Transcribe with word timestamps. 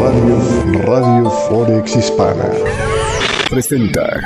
Radio, 0.00 0.36
Radio 0.82 1.30
Forex 1.30 1.96
Hispana 1.96 2.50
presenta. 3.48 4.20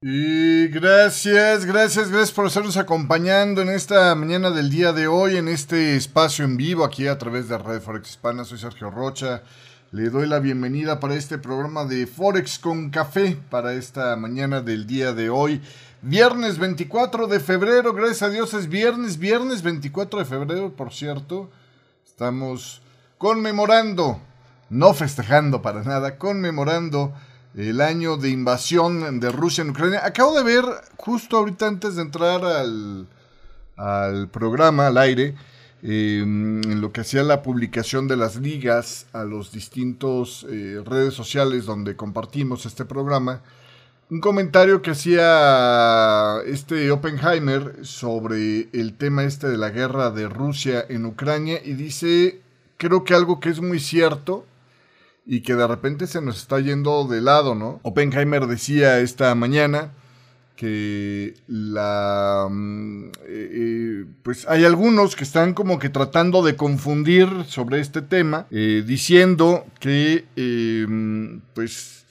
Y 0.00 0.68
gracias, 0.68 1.64
gracias, 1.64 2.10
gracias 2.10 2.32
por 2.32 2.46
estarnos 2.46 2.76
acompañando 2.76 3.62
en 3.62 3.68
esta 3.68 4.14
mañana 4.14 4.50
del 4.50 4.70
día 4.70 4.92
de 4.92 5.06
hoy, 5.06 5.36
en 5.36 5.48
este 5.48 5.96
espacio 5.96 6.44
en 6.44 6.56
vivo 6.56 6.84
aquí 6.84 7.06
a 7.06 7.18
través 7.18 7.48
de 7.48 7.58
Radio 7.58 7.80
Forex 7.80 8.10
Hispana. 8.10 8.44
Soy 8.44 8.58
Sergio 8.58 8.90
Rocha. 8.90 9.42
Le 9.92 10.08
doy 10.08 10.26
la 10.26 10.38
bienvenida 10.38 11.00
para 11.00 11.14
este 11.14 11.36
programa 11.36 11.84
de 11.84 12.06
Forex 12.06 12.58
con 12.58 12.88
Café 12.88 13.36
para 13.50 13.74
esta 13.74 14.16
mañana 14.16 14.62
del 14.62 14.86
día 14.86 15.12
de 15.12 15.28
hoy. 15.28 15.60
Viernes 16.04 16.58
24 16.58 17.28
de 17.28 17.38
febrero, 17.38 17.92
gracias 17.92 18.22
a 18.22 18.30
Dios 18.30 18.54
es 18.54 18.68
viernes, 18.68 19.18
viernes 19.18 19.62
24 19.62 20.18
de 20.18 20.24
febrero, 20.24 20.72
por 20.74 20.92
cierto. 20.92 21.48
Estamos 22.04 22.82
conmemorando, 23.18 24.20
no 24.68 24.94
festejando 24.94 25.62
para 25.62 25.84
nada, 25.84 26.18
conmemorando 26.18 27.14
el 27.54 27.80
año 27.80 28.16
de 28.16 28.30
invasión 28.30 29.20
de 29.20 29.30
Rusia 29.30 29.62
en 29.62 29.70
Ucrania. 29.70 30.04
Acabo 30.04 30.36
de 30.36 30.42
ver, 30.42 30.64
justo 30.96 31.36
ahorita 31.36 31.68
antes 31.68 31.94
de 31.94 32.02
entrar 32.02 32.44
al, 32.44 33.06
al 33.76 34.28
programa, 34.28 34.88
al 34.88 34.98
aire, 34.98 35.36
eh, 35.84 36.18
en 36.20 36.80
lo 36.80 36.90
que 36.90 37.02
hacía 37.02 37.22
la 37.22 37.44
publicación 37.44 38.08
de 38.08 38.16
las 38.16 38.34
ligas 38.34 39.06
a 39.12 39.22
los 39.22 39.52
distintos 39.52 40.44
eh, 40.50 40.82
redes 40.84 41.14
sociales 41.14 41.64
donde 41.64 41.94
compartimos 41.94 42.66
este 42.66 42.84
programa, 42.84 43.40
un 44.12 44.20
comentario 44.20 44.82
que 44.82 44.90
hacía 44.90 46.36
este 46.44 46.90
Oppenheimer 46.90 47.78
sobre 47.80 48.68
el 48.74 48.92
tema 48.98 49.24
este 49.24 49.48
de 49.48 49.56
la 49.56 49.70
guerra 49.70 50.10
de 50.10 50.28
Rusia 50.28 50.84
en 50.86 51.06
Ucrania 51.06 51.62
y 51.64 51.72
dice, 51.72 52.42
creo 52.76 53.04
que 53.04 53.14
algo 53.14 53.40
que 53.40 53.48
es 53.48 53.62
muy 53.62 53.80
cierto 53.80 54.44
y 55.24 55.40
que 55.40 55.54
de 55.54 55.66
repente 55.66 56.06
se 56.06 56.20
nos 56.20 56.36
está 56.42 56.60
yendo 56.60 57.08
de 57.08 57.22
lado, 57.22 57.54
¿no? 57.54 57.80
Oppenheimer 57.84 58.46
decía 58.46 58.98
esta 58.98 59.34
mañana 59.34 59.92
que 60.56 61.32
la 61.46 62.48
mm, 62.50 63.06
eh, 63.06 63.10
eh, 63.28 64.04
pues 64.22 64.46
hay 64.46 64.66
algunos 64.66 65.16
que 65.16 65.24
están 65.24 65.54
como 65.54 65.78
que 65.78 65.88
tratando 65.88 66.42
de 66.42 66.54
confundir 66.54 67.30
sobre 67.48 67.80
este 67.80 68.02
tema 68.02 68.46
eh, 68.50 68.84
diciendo 68.86 69.64
que 69.80 70.26
mm, 70.86 71.54
pues 71.54 72.01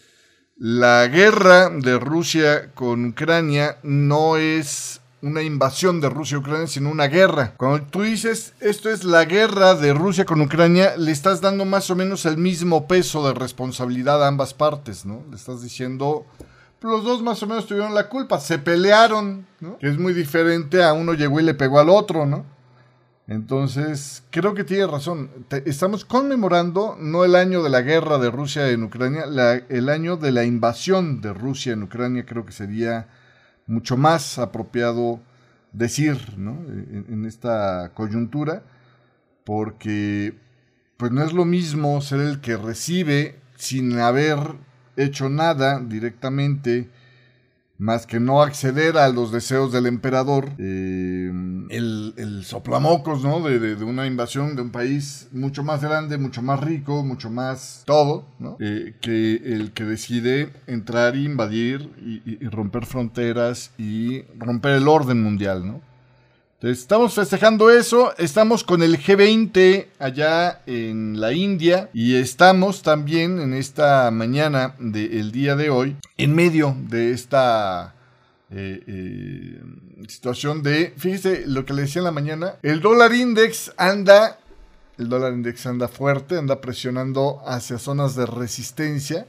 la 0.64 1.08
guerra 1.08 1.72
de 1.72 1.98
Rusia 1.98 2.70
con 2.76 3.04
Ucrania 3.04 3.80
no 3.82 4.38
es 4.38 5.02
una 5.24 5.42
invasión 5.42 6.00
de 6.00 6.08
Rusia 6.08 6.38
Ucrania, 6.38 6.68
sino 6.68 6.92
una 6.92 7.08
guerra. 7.08 7.56
Cuando 7.58 7.88
tú 7.88 8.04
dices 8.04 8.54
esto 8.60 8.92
es 8.92 9.04
la 9.04 9.26
guerra 9.26 9.74
de 9.74 9.92
Rusia 9.92 10.24
con 10.24 10.40
Ucrania, 10.40 10.96
le 10.98 11.12
estás 11.12 11.42
dando 11.42 11.66
más 11.66 11.90
o 11.90 11.96
menos 11.96 12.28
el 12.28 12.38
mismo 12.38 12.88
peso 12.88 13.28
de 13.28 13.34
responsabilidad 13.34 14.24
a 14.24 14.28
ambas 14.28 14.54
partes, 14.54 15.04
¿no? 15.04 15.24
Le 15.32 15.36
estás 15.36 15.64
diciendo, 15.64 16.28
los 16.82 17.04
dos 17.04 17.24
más 17.24 17.42
o 17.42 17.48
menos 17.48 17.66
tuvieron 17.66 17.96
la 17.96 18.08
culpa, 18.08 18.40
se 18.40 18.60
pelearon, 18.60 19.48
¿no? 19.62 19.80
Que 19.80 19.88
es 19.88 19.98
muy 19.98 20.14
diferente 20.14 20.84
a 20.84 20.94
uno 20.94 21.16
llegó 21.16 21.40
y 21.40 21.44
le 21.44 21.56
pegó 21.56 21.80
al 21.80 21.90
otro, 21.90 22.28
¿no? 22.28 22.46
Entonces, 23.28 24.24
creo 24.30 24.54
que 24.54 24.64
tiene 24.64 24.88
razón. 24.88 25.30
estamos 25.66 26.06
conmemorando 26.06 26.98
no 27.00 27.24
el 27.24 27.36
año 27.36 27.64
de 27.64 27.70
la 27.70 27.82
guerra 27.82 28.18
de 28.18 28.32
Rusia 28.32 28.70
en 28.70 28.84
Ucrania, 28.84 29.24
el 29.70 29.90
año 29.90 30.18
de 30.18 30.32
la 30.32 30.44
invasión 30.44 31.22
de 31.22 31.34
Rusia 31.34 31.74
en 31.74 31.84
Ucrania, 31.84 32.26
creo 32.26 32.46
que 32.46 32.52
sería 32.52 33.08
mucho 33.68 33.96
más 33.96 34.38
apropiado 34.38 35.22
decir 35.72 36.18
¿no? 36.38 36.52
en, 36.68 37.06
en, 37.10 37.26
esta 37.26 37.92
coyuntura, 37.94 38.64
porque 39.46 40.36
pues 40.98 41.12
no 41.12 41.24
es 41.24 41.32
lo 41.32 41.46
mismo 41.46 42.02
ser 42.02 42.20
el 42.20 42.42
que 42.42 42.58
recibe 42.58 43.40
sin 43.56 43.98
haber 44.00 44.40
hecho 44.98 45.30
nada 45.30 45.80
directamente 45.80 46.90
más 47.82 48.06
que 48.06 48.20
no 48.20 48.44
acceder 48.44 48.96
a 48.96 49.10
los 49.10 49.32
deseos 49.32 49.72
del 49.72 49.88
emperador, 49.88 50.52
eh, 50.60 51.32
el, 51.72 52.14
el, 52.16 52.46
soplamocos, 52.46 53.24
¿no? 53.24 53.42
De, 53.42 53.74
una 53.84 54.06
invasión 54.06 54.56
de 54.56 54.62
un 54.62 54.70
país 54.70 55.30
mucho 55.32 55.64
más 55.64 55.82
grande, 55.82 56.20
mucho 56.20 56.44
más 56.44 56.60
rico, 56.60 57.04
mucho 57.04 57.32
más 57.32 57.82
todo, 57.88 58.28
¿no? 58.38 58.56
Eh, 58.60 58.94
que 59.02 59.34
el 59.34 59.72
que 59.72 59.86
decide 59.86 60.54
entrar 60.68 61.16
e 61.16 61.22
invadir 61.22 61.90
y, 61.98 62.22
y 62.24 62.48
romper 62.50 62.86
fronteras 62.86 63.72
y 63.80 64.26
romper 64.38 64.74
el 64.74 64.88
orden 64.88 65.24
mundial, 65.24 65.66
¿no? 65.66 65.82
Entonces, 66.62 66.84
estamos 66.84 67.16
festejando 67.16 67.72
eso, 67.72 68.14
estamos 68.20 68.64
con 68.64 68.84
el 68.84 69.00
G20 69.00 69.88
allá 69.98 70.62
en 70.68 71.20
la 71.20 71.34
India 71.34 71.90
y 71.92 72.18
estamos 72.18 72.84
también 72.84 73.40
en 73.40 73.56
esta 73.56 74.12
mañana 74.12 74.76
del 74.78 75.32
día 75.32 75.56
de 75.56 75.72
hoy 75.72 75.96
en 76.18 76.36
medio 76.36 76.78
de 76.88 77.14
esta 77.14 77.96
eh, 78.52 78.80
eh, 78.86 79.60
situación 80.08 80.62
de, 80.62 80.94
fíjese 80.98 81.48
lo 81.48 81.66
que 81.66 81.74
le 81.74 81.82
decía 81.82 82.02
en 82.02 82.04
la 82.04 82.12
mañana, 82.12 82.54
el 82.62 82.80
dólar 82.80 83.12
index 83.12 83.74
anda, 83.76 84.38
el 85.00 85.10
dólar 85.10 85.34
index 85.34 85.66
anda 85.66 85.88
fuerte, 85.88 86.38
anda 86.38 86.62
presionando 86.62 87.42
hacia 87.44 87.80
zonas 87.80 88.14
de 88.14 88.28
resistencia. 88.28 89.26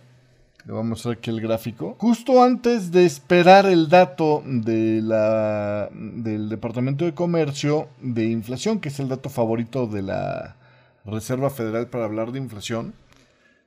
Le 0.65 0.73
vamos 0.73 1.05
a 1.05 1.11
ver 1.11 1.19
aquí 1.19 1.31
el 1.31 1.41
gráfico. 1.41 1.97
Justo 1.99 2.43
antes 2.43 2.93
de 2.93 3.05
esperar 3.05 3.67
el 3.67 3.89
dato 3.89 4.43
de 4.47 5.01
la, 5.03 5.89
del 5.93 6.49
Departamento 6.49 7.05
de 7.05 7.15
Comercio 7.15 7.89
de 8.01 8.27
inflación, 8.27 8.79
que 8.79 8.89
es 8.89 9.01
el 9.01 9.09
dato 9.09 9.29
favorito 9.29 9.87
de 9.87 10.03
la 10.03 10.57
Reserva 11.05 11.51
Federal 11.51 11.89
para 11.89 12.05
hablar 12.05 12.31
de 12.31 12.39
inflación. 12.39 12.95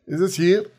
Es 0.07 0.19
decir, 0.19 0.71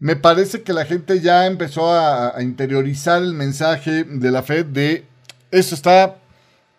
me 0.00 0.16
parece 0.16 0.62
que 0.62 0.72
la 0.72 0.84
gente 0.84 1.20
ya 1.20 1.46
empezó 1.46 1.92
a, 1.92 2.36
a 2.36 2.42
interiorizar 2.42 3.22
el 3.22 3.34
mensaje 3.34 4.02
de 4.04 4.30
la 4.30 4.42
Fed 4.42 4.66
de 4.66 5.04
esto 5.52 5.76
está 5.76 6.16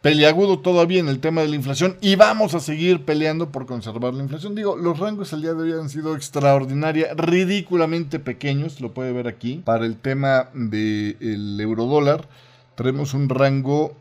peliagudo 0.01 0.59
todavía 0.59 0.99
en 0.99 1.07
el 1.07 1.19
tema 1.19 1.41
de 1.41 1.47
la 1.47 1.55
inflación 1.55 1.97
y 2.01 2.15
vamos 2.15 2.53
a 2.53 2.59
seguir 2.59 3.03
peleando 3.03 3.51
por 3.51 3.65
conservar 3.65 4.13
la 4.13 4.23
inflación. 4.23 4.55
Digo, 4.55 4.77
los 4.77 4.99
rangos 4.99 5.33
el 5.33 5.41
día 5.41 5.53
de 5.53 5.63
hoy 5.63 5.71
han 5.73 5.89
sido 5.89 6.15
extraordinaria, 6.15 7.13
ridículamente 7.15 8.19
pequeños, 8.19 8.79
lo 8.79 8.93
puede 8.93 9.11
ver 9.11 9.27
aquí. 9.27 9.61
Para 9.65 9.85
el 9.85 9.97
tema 9.97 10.49
del 10.53 11.59
eurodólar, 11.59 12.27
tenemos 12.75 13.13
un 13.13 13.29
rango 13.29 13.95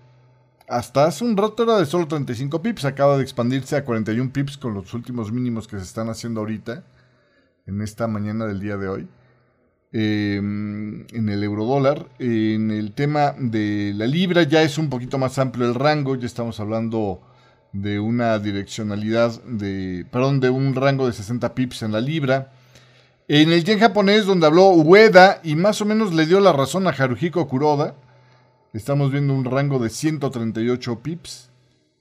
hasta 0.68 1.04
hace 1.04 1.24
un 1.24 1.36
rato 1.36 1.62
era 1.62 1.78
de 1.78 1.86
solo 1.86 2.08
35 2.08 2.60
pips, 2.60 2.84
acaba 2.84 3.16
de 3.16 3.22
expandirse 3.22 3.76
a 3.76 3.84
41 3.84 4.32
pips 4.32 4.56
con 4.58 4.74
los 4.74 4.92
últimos 4.94 5.30
mínimos 5.30 5.68
que 5.68 5.76
se 5.76 5.84
están 5.84 6.08
haciendo 6.08 6.40
ahorita, 6.40 6.82
en 7.66 7.82
esta 7.82 8.06
mañana 8.08 8.46
del 8.46 8.60
día 8.60 8.76
de 8.76 8.88
hoy. 8.88 9.08
Em, 9.92 11.06
en 11.12 11.28
el 11.28 11.42
eurodólar. 11.44 12.06
En 12.18 12.70
el 12.70 12.92
tema 12.92 13.34
de 13.38 13.92
la 13.94 14.06
libra 14.06 14.42
ya 14.42 14.62
es 14.62 14.78
un 14.78 14.90
poquito 14.90 15.16
más 15.16 15.38
amplio 15.38 15.66
el 15.66 15.74
rango, 15.74 16.16
ya 16.16 16.26
estamos 16.26 16.58
hablando 16.58 17.20
de 17.72 18.00
una 18.00 18.38
direccionalidad 18.38 19.40
de, 19.44 20.04
perdón, 20.10 20.40
de 20.40 20.50
un 20.50 20.74
rango 20.74 21.06
de 21.06 21.12
60 21.12 21.54
pips 21.54 21.82
en 21.82 21.92
la 21.92 22.00
libra. 22.00 22.52
En 23.28 23.52
el 23.52 23.64
yen 23.64 23.78
japonés, 23.78 24.26
donde 24.26 24.46
habló 24.46 24.70
Ueda 24.70 25.40
y 25.44 25.54
más 25.56 25.80
o 25.80 25.84
menos 25.84 26.12
le 26.12 26.26
dio 26.26 26.40
la 26.40 26.52
razón 26.52 26.86
a 26.86 26.90
Haruhiko 26.90 27.46
Kuroda, 27.48 27.94
estamos 28.72 29.12
viendo 29.12 29.34
un 29.34 29.44
rango 29.44 29.78
de 29.78 29.90
138 29.90 31.00
pips. 31.00 31.50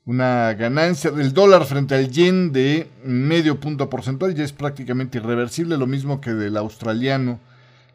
Una 0.05 0.53
ganancia 0.53 1.11
del 1.11 1.33
dólar 1.33 1.65
frente 1.65 1.95
al 1.95 2.09
yen 2.09 2.51
de 2.51 2.89
medio 3.03 3.59
punto 3.59 3.89
porcentual, 3.89 4.35
ya 4.35 4.43
es 4.43 4.53
prácticamente 4.53 5.17
irreversible, 5.19 5.77
lo 5.77 5.87
mismo 5.87 6.19
que 6.21 6.31
del 6.31 6.57
australiano 6.57 7.39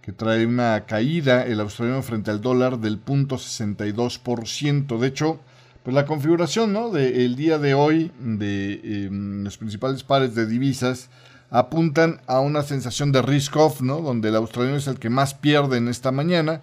que 0.02 0.12
trae 0.12 0.46
una 0.46 0.86
caída 0.86 1.44
el 1.44 1.60
australiano 1.60 2.02
frente 2.02 2.30
al 2.30 2.40
dólar 2.40 2.78
del 2.78 3.04
0.62%. 3.04 4.98
De 4.98 5.06
hecho, 5.06 5.40
pues 5.82 5.94
la 5.94 6.06
configuración 6.06 6.72
¿no? 6.72 6.90
del 6.90 7.36
día 7.36 7.58
de 7.58 7.74
hoy 7.74 8.10
de 8.18 8.80
em, 9.06 9.44
los 9.44 9.58
principales 9.58 10.02
pares 10.02 10.34
de 10.34 10.46
divisas 10.46 11.10
apuntan 11.50 12.20
a 12.26 12.40
una 12.40 12.62
sensación 12.62 13.12
de 13.12 13.22
risk 13.22 13.56
off, 13.56 13.80
¿no? 13.82 14.00
donde 14.00 14.28
el 14.28 14.36
australiano 14.36 14.78
es 14.78 14.86
el 14.86 14.98
que 14.98 15.10
más 15.10 15.34
pierde 15.34 15.78
en 15.78 15.88
esta 15.88 16.12
mañana, 16.12 16.62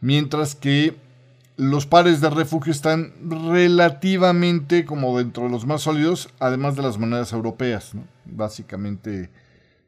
mientras 0.00 0.54
que 0.54 0.96
los 1.56 1.86
pares 1.86 2.20
de 2.20 2.30
refugio 2.30 2.72
están 2.72 3.12
relativamente 3.22 4.84
como 4.84 5.16
dentro 5.16 5.44
de 5.44 5.50
los 5.50 5.66
más 5.66 5.82
sólidos, 5.82 6.30
además 6.40 6.74
de 6.74 6.82
las 6.82 6.98
monedas 6.98 7.32
europeas, 7.32 7.94
¿no? 7.94 8.04
básicamente 8.24 9.30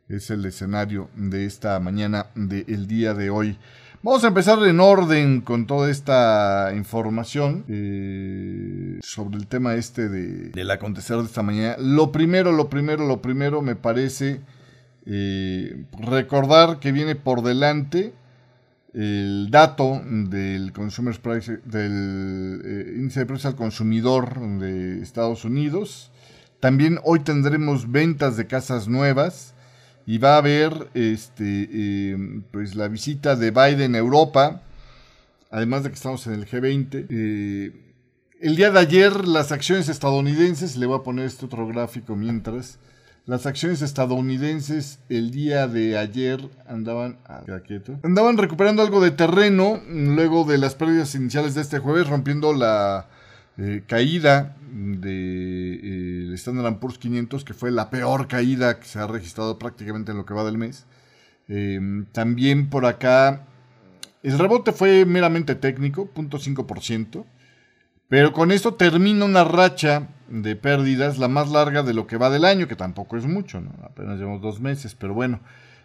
es 0.08 0.30
el 0.30 0.44
escenario 0.44 1.10
de 1.16 1.46
esta 1.46 1.78
mañana 1.80 2.26
del 2.34 2.86
día 2.86 3.14
de 3.14 3.30
hoy. 3.30 3.58
Vamos 4.02 4.22
a 4.22 4.28
empezar 4.28 4.62
en 4.64 4.78
orden 4.78 5.40
con 5.40 5.66
toda 5.66 5.90
esta 5.90 6.72
información 6.76 7.64
eh, 7.68 9.00
sobre 9.02 9.36
el 9.36 9.48
tema 9.48 9.74
este 9.74 10.08
de, 10.08 10.50
del 10.50 10.70
acontecer 10.70 11.16
de 11.16 11.24
esta 11.24 11.42
mañana. 11.42 11.76
Lo 11.78 12.12
primero, 12.12 12.52
lo 12.52 12.70
primero, 12.70 13.06
lo 13.06 13.20
primero 13.20 13.62
me 13.62 13.74
parece 13.74 14.40
eh, 15.06 15.84
recordar 15.98 16.78
que 16.78 16.92
viene 16.92 17.16
por 17.16 17.42
delante 17.42 18.14
el 18.94 19.48
dato 19.50 20.00
del 20.04 20.72
Consumer 20.72 21.20
Price, 21.20 21.58
del 21.64 22.62
eh, 22.64 22.94
índice 22.96 23.20
de 23.20 23.26
precios 23.26 23.46
al 23.46 23.56
consumidor 23.56 24.40
de 24.58 25.02
Estados 25.02 25.44
Unidos 25.44 26.10
También 26.60 26.98
hoy 27.04 27.20
tendremos 27.20 27.90
ventas 27.90 28.36
de 28.36 28.46
casas 28.46 28.88
nuevas 28.88 29.55
y 30.06 30.18
va 30.18 30.34
a 30.34 30.38
haber 30.38 30.88
este, 30.94 31.68
eh, 31.70 32.40
pues 32.52 32.76
la 32.76 32.86
visita 32.86 33.34
de 33.34 33.50
Biden 33.50 33.96
a 33.96 33.98
Europa, 33.98 34.62
además 35.50 35.82
de 35.82 35.90
que 35.90 35.96
estamos 35.96 36.26
en 36.28 36.34
el 36.34 36.46
G20. 36.46 37.06
Eh, 37.10 37.72
el 38.40 38.54
día 38.54 38.70
de 38.70 38.78
ayer 38.78 39.26
las 39.26 39.50
acciones 39.50 39.88
estadounidenses, 39.88 40.76
le 40.76 40.86
voy 40.86 41.00
a 41.00 41.02
poner 41.02 41.26
este 41.26 41.46
otro 41.46 41.66
gráfico 41.66 42.14
mientras, 42.14 42.78
las 43.24 43.44
acciones 43.46 43.82
estadounidenses 43.82 45.00
el 45.08 45.32
día 45.32 45.66
de 45.66 45.98
ayer 45.98 46.48
andaban, 46.68 47.18
ah, 47.26 47.42
andaban 48.04 48.38
recuperando 48.38 48.82
algo 48.82 49.00
de 49.00 49.10
terreno 49.10 49.82
luego 49.88 50.44
de 50.44 50.58
las 50.58 50.76
pérdidas 50.76 51.16
iniciales 51.16 51.56
de 51.56 51.62
este 51.62 51.80
jueves, 51.80 52.08
rompiendo 52.08 52.54
la 52.54 53.08
eh, 53.58 53.82
caída 53.88 54.54
del 54.70 55.80
Standard 56.36 56.78
Poor's 56.78 56.98
500, 56.98 57.44
que 57.44 57.54
fue 57.54 57.70
la 57.70 57.90
peor 57.90 58.28
caída 58.28 58.78
que 58.78 58.86
se 58.86 58.98
ha 58.98 59.06
registrado 59.06 59.58
prácticamente 59.58 60.12
en 60.12 60.18
lo 60.18 60.26
que 60.26 60.34
va 60.34 60.44
del 60.44 60.58
mes. 60.58 60.86
Eh, 61.48 61.80
también 62.12 62.70
por 62.70 62.86
acá, 62.86 63.46
el 64.22 64.38
rebote 64.38 64.72
fue 64.72 65.04
meramente 65.04 65.54
técnico, 65.54 66.10
0.5%. 66.14 67.24
Pero 68.08 68.32
con 68.32 68.52
esto 68.52 68.74
termina 68.74 69.24
una 69.24 69.44
racha 69.44 70.08
de 70.28 70.54
pérdidas, 70.54 71.18
la 71.18 71.28
más 71.28 71.50
larga 71.50 71.82
de 71.82 71.94
lo 71.94 72.06
que 72.06 72.16
va 72.16 72.30
del 72.30 72.44
año, 72.44 72.68
que 72.68 72.76
tampoco 72.76 73.16
es 73.16 73.26
mucho, 73.26 73.60
¿no? 73.60 73.70
apenas 73.82 74.18
llevamos 74.18 74.42
dos 74.42 74.60
meses, 74.60 74.94
pero 74.94 75.14
bueno. 75.14 75.40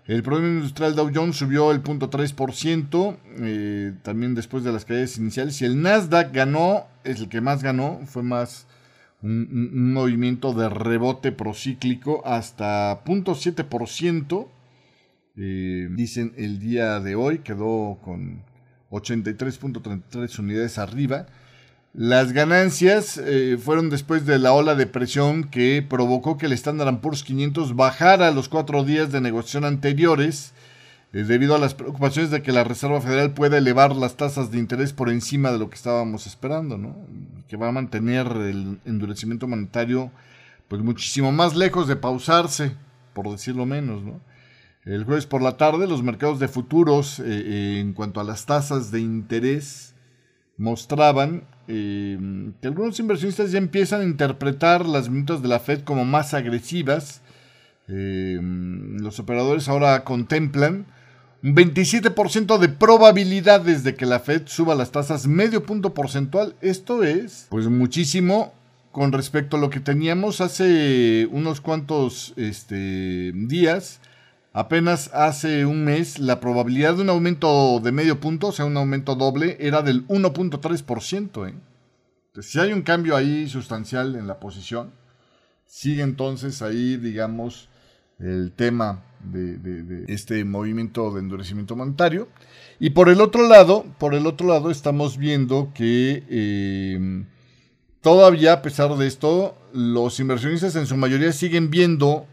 El 0.08 0.24
promedio 0.24 0.56
industrial 0.56 0.96
Dow 0.96 1.12
Jones 1.14 1.36
subió 1.36 1.72
el 1.72 1.84
0.3%, 1.84 3.18
eh, 3.38 3.94
también 4.02 4.34
después 4.34 4.64
de 4.64 4.72
las 4.72 4.84
caídas 4.84 5.18
iniciales, 5.18 5.62
y 5.62 5.66
el 5.66 5.80
Nasdaq 5.82 6.34
ganó, 6.34 6.88
es 7.04 7.20
el 7.20 7.30
que 7.30 7.40
más 7.40 7.62
ganó, 7.62 8.00
fue 8.08 8.24
más 8.24 8.68
un, 9.24 9.94
movimiento 9.94 10.54
de 10.54 10.70
rebote 10.70 11.32
procíclico 11.32 12.22
hasta 12.26 13.04
0.7%, 13.04 14.48
eh, 15.38 15.88
dicen 15.92 16.34
el 16.38 16.60
día 16.60 17.00
de 17.00 17.16
hoy, 17.16 17.40
quedó 17.40 18.00
con 18.04 18.44
83.33 18.90 20.40
unidades 20.40 20.78
arriba. 20.78 21.28
Las 21.94 22.32
ganancias 22.32 23.18
eh, 23.18 23.58
fueron 23.62 23.90
después 23.90 24.26
de 24.26 24.40
la 24.40 24.54
ola 24.54 24.76
de 24.76 24.88
presión 24.88 25.44
que 25.44 25.86
provocó 25.88 26.38
que 26.38 26.46
el 26.46 26.54
Standard 26.54 27.02
Poor's 27.02 27.24
500 27.24 27.76
bajara 27.76 28.32
los 28.32 28.48
cuatro 28.48 28.84
días 28.86 29.12
de 29.12 29.20
negociación 29.20 29.66
anteriores, 29.66 30.54
eh, 31.14 31.24
debido 31.24 31.56
a 31.56 31.60
las 31.60 31.74
preocupaciones 31.74 32.32
de 32.32 32.42
que 32.42 32.52
la 32.52 32.64
Reserva 32.64 33.02
Federal 33.02 33.34
pueda 33.34 33.58
elevar 33.58 33.96
las 33.96 34.16
tasas 34.18 34.52
de 34.52 34.60
interés 34.60 34.94
por 34.94 35.10
encima 35.10 35.52
de 35.52 35.60
lo 35.60 35.70
que 35.70 35.76
estábamos 35.76 36.28
esperando, 36.28 36.78
¿no? 36.78 36.96
que 37.48 37.58
va 37.58 37.68
a 37.68 37.74
mantener 37.74 38.28
el 38.28 38.80
endurecimiento 38.86 39.48
monetario 39.48 40.12
pues 40.68 40.82
muchísimo 40.82 41.34
más 41.34 41.56
lejos 41.56 41.88
de 41.88 41.98
pausarse, 41.98 42.76
por 43.14 43.30
decirlo 43.30 43.66
menos. 43.66 44.04
¿no? 44.04 44.22
El 44.86 45.04
jueves 45.04 45.26
por 45.26 45.42
la 45.42 45.58
tarde 45.58 45.86
los 45.86 46.02
mercados 46.02 46.40
de 46.40 46.48
futuros 46.48 47.20
eh, 47.20 47.80
en 47.80 47.94
cuanto 47.94 48.20
a 48.20 48.24
las 48.24 48.46
tasas 48.46 48.90
de 48.90 49.02
interés 49.02 49.94
mostraban 50.58 51.44
eh, 51.68 52.18
que 52.62 52.68
algunos 52.68 53.00
inversionistas 53.00 53.52
ya 53.52 53.58
empiezan 53.58 54.02
a 54.02 54.06
interpretar 54.06 54.86
las 54.86 55.10
minutas 55.10 55.42
de 55.42 55.48
la 55.48 55.60
Fed 55.60 55.82
como 55.82 56.06
más 56.06 56.34
agresivas. 56.34 57.22
Eh, 57.88 58.40
los 58.42 59.20
operadores 59.20 59.68
ahora 59.68 60.04
contemplan 60.04 60.86
27% 61.44 62.58
de 62.58 62.70
probabilidades 62.70 63.84
de 63.84 63.96
que 63.96 64.06
la 64.06 64.20
Fed 64.20 64.44
suba 64.46 64.76
las 64.76 64.92
tasas 64.92 65.28
medio 65.28 65.64
punto 65.66 65.94
porcentual. 65.94 66.56
Esto 66.62 67.04
es, 67.04 67.48
pues 67.50 67.68
muchísimo 67.68 68.54
con 68.92 69.12
respecto 69.12 69.58
a 69.58 69.60
lo 69.60 69.70
que 69.70 69.80
teníamos 69.80 70.42
hace 70.42 71.28
unos 71.32 71.62
cuantos 71.62 72.34
este, 72.36 73.32
días 73.34 74.02
Apenas 74.54 75.10
hace 75.14 75.66
un 75.66 75.86
mes 75.86 76.20
la 76.20 76.42
probabilidad 76.42 76.96
de 76.96 77.04
un 77.04 77.10
aumento 77.10 77.80
de 77.80 77.94
medio 77.94 78.20
punto, 78.20 78.48
o 78.48 78.52
sea, 78.52 78.66
un 78.66 78.76
aumento 78.76 79.16
doble, 79.16 79.56
era 79.62 79.82
del 79.82 80.06
1.3%. 80.08 81.50
¿eh? 81.50 82.42
si 82.42 82.60
hay 82.60 82.74
un 82.74 82.82
cambio 82.82 83.16
ahí 83.16 83.48
sustancial 83.48 84.16
en 84.16 84.28
la 84.28 84.42
posición, 84.42 84.92
sigue 85.66 86.04
entonces 86.04 86.62
ahí, 86.62 86.98
digamos, 86.98 87.70
el 88.22 88.52
tema 88.56 89.04
de, 89.24 90.06
este 90.08 90.44
movimiento 90.46 91.12
de 91.12 91.20
endurecimiento 91.20 91.76
monetario. 91.76 92.28
Y 92.80 92.92
por 92.92 93.10
el 93.10 93.22
otro 93.22 93.48
lado, 93.48 93.86
por 93.98 94.16
el 94.16 94.26
otro 94.26 94.48
lado 94.48 94.72
estamos 94.72 95.18
viendo 95.18 95.72
que 95.74 96.24
eh, 96.30 97.26
todavía, 98.02 98.54
a 98.54 98.62
pesar 98.62 98.96
de 98.98 99.08
esto, 99.08 99.56
los 99.74 100.20
inversionistas 100.20 100.76
en 100.76 100.88
su 100.88 100.98
mayoría 100.98 101.32
siguen 101.32 101.70
viendo 101.70 102.26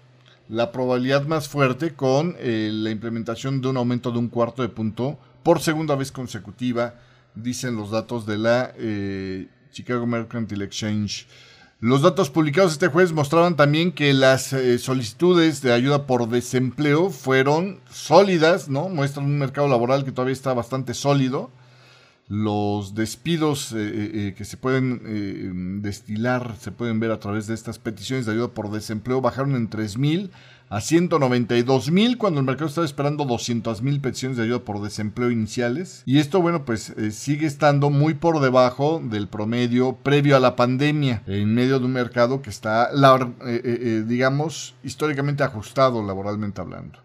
la 0.48 0.72
probabilidad 0.72 1.26
más 1.26 1.48
fuerte 1.48 1.94
con 1.94 2.34
eh, 2.38 2.70
la 2.72 2.90
implementación 2.90 3.60
de 3.60 3.68
un 3.68 3.76
aumento 3.76 4.10
de 4.10 4.18
un 4.18 4.28
cuarto 4.28 4.62
de 4.62 4.68
punto 4.68 5.18
por 5.42 5.60
segunda 5.60 5.94
vez 5.94 6.10
consecutiva, 6.10 6.94
dicen 7.34 7.76
los 7.76 7.90
datos 7.90 8.26
de 8.26 8.38
la 8.38 8.72
eh, 8.76 9.48
Chicago 9.70 10.06
Mercantile 10.06 10.64
Exchange. 10.64 11.26
Los 11.80 12.02
datos 12.02 12.28
publicados 12.28 12.72
este 12.72 12.88
jueves 12.88 13.12
mostraban 13.12 13.54
también 13.54 13.92
que 13.92 14.12
las 14.12 14.52
eh, 14.52 14.78
solicitudes 14.78 15.62
de 15.62 15.72
ayuda 15.72 16.06
por 16.06 16.28
desempleo 16.28 17.10
fueron 17.10 17.78
sólidas, 17.88 18.68
¿no? 18.68 18.88
Muestran 18.88 19.26
un 19.26 19.38
mercado 19.38 19.68
laboral 19.68 20.04
que 20.04 20.10
todavía 20.10 20.32
está 20.32 20.52
bastante 20.54 20.92
sólido. 20.92 21.50
Los 22.26 22.96
despidos 22.96 23.68
que 23.70 24.44
se 24.44 24.56
pueden 24.58 25.80
destilar, 25.80 26.56
se 26.60 26.72
pueden 26.72 27.00
ver 27.00 27.10
a 27.10 27.20
través 27.20 27.46
de 27.46 27.54
estas 27.54 27.78
peticiones 27.78 28.26
de 28.26 28.32
ayuda 28.32 28.48
por 28.48 28.70
desempleo, 28.70 29.22
bajaron 29.22 29.56
en 29.56 29.70
3.000 29.70 30.28
a 30.70 30.80
192 30.80 31.90
mil 31.90 32.18
cuando 32.18 32.40
el 32.40 32.46
mercado 32.46 32.68
estaba 32.68 32.84
esperando 32.84 33.24
200 33.24 33.80
mil 33.82 34.00
peticiones 34.00 34.36
de 34.36 34.44
ayuda 34.44 34.64
por 34.64 34.82
desempleo 34.82 35.30
iniciales. 35.30 36.02
Y 36.04 36.18
esto, 36.18 36.42
bueno, 36.42 36.64
pues 36.64 36.90
eh, 36.90 37.10
sigue 37.10 37.46
estando 37.46 37.90
muy 37.90 38.14
por 38.14 38.40
debajo 38.40 39.00
del 39.02 39.28
promedio 39.28 39.96
previo 39.96 40.36
a 40.36 40.40
la 40.40 40.56
pandemia, 40.56 41.22
en 41.26 41.54
medio 41.54 41.78
de 41.78 41.86
un 41.86 41.92
mercado 41.92 42.42
que 42.42 42.50
está, 42.50 42.90
eh, 42.90 43.62
eh, 43.64 44.04
digamos, 44.06 44.74
históricamente 44.82 45.42
ajustado 45.42 46.04
laboralmente 46.04 46.60
hablando. 46.60 46.98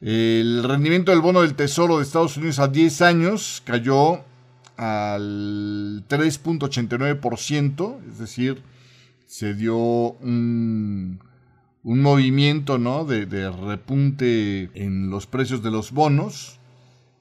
El 0.00 0.64
rendimiento 0.64 1.12
del 1.12 1.20
bono 1.20 1.42
del 1.42 1.54
Tesoro 1.54 1.98
de 1.98 2.04
Estados 2.04 2.36
Unidos 2.36 2.58
a 2.58 2.68
10 2.68 3.02
años 3.02 3.62
cayó 3.66 4.24
al 4.76 6.04
3.89%, 6.08 7.98
es 8.10 8.18
decir, 8.18 8.62
se 9.26 9.54
dio 9.54 9.76
un 9.76 11.20
un 11.82 12.02
movimiento 12.02 12.78
¿no? 12.78 13.04
de, 13.04 13.50
repunte 13.50 14.70
en 14.74 15.10
los 15.10 15.26
precios 15.26 15.62
de 15.62 15.70
los 15.70 15.92
bonos. 15.92 16.58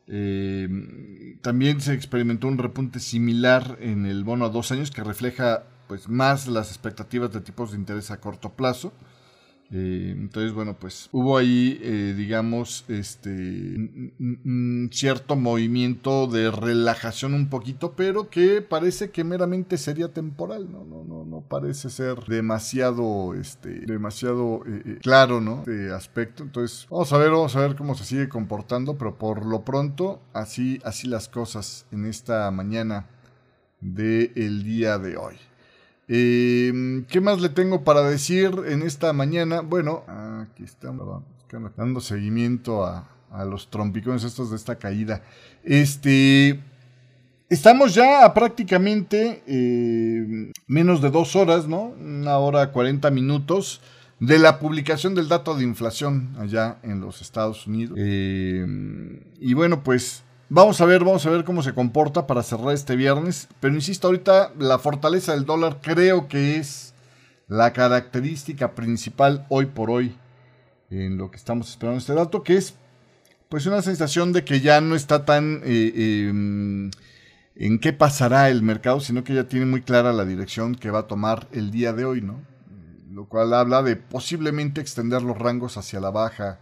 Eh, 0.08 1.38
también 1.42 1.82
se 1.82 1.94
experimentó 1.94 2.48
un 2.48 2.58
repunte 2.58 3.00
similar 3.00 3.78
en 3.80 4.06
el 4.06 4.24
bono 4.24 4.46
a 4.46 4.50
dos 4.50 4.72
años 4.72 4.92
que 4.92 5.04
refleja 5.04 5.64
pues, 5.88 6.10
más 6.10 6.48
las 6.48 6.70
expectativas 6.70 7.32
de 7.32 7.42
tipos 7.42 7.72
de 7.72 7.78
interés 7.78 8.12
a 8.12 8.20
corto 8.20 8.50
plazo. 8.50 8.92
Eh, 9.72 10.16
entonces, 10.18 10.52
bueno, 10.52 10.78
pues 10.80 11.10
hubo 11.12 11.38
ahí, 11.38 11.80
eh, 11.84 12.16
digamos, 12.18 12.86
este, 12.88 13.40
un, 13.40 14.90
cierto 14.92 15.36
movimiento 15.36 16.26
de 16.26 16.50
relajación 16.50 17.36
un 17.36 17.50
poquito, 17.50 17.94
pero 17.96 18.30
que 18.30 18.64
parece 18.64 19.12
que 19.12 19.24
meramente 19.24 19.78
sería 19.78 20.12
temporal, 20.12 20.72
¿no? 20.72 20.84
No, 20.86 21.04
no, 21.04 21.24
no 21.24 21.42
parece 21.42 21.92
ser 21.92 22.18
demasiado, 22.26 23.36
este, 23.36 23.82
demasiado 23.86 24.64
eh, 24.66 24.98
claro, 25.02 25.40
¿no? 25.40 25.64
De 25.66 25.94
aspecto. 25.94 26.42
Entonces, 26.42 26.88
vamos 26.90 27.14
a 27.14 27.18
ver, 27.20 27.30
vamos 27.30 27.56
a 27.56 27.60
ver 27.60 27.76
cómo 27.76 27.94
se 27.94 28.06
sigue 28.06 28.28
comportando, 28.28 28.98
pero 28.98 29.20
por 29.20 29.46
lo 29.46 29.64
pronto, 29.64 30.20
así, 30.34 30.80
así 30.84 31.08
las 31.08 31.30
cosas 31.30 31.86
en 31.92 32.06
esta 32.06 32.50
mañana 32.50 33.08
del 33.82 34.64
día 34.64 34.98
de 34.98 35.16
hoy. 35.16 35.36
Eh, 36.12 37.04
¿Qué 37.08 37.22
más 37.22 37.40
le 37.40 37.50
tengo 37.50 37.84
para 37.84 38.02
decir 38.02 38.52
en 38.68 38.82
esta 38.82 39.14
mañana? 39.14 39.62
Bueno, 39.62 40.04
aquí 40.42 40.64
estamos 40.64 41.24
dando 41.78 42.02
seguimiento 42.02 42.84
a, 42.84 43.08
los 43.46 43.70
trompicones 43.70 44.24
estos 44.24 44.50
de 44.50 44.56
esta 44.56 44.80
caída. 44.80 45.22
Este, 45.64 46.60
estamos 47.48 47.94
ya 47.94 48.26
a 48.26 48.34
prácticamente 48.34 49.44
eh, 49.46 50.52
menos 50.66 51.00
de 51.00 51.12
dos 51.12 51.36
horas, 51.36 51.68
¿no? 51.68 51.94
Una 52.00 52.40
hora 52.40 52.72
cuarenta 52.72 53.12
minutos 53.12 53.82
de 54.20 54.40
la 54.40 54.58
publicación 54.58 55.14
del 55.14 55.28
dato 55.28 55.56
de 55.56 55.64
inflación 55.64 56.36
allá 56.40 56.80
en 56.82 57.02
los 57.02 57.22
Estados 57.22 57.68
Unidos. 57.68 57.96
Eh, 58.02 58.66
y 59.40 59.54
bueno, 59.54 59.84
pues 59.84 60.24
Vamos 60.52 60.82
a 60.82 60.86
ver, 60.86 61.04
vamos 61.04 61.24
a 61.28 61.30
ver 61.30 61.44
cómo 61.44 61.62
se 61.62 61.76
comporta 61.76 62.26
para 62.26 62.42
cerrar 62.42 62.74
este 62.74 62.96
viernes. 62.96 63.48
Pero 63.60 63.76
insisto, 63.76 64.08
ahorita 64.08 64.52
la 64.58 64.80
fortaleza 64.80 65.34
del 65.34 65.46
dólar 65.46 65.78
creo 65.80 66.28
que 66.28 66.58
es 66.58 66.96
la 67.48 67.72
característica 67.72 68.74
principal 68.74 69.46
hoy 69.50 69.68
por 69.68 69.92
hoy 69.92 70.18
en 70.90 71.20
lo 71.20 71.30
que 71.30 71.38
estamos 71.38 71.70
esperando 71.70 72.00
este 72.00 72.16
dato, 72.16 72.42
que 72.42 72.58
es 72.58 72.74
pues 73.48 73.68
una 73.68 73.84
sensación 73.84 74.34
de 74.34 74.44
que 74.44 74.60
ya 74.60 74.82
no 74.82 74.96
está 74.96 75.24
tan 75.24 75.62
eh, 75.64 76.28
em, 76.30 76.90
en 77.56 77.80
qué 77.80 77.94
pasará 77.94 78.50
el 78.50 78.64
mercado, 78.64 79.02
sino 79.02 79.24
que 79.24 79.36
ya 79.36 79.48
tiene 79.48 79.68
muy 79.68 79.84
clara 79.84 80.14
la 80.14 80.26
dirección 80.26 80.74
que 80.74 80.90
va 80.90 81.00
a 81.00 81.08
tomar 81.08 81.48
el 81.52 81.70
día 81.70 81.94
de 81.94 82.06
hoy, 82.06 82.22
¿no? 82.22 82.42
lo 83.12 83.26
cual 83.26 83.54
habla 83.54 83.84
de 83.84 83.98
posiblemente 83.98 84.82
extender 84.82 85.22
los 85.22 85.38
rangos 85.38 85.78
hacia 85.78 86.00
la 86.00 86.10
baja 86.10 86.60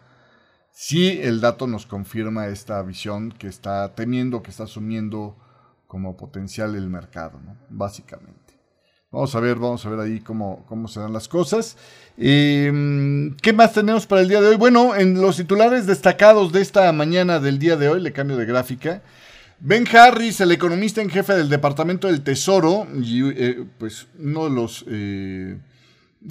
si 0.80 1.20
el 1.24 1.42
dato 1.42 1.66
nos 1.66 1.88
confirma 1.88 2.50
esta 2.50 2.80
visión 2.84 3.32
que 3.32 3.48
está 3.48 3.96
teniendo, 3.96 4.44
que 4.44 4.52
está 4.52 4.66
asumiendo 4.66 5.36
como 5.88 6.16
potencial 6.16 6.76
el 6.76 6.88
mercado, 6.88 7.42
básicamente. 7.68 8.54
Vamos 9.10 9.34
a 9.34 9.40
ver, 9.40 9.56
vamos 9.56 9.84
a 9.84 9.90
ver 9.90 10.00
ahí 10.02 10.20
cómo, 10.20 10.68
cómo 10.68 10.88
se 10.88 11.00
dan 11.00 11.14
las 11.14 11.28
cosas. 11.28 11.78
Em, 12.16 13.36
¿Qué 13.38 13.54
más 13.54 13.74
tenemos 13.74 14.06
para 14.06 14.22
el 14.22 14.30
día 14.30 14.40
de 14.40 14.50
hoy? 14.50 14.56
Bueno, 14.56 14.96
en 14.96 15.20
los 15.20 15.38
titulares 15.38 15.88
destacados 15.88 16.52
de 16.52 16.62
esta 16.62 16.92
mañana 16.92 17.40
del 17.40 17.58
día 17.58 17.76
de 17.76 17.90
hoy, 17.90 18.00
le 18.00 18.14
cambio 18.14 18.38
de 18.38 18.46
gráfica. 18.46 19.02
Ben 19.60 19.84
Harris, 19.92 20.42
el 20.42 20.52
economista 20.52 21.02
en 21.02 21.10
jefe 21.10 21.34
del 21.34 21.50
Departamento 21.50 22.06
del 22.06 22.22
Tesoro, 22.22 22.86
y 23.02 23.28
eh, 23.30 23.66
pues 23.80 24.06
uno 24.20 24.44
de 24.44 24.52
los 24.52 24.86
eh, 24.88 25.58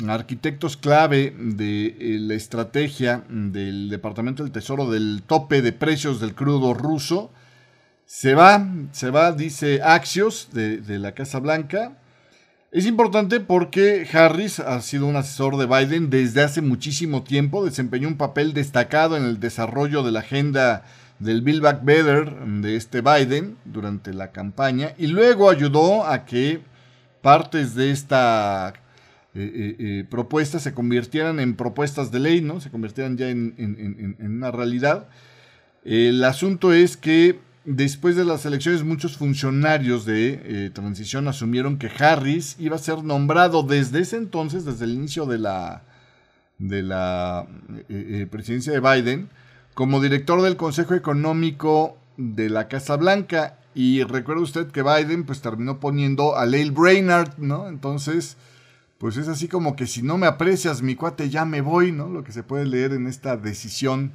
arquitectos 0.09 0.77
clave 0.77 1.35
de 1.39 1.87
eh, 1.87 2.19
la 2.21 2.35
estrategia 2.35 3.25
del 3.29 3.89
Departamento 3.89 4.43
del 4.43 4.53
Tesoro 4.53 4.91
del 4.91 5.23
tope 5.27 5.63
de 5.63 5.73
precios 5.73 6.21
del 6.21 6.35
crudo 6.35 6.75
ruso. 6.75 7.31
Se 8.05 8.35
va, 8.35 8.65
se 8.93 9.11
va, 9.11 9.33
dice 9.33 9.81
Axios 9.83 10.49
de, 10.53 10.99
la 10.99 11.13
Casa 11.13 11.41
Blanca. 11.41 11.99
Es 12.71 12.87
importante 12.87 13.41
porque 13.41 14.07
Harris 14.13 14.61
ha 14.61 14.81
sido 14.81 15.07
un 15.07 15.17
asesor 15.17 15.57
de 15.57 15.67
Biden 15.67 16.11
desde 16.11 16.43
hace 16.43 16.61
muchísimo 16.61 17.23
tiempo, 17.23 17.65
desempeñó 17.65 18.07
un 18.07 18.17
papel 18.17 18.53
destacado 18.53 19.17
en 19.17 19.25
el 19.25 19.41
desarrollo 19.41 20.03
de 20.03 20.13
la 20.13 20.21
agenda 20.21 20.85
del 21.19 21.41
Build 21.41 21.63
Back 21.63 21.85
Better 21.85 22.35
de 22.45 22.77
este 22.77 23.01
Biden 23.01 23.57
durante 23.65 24.13
la 24.13 24.31
campaña 24.31 24.93
y 24.99 25.07
luego 25.07 25.49
ayudó 25.49 26.05
a 26.05 26.27
que 26.27 26.61
partes 27.23 27.75
de 27.75 27.91
esta 27.91 28.75
eh, 29.39 29.53
eh, 29.55 29.77
eh, 29.79 30.05
propuestas 30.09 30.63
se 30.63 30.73
convirtieran 30.73 31.41
en 31.41 31.57
propuestas 31.57 32.11
de 32.11 32.21
ley, 32.21 32.41
¿no? 32.41 32.59
Se 32.59 32.71
convirtieran 32.71 33.19
ya 33.19 33.29
en, 33.29 34.17
una 34.19 34.51
realidad. 34.51 35.09
El 35.85 36.25
asunto 36.25 36.73
es 36.73 36.97
que 36.97 37.39
después 37.67 38.17
de 38.17 38.25
las 38.25 38.47
elecciones 38.47 38.83
muchos 38.83 39.19
funcionarios 39.19 40.07
de 40.07 40.71
transición 40.73 41.29
asumieron 41.29 41.77
que 41.77 41.91
Harris 41.99 42.57
iba 42.59 42.77
a 42.77 42.79
ser 42.79 43.05
nombrado 43.05 43.63
desde 43.63 44.01
ese 44.01 44.17
entonces, 44.17 44.65
desde 44.65 44.87
el 44.87 44.93
inicio 44.93 45.27
de 45.27 45.39
la, 45.39 45.83
de 46.57 46.83
la 46.83 47.47
presidencia 48.31 48.73
de 48.73 48.81
Biden, 48.81 49.29
como 49.75 50.01
director 50.01 50.41
del 50.41 50.57
Consejo 50.57 50.95
Económico 50.95 51.99
de 52.17 52.49
la 52.49 52.69
Casa 52.69 52.97
Blanca. 52.97 53.59
Y 53.75 54.03
recuerda 54.03 54.43
usted 54.43 54.69
que 54.69 54.83
Biden 54.83 55.25
pues 55.25 55.43
terminó 55.43 55.79
poniendo 55.79 56.39
a 56.39 56.47
Lael 56.47 56.71
Brainard, 56.71 57.37
¿no? 57.37 57.69
Entonces 57.69 58.39
pues 58.99 59.17
es 59.17 59.29
así 59.29 59.49
como 59.49 59.77
que 59.77 59.87
si 59.87 60.03
no 60.03 60.17
me 60.19 60.27
aprecias, 60.27 60.83
mi 60.83 60.95
cuate, 60.95 61.29
ya 61.29 61.45
me 61.45 61.61
voy, 61.61 61.93
¿no? 61.93 62.09
Lo 62.09 62.25
que 62.25 62.33
se 62.33 62.43
puede 62.43 62.65
leer 62.65 62.93
en 62.93 63.07
esta 63.07 63.37
decisión 63.37 64.13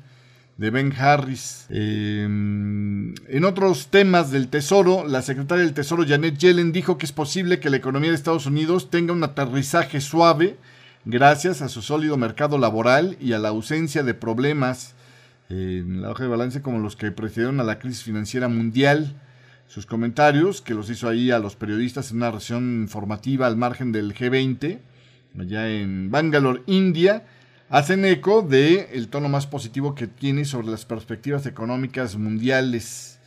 de 0.58 0.70
Ben 0.70 0.94
Harris. 0.98 1.66
Em, 1.70 3.14
en 3.28 3.46
otros 3.46 3.88
temas 3.88 4.32
del 4.32 4.48
Tesoro, 4.48 5.08
la 5.08 5.22
secretaria 5.22 5.64
del 5.64 5.74
Tesoro 5.74 6.06
Janet 6.08 6.38
Yellen 6.38 6.72
dijo 6.72 6.98
que 6.98 7.06
es 7.06 7.12
posible 7.12 7.60
que 7.60 7.70
la 7.70 7.78
economía 7.78 8.10
de 8.10 8.16
Estados 8.16 8.46
Unidos 8.46 8.90
tenga 8.90 9.14
un 9.14 9.24
aterrizaje 9.24 10.02
suave 10.02 10.58
gracias 11.06 11.62
a 11.62 11.70
su 11.70 11.82
sólido 11.82 12.18
mercado 12.18 12.58
laboral 12.58 13.18
y 13.20 13.34
a 13.34 13.40
la 13.40 13.50
ausencia 13.50 14.04
de 14.04 14.14
problemas 14.14 14.94
en 15.50 16.02
la 16.02 16.12
hoja 16.12 16.24
de 16.24 16.30
balance 16.30 16.62
como 16.62 16.80
los 16.80 16.96
que 16.96 17.12
precedieron 17.12 17.60
a 17.60 17.64
la 17.64 17.80
crisis 17.80 18.04
financiera 18.04 18.48
mundial 18.48 19.16
sus 19.72 19.86
comentarios, 19.86 20.62
que 20.62 20.74
los 20.74 20.90
hizo 20.90 21.08
ahí 21.08 21.32
a 21.32 21.40
los 21.40 21.56
periodistas 21.56 22.12
en 22.12 22.18
una 22.18 22.30
reunión 22.30 22.82
informativa 22.82 23.48
al 23.48 23.56
margen 23.56 23.94
del 23.94 24.13
G20, 24.13 24.80
allá 25.40 25.70
en 25.70 26.12
Bangalore, 26.12 26.62
India, 26.66 27.24
hacen 27.70 28.04
eco 28.04 28.42
de 28.42 28.90
el 28.92 29.08
tono 29.08 29.30
más 29.30 29.48
positivo 29.48 29.96
que 29.96 30.08
tiene 30.08 30.44
sobre 30.44 30.68
las 30.68 30.84
perspectivas 30.84 31.46
económicas 31.46 32.18
mundiales. 32.18 33.18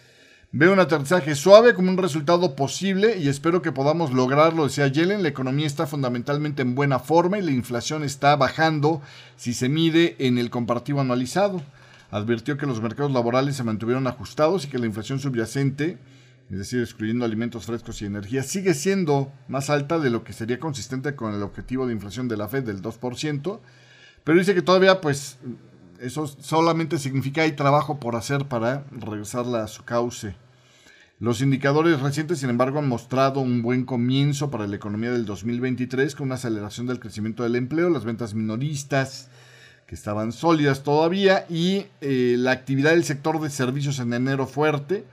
Veo 0.52 0.74
un 0.74 0.80
aterrizaje 0.80 1.34
suave 1.34 1.72
como 1.72 1.90
un 1.90 1.96
resultado 1.96 2.54
posible 2.54 3.16
y 3.16 3.28
espero 3.28 3.62
que 3.62 3.72
podamos 3.72 4.12
lograrlo, 4.12 4.64
decía 4.64 4.88
Yellen. 4.88 5.22
La 5.22 5.30
economía 5.30 5.66
está 5.66 5.86
fundamentalmente 5.86 6.60
en 6.60 6.74
buena 6.74 6.98
forma 6.98 7.38
y 7.38 7.42
la 7.42 7.52
inflación 7.52 8.04
está 8.04 8.36
bajando 8.36 9.00
si 9.36 9.54
se 9.54 9.70
mide 9.70 10.14
en 10.18 10.36
el 10.36 10.50
comparativo 10.50 11.00
anualizado. 11.00 11.62
Advirtió 12.10 12.58
que 12.58 12.66
los 12.66 12.82
mercados 12.82 13.12
laborales 13.12 13.56
se 13.56 13.64
mantuvieron 13.64 14.06
ajustados 14.06 14.66
y 14.66 14.68
que 14.68 14.78
la 14.78 14.84
inflación 14.84 15.20
subyacente 15.20 15.96
es 16.50 16.58
decir, 16.58 16.80
excluyendo 16.80 17.24
alimentos 17.24 17.66
frescos 17.66 18.00
y 18.02 18.06
energía, 18.06 18.42
sigue 18.42 18.74
siendo 18.74 19.32
más 19.48 19.70
alta 19.70 19.98
de 19.98 20.10
lo 20.10 20.24
que 20.24 20.32
sería 20.32 20.58
consistente 20.58 21.14
con 21.14 21.34
el 21.34 21.42
objetivo 21.42 21.86
de 21.86 21.94
inflación 21.94 22.28
de 22.28 22.36
la 22.36 22.48
Fed 22.48 22.64
del 22.64 22.82
2%, 22.82 23.60
pero 24.24 24.38
dice 24.38 24.54
que 24.54 24.62
todavía 24.62 25.00
pues 25.00 25.38
eso 26.00 26.26
solamente 26.26 26.98
significa 26.98 27.42
hay 27.42 27.52
trabajo 27.52 27.98
por 27.98 28.16
hacer 28.16 28.46
para 28.46 28.84
regresarla 28.90 29.64
a 29.64 29.68
su 29.68 29.84
cauce. 29.84 30.36
Los 31.20 31.40
indicadores 31.40 32.00
recientes, 32.00 32.40
sin 32.40 32.50
embargo, 32.50 32.80
han 32.80 32.88
mostrado 32.88 33.40
un 33.40 33.62
buen 33.62 33.84
comienzo 33.84 34.50
para 34.50 34.66
la 34.66 34.76
economía 34.76 35.12
del 35.12 35.24
2023 35.24 36.14
con 36.14 36.26
una 36.26 36.34
aceleración 36.34 36.86
del 36.86 37.00
crecimiento 37.00 37.44
del 37.44 37.56
empleo, 37.56 37.88
las 37.88 38.04
ventas 38.04 38.34
minoristas 38.34 39.28
que 39.86 39.94
estaban 39.94 40.32
sólidas 40.32 40.82
todavía 40.82 41.46
y 41.48 41.86
eh, 42.00 42.34
la 42.38 42.50
actividad 42.50 42.90
del 42.90 43.04
sector 43.04 43.40
de 43.40 43.50
servicios 43.50 43.98
en 44.00 44.12
enero 44.12 44.46
fuerte 44.46 45.04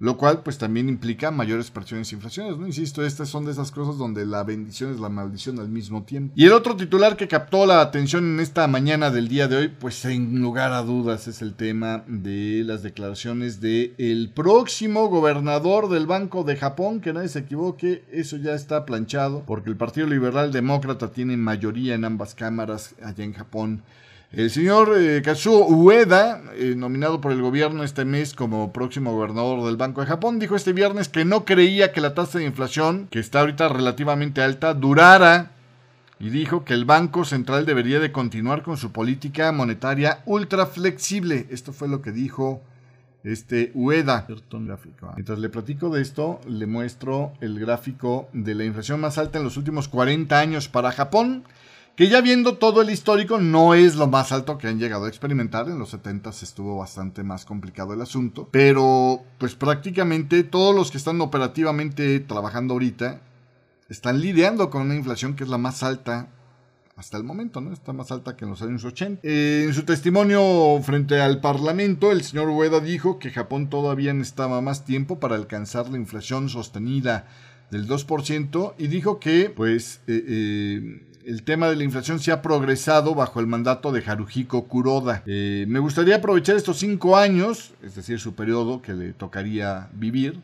lo 0.00 0.16
cual 0.16 0.42
pues 0.42 0.56
también 0.56 0.88
implica 0.88 1.30
mayores 1.30 1.70
presiones 1.70 2.10
e 2.10 2.14
inflaciones, 2.14 2.56
¿no? 2.56 2.66
Insisto, 2.66 3.04
estas 3.04 3.28
son 3.28 3.44
de 3.44 3.52
esas 3.52 3.70
cosas 3.70 3.98
donde 3.98 4.24
la 4.24 4.42
bendición 4.44 4.90
es 4.92 4.98
la 4.98 5.10
maldición 5.10 5.60
al 5.60 5.68
mismo 5.68 6.04
tiempo. 6.04 6.32
Y 6.34 6.46
el 6.46 6.52
otro 6.52 6.74
titular 6.74 7.18
que 7.18 7.28
captó 7.28 7.66
la 7.66 7.82
atención 7.82 8.24
en 8.24 8.40
esta 8.40 8.66
mañana 8.66 9.10
del 9.10 9.28
día 9.28 9.46
de 9.46 9.56
hoy, 9.56 9.68
pues 9.68 9.96
sin 9.96 10.40
lugar 10.40 10.72
a 10.72 10.82
dudas 10.82 11.28
es 11.28 11.42
el 11.42 11.52
tema 11.52 12.02
de 12.06 12.62
las 12.64 12.82
declaraciones 12.82 13.60
de 13.60 13.94
el 13.98 14.30
próximo 14.34 15.08
gobernador 15.08 15.90
del 15.90 16.06
Banco 16.06 16.44
de 16.44 16.56
Japón, 16.56 17.00
que 17.00 17.12
nadie 17.12 17.28
se 17.28 17.40
equivoque, 17.40 18.02
eso 18.10 18.38
ya 18.38 18.54
está 18.54 18.86
planchado, 18.86 19.44
porque 19.46 19.68
el 19.68 19.76
Partido 19.76 20.06
Liberal 20.06 20.50
Demócrata 20.50 21.12
tiene 21.12 21.36
mayoría 21.36 21.94
en 21.94 22.06
ambas 22.06 22.34
cámaras 22.34 22.94
allá 23.02 23.22
en 23.22 23.34
Japón. 23.34 23.82
El 24.32 24.48
señor 24.50 24.94
eh, 24.96 25.22
Kazuo 25.22 25.66
Ueda, 25.66 26.40
eh, 26.54 26.74
nominado 26.76 27.20
por 27.20 27.32
el 27.32 27.42
gobierno 27.42 27.82
este 27.82 28.04
mes 28.04 28.32
como 28.32 28.72
próximo 28.72 29.12
gobernador 29.12 29.66
del 29.66 29.76
Banco 29.76 30.02
de 30.02 30.06
Japón, 30.06 30.38
dijo 30.38 30.54
este 30.54 30.72
viernes 30.72 31.08
que 31.08 31.24
no 31.24 31.44
creía 31.44 31.90
que 31.90 32.00
la 32.00 32.14
tasa 32.14 32.38
de 32.38 32.44
inflación, 32.44 33.08
que 33.10 33.18
está 33.18 33.40
ahorita 33.40 33.68
relativamente 33.68 34.40
alta, 34.40 34.72
durara 34.72 35.50
y 36.20 36.30
dijo 36.30 36.64
que 36.64 36.74
el 36.74 36.84
Banco 36.84 37.24
Central 37.24 37.66
debería 37.66 37.98
de 37.98 38.12
continuar 38.12 38.62
con 38.62 38.76
su 38.76 38.92
política 38.92 39.50
monetaria 39.50 40.22
ultra 40.26 40.66
flexible. 40.66 41.48
Esto 41.50 41.72
fue 41.72 41.88
lo 41.88 42.00
que 42.00 42.12
dijo 42.12 42.62
este 43.24 43.72
Ueda. 43.74 44.28
Mientras 45.16 45.40
le 45.40 45.48
platico 45.48 45.90
de 45.90 46.02
esto, 46.02 46.40
le 46.46 46.66
muestro 46.66 47.32
el 47.40 47.58
gráfico 47.58 48.28
de 48.32 48.54
la 48.54 48.64
inflación 48.64 49.00
más 49.00 49.18
alta 49.18 49.38
en 49.38 49.44
los 49.44 49.56
últimos 49.56 49.88
40 49.88 50.38
años 50.38 50.68
para 50.68 50.92
Japón 50.92 51.42
que 51.96 52.08
ya 52.08 52.20
viendo 52.20 52.56
todo 52.56 52.82
el 52.82 52.90
histórico 52.90 53.38
no 53.38 53.74
es 53.74 53.96
lo 53.96 54.06
más 54.06 54.32
alto 54.32 54.56
que 54.58 54.68
han 54.68 54.78
llegado 54.78 55.04
a 55.04 55.08
experimentar. 55.08 55.68
En 55.68 55.78
los 55.78 55.90
70 55.90 56.30
estuvo 56.30 56.78
bastante 56.78 57.22
más 57.22 57.44
complicado 57.44 57.92
el 57.92 58.00
asunto. 58.00 58.48
Pero 58.50 59.22
pues 59.38 59.54
prácticamente 59.54 60.44
todos 60.44 60.74
los 60.74 60.90
que 60.90 60.98
están 60.98 61.20
operativamente 61.20 62.20
trabajando 62.20 62.74
ahorita 62.74 63.20
están 63.88 64.20
lidiando 64.20 64.70
con 64.70 64.82
una 64.82 64.94
inflación 64.94 65.34
que 65.34 65.44
es 65.44 65.50
la 65.50 65.58
más 65.58 65.82
alta 65.82 66.28
hasta 67.00 67.16
el 67.16 67.24
momento, 67.24 67.62
¿no? 67.62 67.72
Está 67.72 67.94
más 67.94 68.12
alta 68.12 68.36
que 68.36 68.44
en 68.44 68.50
los 68.50 68.60
años 68.60 68.84
80. 68.84 69.20
Eh, 69.22 69.64
en 69.66 69.74
su 69.74 69.84
testimonio 69.84 70.78
frente 70.82 71.20
al 71.20 71.40
Parlamento, 71.40 72.12
el 72.12 72.22
señor 72.22 72.50
Ueda 72.50 72.80
dijo 72.80 73.18
que 73.18 73.30
Japón 73.30 73.70
todavía 73.70 74.12
necesitaba 74.12 74.60
más 74.60 74.84
tiempo 74.84 75.18
para 75.18 75.34
alcanzar 75.34 75.88
la 75.88 75.96
inflación 75.96 76.50
sostenida 76.50 77.26
del 77.70 77.88
2% 77.88 78.74
y 78.76 78.88
dijo 78.88 79.18
que, 79.18 79.48
pues, 79.48 80.02
eh, 80.06 80.24
eh, 80.28 81.09
el 81.24 81.42
tema 81.42 81.68
de 81.68 81.76
la 81.76 81.84
inflación 81.84 82.18
se 82.20 82.32
ha 82.32 82.42
progresado 82.42 83.14
bajo 83.14 83.40
el 83.40 83.46
mandato 83.46 83.92
de 83.92 84.02
Haruhiko 84.04 84.64
Kuroda. 84.64 85.22
Eh, 85.26 85.64
me 85.68 85.78
gustaría 85.78 86.16
aprovechar 86.16 86.56
estos 86.56 86.78
cinco 86.78 87.16
años, 87.16 87.72
es 87.82 87.94
decir, 87.94 88.20
su 88.20 88.34
periodo 88.34 88.82
que 88.82 88.94
le 88.94 89.12
tocaría 89.12 89.88
vivir, 89.92 90.40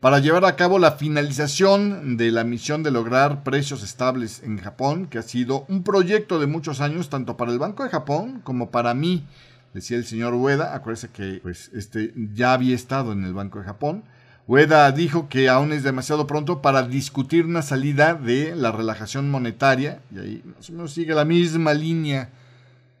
para 0.00 0.18
llevar 0.18 0.46
a 0.46 0.56
cabo 0.56 0.78
la 0.78 0.92
finalización 0.92 2.16
de 2.16 2.30
la 2.30 2.42
misión 2.42 2.82
de 2.82 2.90
lograr 2.90 3.42
precios 3.42 3.82
estables 3.82 4.42
en 4.42 4.58
Japón, 4.58 5.06
que 5.06 5.18
ha 5.18 5.22
sido 5.22 5.66
un 5.68 5.82
proyecto 5.82 6.38
de 6.38 6.46
muchos 6.46 6.80
años, 6.80 7.10
tanto 7.10 7.36
para 7.36 7.52
el 7.52 7.58
Banco 7.58 7.84
de 7.84 7.90
Japón 7.90 8.40
como 8.42 8.70
para 8.70 8.94
mí, 8.94 9.26
decía 9.74 9.98
el 9.98 10.06
señor 10.06 10.34
Ueda. 10.34 10.74
Acuérdese 10.74 11.10
que 11.10 11.40
pues, 11.42 11.70
este 11.74 12.14
ya 12.32 12.54
había 12.54 12.74
estado 12.74 13.12
en 13.12 13.24
el 13.24 13.34
Banco 13.34 13.58
de 13.58 13.66
Japón. 13.66 14.04
Ueda 14.50 14.90
dijo 14.90 15.28
que 15.28 15.48
aún 15.48 15.72
es 15.72 15.84
demasiado 15.84 16.26
pronto 16.26 16.60
para 16.60 16.82
discutir 16.82 17.44
una 17.44 17.62
salida 17.62 18.14
de 18.14 18.56
la 18.56 18.72
relajación 18.72 19.30
monetaria, 19.30 20.00
y 20.12 20.18
ahí 20.18 20.42
más 20.44 20.68
o 20.68 20.72
menos 20.72 20.92
sigue 20.92 21.14
la 21.14 21.24
misma 21.24 21.72
línea 21.72 22.30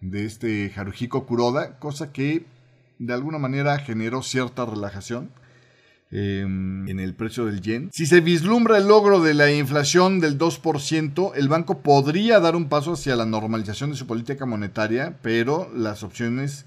de 0.00 0.26
este 0.26 0.72
Haruhiko 0.76 1.26
Kuroda, 1.26 1.76
cosa 1.80 2.12
que 2.12 2.46
de 3.00 3.12
alguna 3.12 3.38
manera 3.38 3.76
generó 3.80 4.22
cierta 4.22 4.64
relajación. 4.64 5.30
em, 6.12 6.88
en 6.88 6.98
el 6.98 7.14
precio 7.14 7.46
del 7.46 7.60
yen. 7.60 7.88
Si 7.92 8.04
se 8.04 8.20
vislumbra 8.20 8.78
el 8.78 8.88
logro 8.88 9.20
de 9.20 9.32
la 9.32 9.52
inflación 9.52 10.18
del 10.18 10.38
2%, 10.38 11.32
el 11.36 11.48
banco 11.48 11.82
podría 11.82 12.40
dar 12.40 12.56
un 12.56 12.68
paso 12.68 12.94
hacia 12.94 13.14
la 13.14 13.26
normalización 13.26 13.90
de 13.90 13.96
su 13.96 14.08
política 14.08 14.44
monetaria, 14.44 15.18
pero 15.22 15.70
las 15.72 16.02
opciones 16.02 16.64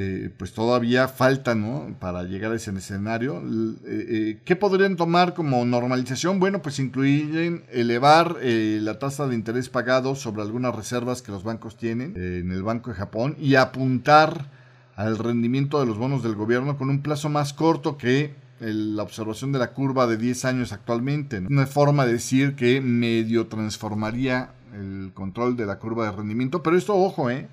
eh, 0.00 0.30
pues 0.36 0.52
todavía 0.52 1.08
faltan 1.08 1.96
para 1.98 2.22
llegar 2.22 2.52
a 2.52 2.54
ese 2.54 2.70
escenario. 2.70 3.42
Eh, 3.42 3.74
eh, 3.84 4.38
¿Qué 4.44 4.54
podrían 4.54 4.94
tomar 4.94 5.34
como 5.34 5.64
normalización? 5.64 6.38
Bueno, 6.38 6.62
pues 6.62 6.78
incluyen 6.78 7.64
elevar 7.72 8.36
la 8.40 9.00
tasa 9.00 9.26
de 9.26 9.34
interés 9.34 9.68
pagado 9.68 10.14
sobre 10.14 10.42
algunas 10.42 10.72
reservas 10.72 11.20
que 11.20 11.32
los 11.32 11.42
bancos 11.42 11.76
tienen 11.76 12.14
en 12.16 12.52
el 12.52 12.62
Banco 12.62 12.90
de 12.90 12.96
Japón 12.96 13.34
y 13.40 13.56
apuntar 13.56 14.46
al 14.94 15.18
rendimiento 15.18 15.80
de 15.80 15.86
los 15.86 15.98
bonos 15.98 16.22
del 16.22 16.36
gobierno 16.36 16.78
con 16.78 16.90
un 16.90 17.02
plazo 17.02 17.28
más 17.28 17.52
corto 17.52 17.98
que 17.98 18.36
la 18.60 19.02
observación 19.02 19.50
de 19.50 19.58
la 19.58 19.72
curva 19.72 20.06
de 20.06 20.16
10 20.16 20.44
años 20.44 20.72
actualmente. 20.72 21.38
Una 21.38 21.66
forma 21.66 22.06
de 22.06 22.12
decir 22.12 22.54
que 22.54 22.80
medio 22.80 23.48
transformaría 23.48 24.52
el 24.72 25.10
control 25.12 25.56
de 25.56 25.66
la 25.66 25.80
curva 25.80 26.04
de 26.04 26.12
rendimiento, 26.12 26.62
pero 26.62 26.76
esto, 26.76 26.94
ojo, 26.94 27.30
eh, 27.30 27.48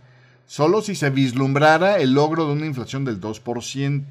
solo 0.46 0.82
si 0.82 0.96
se 0.96 1.10
vislumbrara 1.10 1.98
el 1.98 2.14
logro 2.14 2.48
de 2.48 2.54
una 2.54 2.66
inflación 2.66 3.06
del 3.06 3.20
2%. 3.20 4.04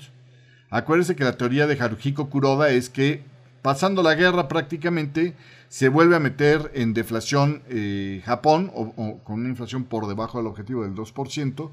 Acuérdese 0.70 1.16
que 1.16 1.24
la 1.24 1.36
teoría 1.36 1.66
de 1.66 1.80
Haruhiko 1.80 2.28
Kuroda 2.30 2.70
es 2.70 2.90
que 2.90 3.22
pasando 3.62 4.02
la 4.02 4.14
guerra 4.14 4.48
prácticamente 4.48 5.34
se 5.68 5.88
vuelve 5.88 6.16
a 6.16 6.20
meter 6.20 6.70
en 6.74 6.94
deflación 6.94 7.62
eh, 7.68 8.22
Japón 8.24 8.70
o, 8.74 9.18
con 9.24 9.40
una 9.40 9.48
inflación 9.48 9.84
por 9.84 10.06
debajo 10.06 10.38
del 10.38 10.46
objetivo 10.46 10.82
del 10.82 10.94
2%, 10.94 11.70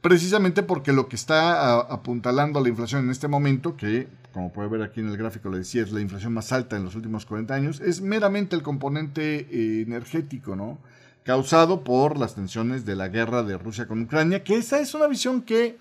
precisamente 0.00 0.62
porque 0.62 0.92
lo 0.92 1.08
que 1.08 1.16
está 1.16 1.80
apuntalando 1.80 2.60
la 2.60 2.68
inflación 2.68 3.04
en 3.04 3.10
este 3.10 3.28
momento, 3.28 3.76
que 3.76 4.08
como 4.32 4.52
puede 4.52 4.68
ver 4.68 4.82
aquí 4.82 5.00
en 5.00 5.08
el 5.08 5.16
gráfico 5.16 5.48
le 5.50 5.58
decía 5.58 5.82
es 5.82 5.92
la 5.92 6.00
inflación 6.00 6.32
más 6.32 6.52
alta 6.52 6.76
en 6.76 6.84
los 6.84 6.94
últimos 6.94 7.26
40 7.26 7.54
años, 7.54 7.80
es 7.80 8.00
meramente 8.00 8.54
el 8.54 8.62
componente 8.62 9.48
eh, 9.50 9.82
energético, 9.82 10.54
¿no? 10.54 10.78
Causado 11.24 11.84
por 11.84 12.18
las 12.18 12.34
tensiones 12.34 12.84
de 12.84 12.96
la 12.96 13.08
guerra 13.08 13.42
de 13.42 13.58
Rusia 13.58 13.86
con 13.86 14.02
Ucrania, 14.02 14.42
que 14.42 14.56
esa 14.56 14.80
es 14.80 14.94
una 14.94 15.06
visión 15.06 15.42
que 15.42 15.78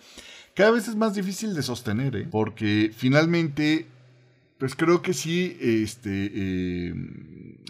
cada 0.55 0.71
vez 0.71 0.87
es 0.87 0.95
más 0.95 1.13
difícil 1.13 1.53
de 1.55 1.63
sostener, 1.63 2.15
¿eh? 2.15 2.27
porque 2.29 2.91
finalmente, 2.95 3.87
pues 4.57 4.75
creo 4.75 5.01
que 5.01 5.13
sí, 5.13 5.57
este, 5.61 6.31
eh, 6.33 6.93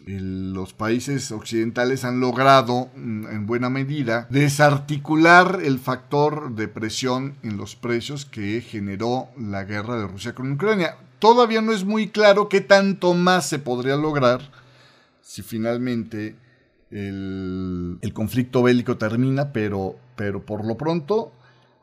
los 0.09 0.73
países 0.73 1.31
occidentales 1.31 2.03
han 2.03 2.19
logrado 2.19 2.89
mm, 2.95 3.27
en 3.27 3.45
buena 3.45 3.69
medida 3.69 4.27
desarticular 4.29 5.59
el 5.63 5.77
factor 5.79 6.55
de 6.55 6.67
presión 6.67 7.35
en 7.43 7.57
los 7.57 7.75
precios 7.75 8.25
que 8.25 8.61
generó 8.61 9.29
la 9.37 9.65
guerra 9.65 9.99
de 9.99 10.07
Rusia 10.07 10.33
con 10.33 10.51
Ucrania. 10.51 10.97
Todavía 11.19 11.61
no 11.61 11.73
es 11.73 11.85
muy 11.85 12.09
claro 12.09 12.49
qué 12.49 12.61
tanto 12.61 13.13
más 13.13 13.47
se 13.47 13.59
podría 13.59 13.97
lograr 13.97 14.41
si 15.21 15.43
finalmente 15.43 16.35
el, 16.91 18.11
conflicto 18.13 18.63
bélico 18.63 18.97
termina, 18.97 19.51
pero, 19.53 19.97
pero 20.15 20.45
por 20.45 20.65
lo 20.65 20.77
pronto, 20.77 21.31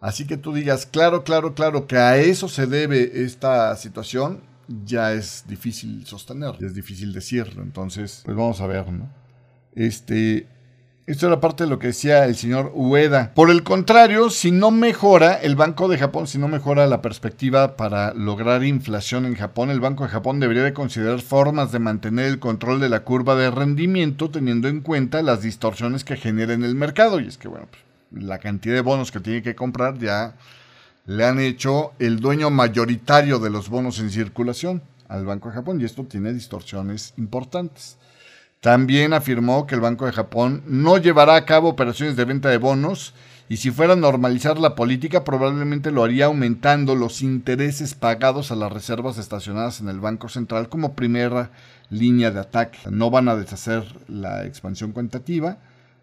así 0.01 0.27
que 0.27 0.37
tú 0.37 0.53
digas, 0.53 0.87
claro, 0.87 1.25
claro, 1.25 1.55
claro, 1.55 1.87
que 1.87 1.97
a 1.97 2.17
eso 2.19 2.49
se 2.49 2.67
debe 2.67 3.23
esta 3.25 3.75
situación, 3.77 4.41
ya 4.85 5.13
es 5.13 5.45
difícil 5.47 6.07
sostener, 6.07 6.57
es 6.61 6.75
difícil 6.75 7.13
decirlo. 7.13 7.63
Entonces, 7.63 8.23
pues 8.25 8.37
vamos 8.37 8.61
a 8.61 8.67
ver, 8.67 8.91
¿no? 8.91 9.09
Este, 9.75 10.49
esto 11.07 11.29
era 11.29 11.41
parte 11.41 11.65
de 11.65 11.71
lo 11.71 11.79
que 11.79 11.89
decía 11.89 12.25
el 12.25 12.35
señor 12.35 12.73
Ueda. 12.75 13.33
Por 13.33 13.51
el 13.51 13.63
contrario, 13.63 14.29
si 14.29 14.51
no 14.51 14.73
mejora 14.73 15.35
el 15.35 15.55
Banco 15.55 15.87
de 15.87 15.99
Japón, 15.99 16.27
si 16.27 16.37
no 16.37 16.49
mejora 16.49 16.89
la 16.89 17.01
perspectiva 17.01 17.77
para 17.77 18.13
lograr 18.13 18.65
inflación 18.65 19.25
en 19.25 19.37
Japón, 19.37 19.71
el 19.71 19.79
Banco 19.79 20.03
de 20.03 20.11
Japón 20.11 20.41
debería 20.41 20.65
de 20.65 20.73
considerar 20.73 21.21
formas 21.21 21.71
de 21.71 21.79
mantener 21.79 22.27
el 22.27 22.41
control 22.41 22.81
de 22.81 22.89
la 22.89 23.05
curva 23.05 23.37
de 23.37 23.53
rendimiento 23.53 24.31
teniendo 24.31 24.67
en 24.67 24.81
cuenta 24.81 25.23
las 25.23 25.43
distorsiones 25.43 26.03
que 26.03 26.17
genera 26.17 26.55
en 26.55 26.65
el 26.65 26.75
mercado. 26.75 27.21
Y 27.21 27.29
es 27.29 27.39
que, 27.39 27.47
bueno, 27.47 27.69
pues, 27.71 28.25
la 28.25 28.39
cantidad 28.39 28.75
de 28.75 28.81
bonos 28.81 29.13
que 29.13 29.21
tiene 29.21 29.43
que 29.43 29.55
comprar 29.55 29.99
ya 29.99 30.35
le 31.07 31.25
han 31.25 31.39
hecho 31.39 31.93
el 32.01 32.19
dueño 32.19 32.51
mayoritario 32.51 33.39
de 33.39 33.51
los 33.51 33.69
bonos 33.69 34.01
en 34.01 34.11
circulación 34.11 34.83
al 35.07 35.25
Banco 35.25 35.51
de 35.51 35.55
Japón 35.55 35.81
y 35.81 35.85
esto 35.85 36.03
tiene 36.03 36.33
distorsiones 36.33 37.15
importantes. 37.17 37.97
También 38.61 39.13
afirmó 39.13 39.67
que 39.67 39.75
el 39.75 39.81
Banco 39.81 40.07
de 40.07 40.13
Japón 40.13 40.63
no 40.67 40.99
llevará 40.99 41.37
a 41.37 41.45
cabo 41.45 41.69
operaciones 41.69 42.17
de 42.17 42.25
venta 42.25 42.49
de 42.49 42.59
bonos 42.59 43.15
y 43.49 43.59
si 43.59 43.71
fuera 43.71 43.93
a 43.93 43.97
normalizar 43.97 44.59
la 44.59 44.75
política 44.75 45.23
probablemente 45.23 45.93
lo 45.93 46.03
haría 46.03 46.25
aumentando 46.25 46.97
los 46.97 47.23
intereses 47.23 47.95
pagados 47.95 48.51
a 48.51 48.57
las 48.57 48.73
reservas 48.73 49.19
estacionadas 49.19 49.81
en 49.81 49.89
el 49.89 50.01
Banco 50.01 50.29
Central 50.29 50.69
como 50.69 50.95
primera 50.95 51.51
línea 51.89 52.33
de 52.33 52.41
ataque. 52.41 52.79
No 52.91 53.11
van 53.11 53.29
a 53.29 53.37
deshacer 53.37 53.85
la 54.09 54.45
expansión 54.45 54.91
cuantitativa, 54.91 55.59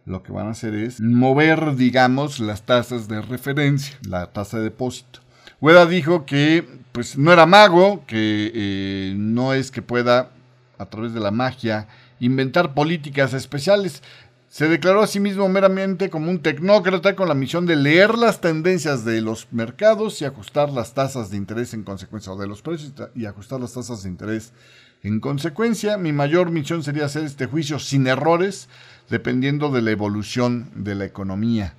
lo 0.05 0.23
que 0.23 0.31
van 0.31 0.47
a 0.47 0.51
hacer 0.51 0.73
es 0.73 1.01
mover, 1.01 1.75
digamos, 1.75 2.39
las 2.39 2.63
tasas 2.63 3.07
de 3.07 3.21
referencia, 3.21 3.97
la 4.07 4.27
tasa 4.27 4.57
de 4.57 4.65
depósito. 4.65 5.19
Hueda 5.59 5.85
dijo 5.85 6.25
que 6.25 6.65
pues 6.93 7.17
no 7.17 7.33
era 7.33 7.45
mago, 7.45 8.05
que 8.05 8.51
eh, 8.53 9.13
no 9.17 9.53
es 9.53 9.71
que 9.71 9.81
pueda 9.81 10.29
a 10.77 10.85
través 10.85 11.13
de 11.13 11.19
la 11.19 11.31
magia 11.31 11.87
inventar 12.25 12.73
políticas 12.73 13.33
especiales. 13.33 14.01
Se 14.47 14.67
declaró 14.67 15.01
a 15.01 15.07
sí 15.07 15.19
mismo 15.19 15.49
meramente 15.49 16.09
como 16.09 16.29
un 16.29 16.39
tecnócrata 16.39 17.15
con 17.15 17.27
la 17.27 17.33
misión 17.33 17.65
de 17.65 17.75
leer 17.75 18.17
las 18.17 18.39
tendencias 18.39 19.03
de 19.03 19.19
los 19.19 19.47
mercados 19.51 20.21
y 20.21 20.25
ajustar 20.25 20.69
las 20.69 20.93
tasas 20.93 21.31
de 21.31 21.37
interés 21.37 21.73
en 21.73 21.83
consecuencia, 21.83 22.31
o 22.31 22.37
de 22.37 22.47
los 22.47 22.61
precios 22.61 22.93
y 23.15 23.25
ajustar 23.25 23.59
las 23.59 23.73
tasas 23.73 24.03
de 24.03 24.09
interés 24.09 24.53
en 25.01 25.19
consecuencia. 25.19 25.97
Mi 25.97 26.13
mayor 26.13 26.51
misión 26.51 26.83
sería 26.83 27.05
hacer 27.05 27.23
este 27.23 27.47
juicio 27.47 27.79
sin 27.79 28.07
errores, 28.07 28.69
dependiendo 29.09 29.69
de 29.69 29.81
la 29.81 29.91
evolución 29.91 30.69
de 30.75 30.95
la 30.95 31.05
economía, 31.05 31.73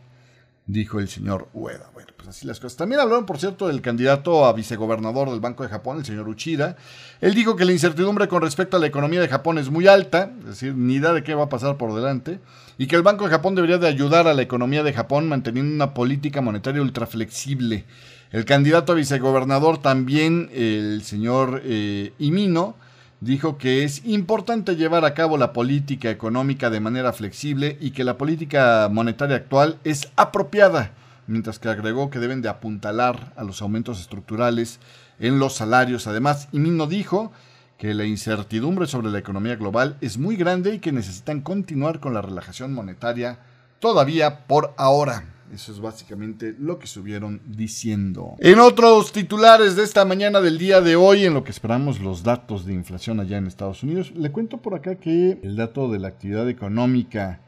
dijo 0.67 0.99
el 0.99 1.09
señor 1.09 1.49
Ueda. 1.55 1.94
Pues 2.25 2.39
así 2.39 2.47
las 2.47 2.59
cosas. 2.59 2.79
También 2.79 3.03
hablaron, 3.03 3.27
por 3.27 3.39
cierto, 3.39 3.69
del 3.69 3.83
candidato 3.83 4.47
a 4.47 4.55
vicegobernador 4.55 5.29
del 5.29 5.41
Banco 5.41 5.63
de 5.63 5.69
Japón, 5.69 5.99
el 5.99 6.07
señor 6.07 6.27
Uchida. 6.27 6.75
Él 7.21 7.35
dijo 7.35 7.55
que 7.55 7.67
la 7.67 7.73
incertidumbre 7.73 8.29
con 8.29 8.41
respecto 8.41 8.79
a 8.79 8.81
la 8.81 8.87
economía 8.87 9.21
de 9.21 9.29
Japón 9.29 9.59
es 9.59 9.69
muy 9.69 9.87
alta, 9.89 10.31
es 10.41 10.47
decir, 10.47 10.75
ni 10.75 10.95
idea 10.95 11.13
de 11.13 11.23
qué 11.23 11.35
va 11.35 11.45
a 11.45 11.49
pasar 11.51 11.77
por 11.77 11.95
delante, 11.95 12.41
y 12.79 12.87
que 12.87 12.97
el 12.97 13.03
Banco 13.03 13.25
de 13.25 13.31
Japón 13.31 13.55
debería 13.55 13.77
de 13.77 13.89
ayudar 13.89 14.27
a 14.27 14.33
la 14.33 14.41
economía 14.41 14.83
de 14.83 14.95
Japón 14.95 15.29
manteniendo 15.29 15.75
una 15.75 15.93
política 15.93 16.41
monetaria 16.41 16.81
ultra 16.81 17.07
flexible. 17.07 17.85
El 18.33 18.47
candidato 18.47 18.93
a 18.93 18.97
vicegobernador 18.97 19.77
también, 19.77 20.49
el 20.55 21.03
señor 21.03 21.61
eh, 21.63 22.15
Imino, 22.19 22.75
dijo 23.21 23.59
que 23.59 23.85
es 23.85 24.03
importante 24.07 24.77
llevar 24.77 25.05
a 25.05 25.13
cabo 25.13 25.37
la 25.37 25.53
política 25.53 26.09
económica 26.09 26.71
de 26.71 26.81
manera 26.81 27.13
flexible 27.13 27.77
y 27.83 27.91
que 27.91 28.03
la 28.03 28.17
política 28.17 28.89
monetaria 28.91 29.37
actual 29.37 29.79
es 29.85 30.09
apropiada 30.17 30.93
mientras 31.27 31.59
que 31.59 31.69
agregó 31.69 32.11
que 32.11 32.19
deben 32.19 32.43
de 32.43 32.49
apuntalar 32.49 33.33
a 33.37 33.45
los 33.45 33.63
aumentos 33.63 34.01
estructurales 34.01 34.81
en 35.19 35.39
los 35.39 35.55
salarios. 35.55 36.07
Además, 36.07 36.49
Imino 36.53 36.87
dijo 36.87 37.33
que 37.79 37.95
la 37.95 38.05
incertidumbre 38.05 38.87
sobre 38.87 39.11
la 39.11 39.19
economía 39.19 39.57
global 39.57 39.97
es 40.01 40.19
muy 40.19 40.37
grande 40.37 40.75
y 40.75 40.79
que 40.79 40.93
necesitan 40.93 41.41
continuar 41.41 42.01
con 42.01 42.15
la 42.15 42.23
relajación 42.23 42.73
monetaria 42.73 43.39
todavía 43.79 44.47
por 44.47 44.75
ahora. 44.77 45.35
Eso 45.53 45.73
es 45.73 45.81
básicamente 45.81 46.57
lo 46.59 46.79
que 46.79 46.87
estuvieron 46.87 47.41
diciendo. 47.47 48.35
En 48.39 48.59
otros 48.59 49.13
titulares 49.13 49.77
de 49.77 49.85
esta 49.85 50.05
mañana 50.05 50.41
del 50.41 50.59
día 50.59 50.81
de 50.81 50.97
hoy, 50.97 51.27
en 51.27 51.35
lo 51.35 51.45
que 51.45 51.51
esperamos 51.51 52.01
los 52.01 52.23
datos 52.23 52.65
de 52.65 52.73
inflación 52.73 53.21
allá 53.21 53.37
en 53.37 53.47
Estados 53.47 53.83
Unidos, 53.83 54.13
le 54.17 54.33
cuento 54.33 54.59
por 54.59 54.75
acá 54.75 54.97
que 54.97 55.39
el 55.43 55.57
dato 55.57 55.91
de 55.91 55.99
la 55.99 56.09
actividad 56.09 56.49
económica 56.49 57.41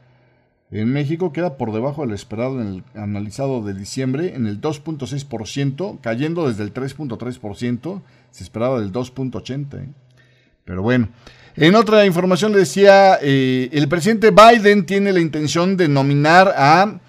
en 0.71 0.91
México 0.91 1.31
queda 1.31 1.57
por 1.57 1.71
debajo 1.71 2.05
del 2.05 2.13
esperado 2.13 2.61
en 2.61 2.67
el 2.67 2.83
analizado 3.01 3.63
de 3.63 3.73
diciembre 3.73 4.35
en 4.35 4.47
el 4.47 4.59
2.6%, 4.59 5.99
cayendo 6.01 6.47
desde 6.47 6.63
el 6.63 6.73
3.3%, 6.73 8.01
se 8.31 8.43
esperaba 8.43 8.79
del 8.79 8.91
2.80%. 8.91 9.79
¿eh? 9.79 9.89
Pero 10.65 10.81
bueno, 10.81 11.07
en 11.55 11.75
otra 11.75 12.05
información 12.05 12.51
le 12.51 12.59
decía, 12.59 13.17
eh, 13.21 13.69
el 13.71 13.87
presidente 13.87 14.31
Biden 14.31 14.85
tiene 14.85 15.13
la 15.13 15.21
intención 15.21 15.77
de 15.77 15.87
nominar 15.87 16.53
a 16.57 16.99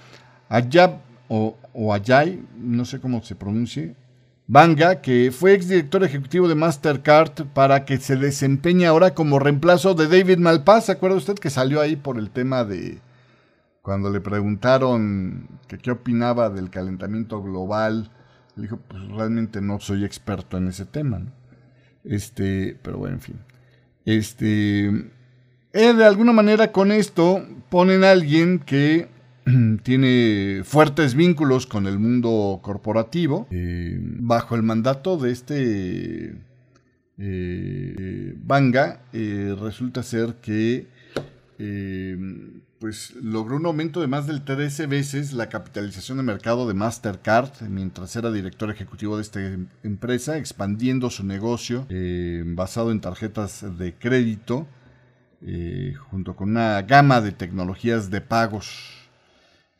Ayab 0.48 1.00
o, 1.26 1.56
o 1.72 1.92
Ayay, 1.92 2.40
no 2.56 2.84
sé 2.84 3.00
cómo 3.00 3.22
se 3.22 3.34
pronuncie, 3.34 3.96
Banga, 4.50 5.02
que 5.02 5.30
fue 5.30 5.52
exdirector 5.52 6.04
ejecutivo 6.04 6.48
de 6.48 6.54
Mastercard, 6.54 7.44
para 7.52 7.84
que 7.84 7.98
se 7.98 8.16
desempeñe 8.16 8.86
ahora 8.86 9.12
como 9.12 9.38
reemplazo 9.38 9.92
de 9.92 10.06
David 10.06 10.38
Malpass. 10.38 10.86
¿Se 10.86 10.92
acuerda 10.92 11.18
usted 11.18 11.34
que 11.34 11.50
salió 11.50 11.82
ahí 11.82 11.96
por 11.96 12.18
el 12.18 12.30
tema 12.30 12.64
de 12.64 12.98
cuando 13.88 14.10
le 14.10 14.20
preguntaron 14.20 15.48
qué 15.66 15.90
opinaba 15.90 16.50
del 16.50 16.68
calentamiento 16.68 17.42
global, 17.42 18.10
le 18.54 18.64
dijo, 18.64 18.76
pues 18.86 19.02
realmente 19.08 19.62
no 19.62 19.80
soy 19.80 20.04
experto 20.04 20.58
en 20.58 20.68
ese 20.68 20.84
tema. 20.84 21.22
Este, 22.04 22.78
pero 22.82 22.98
bueno, 22.98 23.14
en 23.14 23.22
fin. 23.22 23.36
Este, 24.04 24.88
eh, 25.72 25.94
de 25.94 26.04
alguna 26.04 26.32
manera 26.34 26.70
con 26.70 26.92
esto 26.92 27.42
ponen 27.70 28.04
a 28.04 28.10
alguien 28.10 28.58
que 28.58 29.08
tiene 29.82 30.64
fuertes 30.64 31.14
vínculos 31.14 31.66
con 31.66 31.86
el 31.86 31.98
mundo 31.98 32.60
corporativo, 32.62 33.46
eh, 33.50 33.98
bajo 34.02 34.54
el 34.54 34.64
mandato 34.64 35.16
de 35.16 35.30
este 35.32 36.34
Banga, 38.36 39.00
resulta 39.12 40.02
ser 40.02 40.34
que 40.42 40.86
pues 42.78 43.14
logró 43.16 43.56
un 43.56 43.66
aumento 43.66 44.00
de 44.00 44.06
más 44.06 44.26
del 44.26 44.42
13 44.42 44.86
veces 44.86 45.32
la 45.32 45.48
capitalización 45.48 46.18
de 46.18 46.24
mercado 46.24 46.68
de 46.68 46.74
Mastercard 46.74 47.50
mientras 47.68 48.14
era 48.14 48.30
director 48.30 48.70
ejecutivo 48.70 49.16
de 49.16 49.22
esta 49.22 49.40
empresa, 49.82 50.38
expandiendo 50.38 51.10
su 51.10 51.24
negocio 51.24 51.86
eh, 51.88 52.42
basado 52.46 52.92
en 52.92 53.00
tarjetas 53.00 53.78
de 53.78 53.94
crédito, 53.94 54.66
eh, 55.42 55.94
junto 56.10 56.36
con 56.36 56.50
una 56.50 56.82
gama 56.82 57.20
de 57.20 57.32
tecnologías 57.32 58.10
de 58.10 58.20
pagos. 58.20 58.94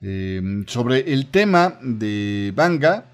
Eh, 0.01 0.65
sobre 0.67 1.13
el 1.13 1.27
tema 1.27 1.79
de 1.83 2.53
Banga, 2.55 3.05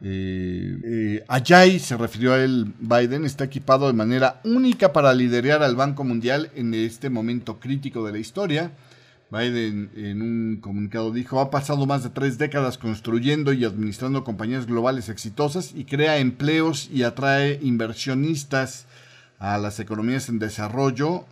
eh, 0.00 0.78
eh, 0.84 1.24
Ayay, 1.26 1.80
se 1.80 1.96
refirió 1.96 2.32
a 2.32 2.38
él 2.38 2.72
Biden, 2.78 3.24
está 3.24 3.44
equipado 3.44 3.88
de 3.88 3.92
manera 3.94 4.40
única 4.44 4.92
para 4.92 5.12
liderar 5.12 5.62
al 5.62 5.74
Banco 5.74 6.04
Mundial 6.04 6.50
en 6.54 6.72
este 6.74 7.10
momento 7.10 7.58
crítico 7.58 8.04
de 8.06 8.12
la 8.12 8.18
historia. 8.18 8.70
Biden 9.30 9.90
en 9.94 10.22
un 10.22 10.56
comunicado 10.60 11.12
dijo, 11.12 11.40
ha 11.40 11.50
pasado 11.50 11.84
más 11.84 12.02
de 12.02 12.10
tres 12.10 12.38
décadas 12.38 12.78
construyendo 12.78 13.52
y 13.52 13.64
administrando 13.64 14.24
compañías 14.24 14.66
globales 14.66 15.10
exitosas 15.10 15.72
y 15.74 15.84
crea 15.84 16.18
empleos 16.18 16.88
y 16.90 17.02
atrae 17.02 17.58
inversionistas 17.62 18.86
a 19.38 19.58
las 19.58 19.80
economías 19.80 20.30
en 20.30 20.38
desarrollo, 20.38 21.26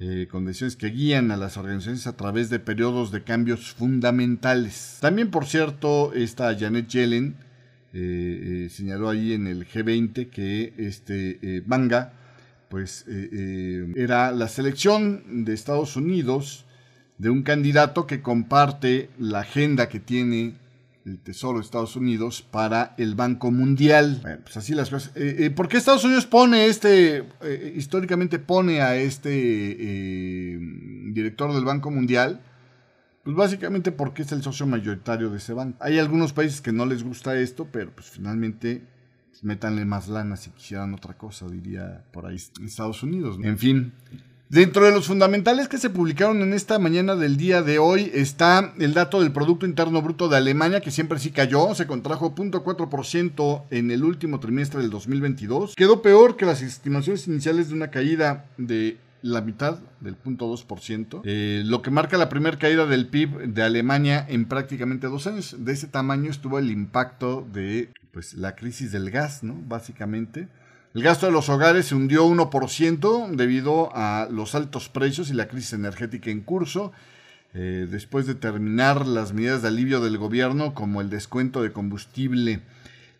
eh, 0.00 0.26
condiciones 0.28 0.74
que 0.74 0.88
guían 0.88 1.30
a 1.30 1.36
las 1.36 1.56
organizaciones 1.56 2.08
a 2.08 2.16
través 2.16 2.50
de 2.50 2.58
periodos 2.58 3.12
de 3.12 3.22
cambios 3.22 3.72
fundamentales. 3.72 4.98
También, 5.00 5.30
por 5.30 5.46
cierto, 5.46 6.12
esta 6.14 6.58
Janet 6.58 6.88
Yellen 6.88 7.36
eh, 7.92 8.64
eh, 8.64 8.68
señaló 8.68 9.08
ahí 9.08 9.32
en 9.32 9.46
el 9.46 9.68
G20 9.68 10.28
que 10.28 10.74
este 10.76 11.62
Banga 11.66 12.14
pues 12.68 13.04
era 13.06 14.32
la 14.32 14.48
selección 14.48 15.44
de 15.44 15.52
Estados 15.52 15.94
Unidos 15.94 16.64
de 17.22 17.30
un 17.30 17.44
candidato 17.44 18.08
que 18.08 18.20
comparte 18.20 19.08
la 19.16 19.40
agenda 19.40 19.88
que 19.88 20.00
tiene 20.00 20.56
el 21.06 21.20
Tesoro 21.20 21.58
de 21.58 21.64
Estados 21.64 21.94
Unidos 21.94 22.42
para 22.42 22.96
el 22.98 23.14
Banco 23.14 23.52
Mundial. 23.52 24.18
Bueno, 24.22 24.40
pues 24.42 24.56
así 24.56 24.74
las 24.74 24.90
cosas. 24.90 25.12
Eh, 25.14 25.36
eh, 25.38 25.50
¿Por 25.50 25.68
qué 25.68 25.76
Estados 25.76 26.04
Unidos 26.04 26.26
pone 26.26 26.66
este, 26.66 27.18
eh, 27.42 27.74
históricamente 27.76 28.40
pone 28.40 28.80
a 28.80 28.96
este 28.96 30.58
director 31.12 31.54
del 31.54 31.64
Banco 31.64 31.92
Mundial? 31.92 32.40
Pues 33.22 33.36
básicamente 33.36 33.92
porque 33.92 34.22
es 34.22 34.32
el 34.32 34.42
socio 34.42 34.66
mayoritario 34.66 35.30
de 35.30 35.38
ese 35.38 35.52
banco. 35.52 35.78
Hay 35.80 36.00
algunos 36.00 36.32
países 36.32 36.60
que 36.60 36.72
no 36.72 36.86
les 36.86 37.04
gusta 37.04 37.36
esto, 37.36 37.68
pero 37.70 37.92
pues 37.92 38.10
finalmente 38.10 38.82
métanle 39.42 39.84
más 39.84 40.08
lana 40.08 40.36
si 40.36 40.50
quisieran 40.50 40.92
otra 40.92 41.14
cosa, 41.16 41.48
diría 41.48 42.04
por 42.12 42.26
ahí 42.26 42.34
Estados 42.34 43.04
Unidos. 43.04 43.38
En 43.44 43.58
fin, 43.58 43.92
Dentro 44.52 44.84
de 44.84 44.92
los 44.92 45.06
fundamentales 45.06 45.66
que 45.66 45.78
se 45.78 45.88
publicaron 45.88 46.42
en 46.42 46.52
esta 46.52 46.78
mañana 46.78 47.16
del 47.16 47.38
día 47.38 47.62
de 47.62 47.78
hoy 47.78 48.10
está 48.12 48.74
el 48.78 48.92
dato 48.92 49.22
del 49.22 49.32
Producto 49.32 49.64
Interno 49.64 50.02
Bruto 50.02 50.28
de 50.28 50.36
Alemania, 50.36 50.82
que 50.82 50.90
siempre 50.90 51.18
sí 51.18 51.30
cayó, 51.30 51.74
se 51.74 51.86
contrajo 51.86 52.34
0.4% 52.34 53.62
en 53.70 53.90
el 53.90 54.04
último 54.04 54.40
trimestre 54.40 54.82
del 54.82 54.90
2022. 54.90 55.74
Quedó 55.74 56.02
peor 56.02 56.36
que 56.36 56.44
las 56.44 56.60
estimaciones 56.60 57.26
iniciales 57.28 57.70
de 57.70 57.74
una 57.76 57.90
caída 57.90 58.44
de 58.58 58.98
la 59.22 59.40
mitad 59.40 59.78
del 60.00 60.18
0.2%, 60.22 61.22
eh, 61.24 61.62
lo 61.64 61.80
que 61.80 61.90
marca 61.90 62.18
la 62.18 62.28
primera 62.28 62.58
caída 62.58 62.84
del 62.84 63.06
PIB 63.06 63.54
de 63.54 63.62
Alemania 63.62 64.26
en 64.28 64.44
prácticamente 64.44 65.06
dos 65.06 65.26
años. 65.26 65.56
De 65.60 65.72
ese 65.72 65.86
tamaño 65.86 66.30
estuvo 66.30 66.58
el 66.58 66.70
impacto 66.70 67.48
de 67.54 67.88
pues, 68.12 68.34
la 68.34 68.54
crisis 68.54 68.92
del 68.92 69.10
gas, 69.10 69.42
¿no? 69.42 69.56
Básicamente. 69.66 70.48
El 70.94 71.02
gasto 71.02 71.24
de 71.26 71.32
los 71.32 71.48
hogares 71.48 71.86
se 71.86 71.94
hundió 71.94 72.26
1% 72.26 73.30
debido 73.34 73.90
a 73.94 74.28
los 74.30 74.54
altos 74.54 74.90
precios 74.90 75.30
y 75.30 75.32
la 75.32 75.48
crisis 75.48 75.72
energética 75.72 76.30
en 76.30 76.42
curso. 76.42 76.92
Eh, 77.54 77.86
después 77.90 78.26
de 78.26 78.34
terminar 78.34 79.06
las 79.06 79.32
medidas 79.32 79.62
de 79.62 79.68
alivio 79.68 80.00
del 80.00 80.16
gobierno 80.16 80.74
como 80.74 81.00
el 81.00 81.10
descuento 81.10 81.62
de 81.62 81.72
combustible. 81.72 82.60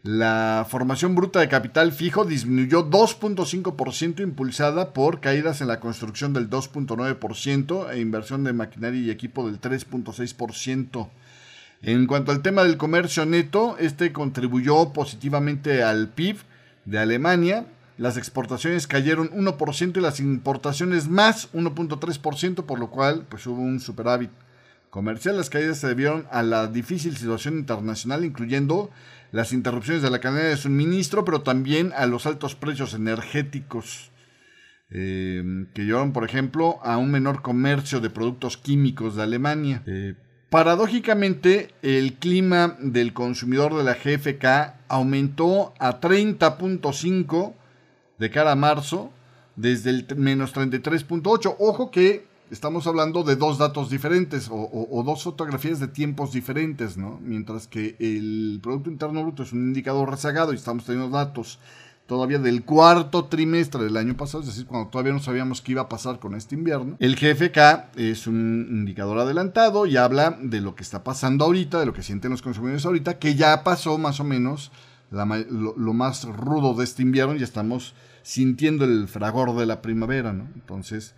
La 0.02 0.66
formación 0.68 1.14
bruta 1.14 1.40
de 1.40 1.48
capital 1.48 1.92
fijo 1.92 2.24
disminuyó 2.24 2.90
2.5% 2.90 4.20
impulsada 4.20 4.92
por 4.92 5.20
caídas 5.20 5.60
en 5.60 5.68
la 5.68 5.80
construcción 5.80 6.32
del 6.32 6.50
2.9% 6.50 7.90
e 7.92 8.00
inversión 8.00 8.42
de 8.42 8.52
maquinaria 8.52 9.00
y 9.00 9.10
equipo 9.10 9.46
del 9.46 9.60
3.6%. 9.60 11.08
En 11.82 12.06
cuanto 12.06 12.32
al 12.32 12.42
tema 12.42 12.64
del 12.64 12.76
comercio 12.78 13.26
neto, 13.26 13.76
este 13.78 14.12
contribuyó 14.12 14.92
positivamente 14.92 15.82
al 15.82 16.08
PIB 16.08 16.38
de 16.84 16.98
Alemania. 16.98 17.66
Las 17.98 18.16
exportaciones 18.16 18.86
cayeron 18.86 19.30
1% 19.30 19.96
y 19.96 20.00
las 20.00 20.18
importaciones 20.20 21.08
más 21.08 21.52
1.3%, 21.52 22.64
por 22.64 22.78
lo 22.78 22.90
cual 22.90 23.26
pues, 23.28 23.46
hubo 23.46 23.60
un 23.60 23.80
superávit 23.80 24.30
comercial. 24.90 25.36
Las 25.36 25.50
caídas 25.50 25.78
se 25.78 25.88
debieron 25.88 26.26
a 26.30 26.42
la 26.42 26.66
difícil 26.66 27.16
situación 27.16 27.58
internacional, 27.58 28.24
incluyendo 28.24 28.90
las 29.30 29.52
interrupciones 29.52 30.02
de 30.02 30.10
la 30.10 30.20
cadena 30.20 30.48
de 30.48 30.56
suministro, 30.56 31.24
pero 31.24 31.42
también 31.42 31.92
a 31.96 32.06
los 32.06 32.26
altos 32.26 32.54
precios 32.54 32.94
energéticos, 32.94 34.10
eh, 34.90 35.66
que 35.72 35.84
llevaron, 35.84 36.12
por 36.12 36.24
ejemplo, 36.24 36.78
a 36.82 36.98
un 36.98 37.10
menor 37.10 37.40
comercio 37.40 38.00
de 38.00 38.10
productos 38.10 38.58
químicos 38.58 39.16
de 39.16 39.22
Alemania. 39.22 39.82
Eh, 39.86 40.14
Paradójicamente, 40.52 41.70
el 41.80 42.18
clima 42.18 42.76
del 42.78 43.14
consumidor 43.14 43.74
de 43.74 43.84
la 43.84 43.94
GFK 43.94 44.84
aumentó 44.86 45.72
a 45.78 45.98
30.5 45.98 47.54
de 48.18 48.30
cara 48.30 48.52
a 48.52 48.54
marzo, 48.54 49.12
desde 49.56 49.88
el 49.88 50.06
menos 50.14 50.54
33.8. 50.54 51.56
Ojo 51.58 51.90
que 51.90 52.26
estamos 52.50 52.86
hablando 52.86 53.22
de 53.22 53.36
dos 53.36 53.56
datos 53.56 53.88
diferentes 53.88 54.50
o, 54.50 55.02
dos 55.06 55.22
fotografías 55.22 55.80
de 55.80 55.88
tiempos 55.88 56.32
diferentes, 56.32 56.98
¿no? 56.98 57.18
Mientras 57.22 57.66
que 57.66 57.96
el 57.98 58.60
Producto 58.62 58.90
Interno 58.90 59.22
Bruto 59.22 59.44
es 59.44 59.54
un 59.54 59.60
indicador 59.60 60.10
rezagado 60.10 60.52
y 60.52 60.56
estamos 60.56 60.84
teniendo 60.84 61.16
datos 61.16 61.60
todavía 62.12 62.38
del 62.38 62.62
cuarto 62.62 63.24
trimestre 63.24 63.84
del 63.84 63.96
año 63.96 64.14
pasado, 64.18 64.42
es 64.42 64.50
decir, 64.50 64.66
cuando 64.66 64.90
todavía 64.90 65.14
no 65.14 65.18
sabíamos 65.18 65.62
qué 65.62 65.72
iba 65.72 65.80
a 65.80 65.88
pasar 65.88 66.18
con 66.18 66.34
este 66.34 66.54
invierno. 66.54 66.94
El 66.98 67.16
GFK 67.16 67.96
es 67.96 68.26
un 68.26 68.66
indicador 68.68 69.18
adelantado 69.18 69.86
y 69.86 69.96
habla 69.96 70.36
de 70.38 70.60
lo 70.60 70.74
que 70.74 70.82
está 70.82 71.04
pasando 71.04 71.46
ahorita, 71.46 71.80
de 71.80 71.86
lo 71.86 71.94
que 71.94 72.02
sienten 72.02 72.30
los 72.30 72.42
consumidores 72.42 72.84
ahorita, 72.84 73.18
que 73.18 73.34
ya 73.34 73.64
pasó 73.64 73.96
más 73.96 74.20
o 74.20 74.24
menos 74.24 74.72
lo, 75.10 75.94
más 75.94 76.24
rudo 76.24 76.74
de 76.74 76.84
este 76.84 77.00
invierno, 77.00 77.34
y 77.34 77.42
estamos 77.42 77.94
sintiendo 78.22 78.84
el 78.84 79.08
fragor 79.08 79.56
de 79.56 79.64
la 79.64 79.80
primavera, 79.80 80.34
¿no? 80.34 80.50
Entonces, 80.54 81.14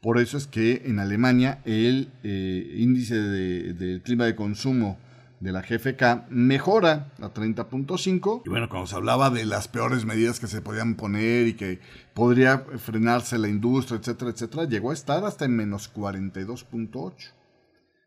por 0.00 0.18
eso 0.18 0.36
es 0.36 0.48
que 0.48 0.82
en 0.86 0.98
Alemania 0.98 1.60
el 1.64 2.08
eh, 2.24 2.78
índice 2.78 3.14
del 3.14 3.78
de 3.78 4.02
clima 4.02 4.24
de 4.24 4.34
consumo 4.34 4.98
de 5.42 5.50
la 5.50 5.60
GFK 5.60 6.30
mejora 6.30 7.12
a 7.20 7.34
30.5. 7.34 8.42
Y 8.46 8.48
bueno, 8.48 8.68
cuando 8.68 8.86
se 8.86 8.94
hablaba 8.94 9.28
de 9.28 9.44
las 9.44 9.66
peores 9.66 10.04
medidas 10.04 10.38
que 10.38 10.46
se 10.46 10.62
podían 10.62 10.94
poner 10.94 11.48
y 11.48 11.54
que 11.54 11.80
podría 12.14 12.58
frenarse 12.78 13.38
la 13.38 13.48
industria, 13.48 13.98
etcétera, 13.98 14.30
etcétera, 14.30 14.64
llegó 14.64 14.92
a 14.92 14.94
estar 14.94 15.24
hasta 15.24 15.44
en 15.44 15.56
menos 15.56 15.92
42.8. 15.92 17.32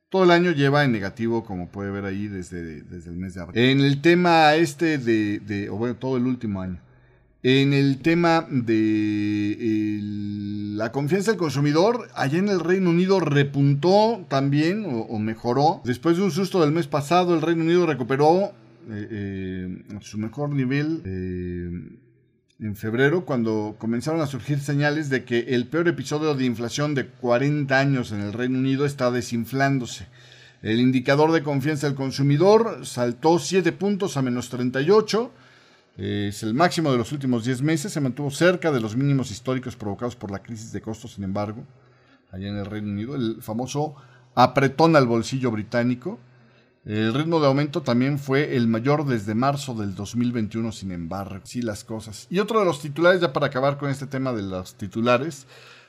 Todo 0.08 0.24
el 0.24 0.32
año 0.32 0.52
lleva 0.52 0.86
en 0.86 0.94
negativo, 0.94 1.44
como 1.44 1.70
puede 1.70 1.92
ver 1.92 2.06
ahí 2.06 2.28
desde, 2.28 2.84
desde 2.84 3.10
el 3.10 3.18
mes 3.18 3.34
de 3.34 3.42
abril. 3.42 3.62
En 3.62 3.82
el 3.82 4.02
tema 4.02 4.56
este 4.56 4.98
de, 4.98 5.40
de 5.40 5.70
o 5.70 5.76
bueno, 5.76 5.98
todo 5.98 6.16
el 6.16 6.28
último 6.28 6.62
año. 6.62 6.80
En 7.48 7.74
el 7.74 8.00
tema 8.00 8.48
de 8.50 10.00
la 10.02 10.92
confianza 10.92 11.30
del 11.30 11.38
consumidor, 11.38 12.10
allá 12.16 12.40
en 12.40 12.50
el 12.50 12.60
Reino 12.60 12.90
Unido 12.90 13.20
repuntó 13.20 14.26
también 14.28 14.84
o, 14.88 15.20
mejoró. 15.20 15.80
Después 15.86 16.18
de 16.18 16.24
un 16.24 16.32
susto 16.32 16.60
del 16.60 16.72
mes 16.72 16.88
pasado, 16.88 17.36
el 17.36 17.44
Reino 17.44 17.62
Unido 17.62 17.86
recuperó 17.86 18.52
eh, 18.90 19.08
eh, 19.12 19.78
su 20.02 20.18
mejor 20.18 20.56
nivel 20.56 21.04
eh, 21.06 21.70
en 22.62 22.76
febrero, 22.76 23.26
cuando 23.26 23.76
comenzaron 23.78 24.22
a 24.22 24.26
surgir 24.26 24.60
señales 24.60 25.12
de 25.12 25.24
que 25.24 25.42
el 25.54 25.68
peor 25.68 25.88
episodio 25.88 26.34
de 26.34 26.46
inflación 26.46 26.96
de 26.96 27.06
40 27.06 27.80
años 27.80 28.12
en 28.12 28.22
el 28.22 28.34
Reino 28.34 28.58
Unido 28.58 28.88
está 28.88 29.12
desinflándose. 29.12 30.08
El 30.64 30.80
indicador 30.80 31.32
de 31.32 31.44
confianza 31.44 31.86
del 31.86 31.96
consumidor 31.96 32.88
saltó 32.88 33.38
7 33.38 33.72
puntos 33.72 34.18
a 34.18 34.24
menos 34.24 34.50
38 34.50 35.32
es 35.98 36.44
el 36.44 36.54
máximo 36.54 36.92
de 36.92 36.98
los 36.98 37.12
últimos 37.12 37.46
10 37.46 37.62
meses, 37.62 37.94
se 37.94 38.02
mantuvo 38.02 38.30
cerca 38.30 38.72
de 38.72 38.82
los 38.82 38.96
mínimos 38.96 39.32
históricos 39.32 39.76
provocados 39.76 40.16
por 40.16 40.32
la 40.32 40.44
crisis 40.44 40.72
de 40.72 40.82
costos, 40.82 41.14
sin 41.14 41.24
embargo, 41.24 41.64
allá 42.32 42.50
en 42.50 42.58
el 42.58 42.66
Reino 42.66 42.90
Unido, 42.90 43.16
el 43.16 43.42
famoso 43.42 43.96
apretón 44.36 44.96
al 44.96 45.08
bolsillo 45.08 45.52
británico. 45.52 46.20
El 46.84 47.14
ritmo 47.14 47.40
de 47.40 47.48
aumento 47.48 47.82
también 47.82 48.20
fue 48.20 48.56
el 48.56 48.68
mayor 48.68 49.06
desde 49.06 49.34
marzo 49.34 49.74
del 49.74 49.96
2021, 49.96 50.72
sin 50.72 50.92
embargo, 50.92 51.40
sí 51.44 51.62
las 51.62 51.84
cosas. 51.84 52.28
Y 52.30 52.40
otro 52.40 52.60
de 52.60 52.66
los 52.66 52.82
titulares, 52.82 53.22
ya 53.22 53.34
para 53.34 53.48
acabar 53.48 53.78
con 53.78 53.90
este 53.90 54.06
tema 54.06 54.34
de 54.34 54.44
los 54.44 54.76
titulares, 54.76 55.48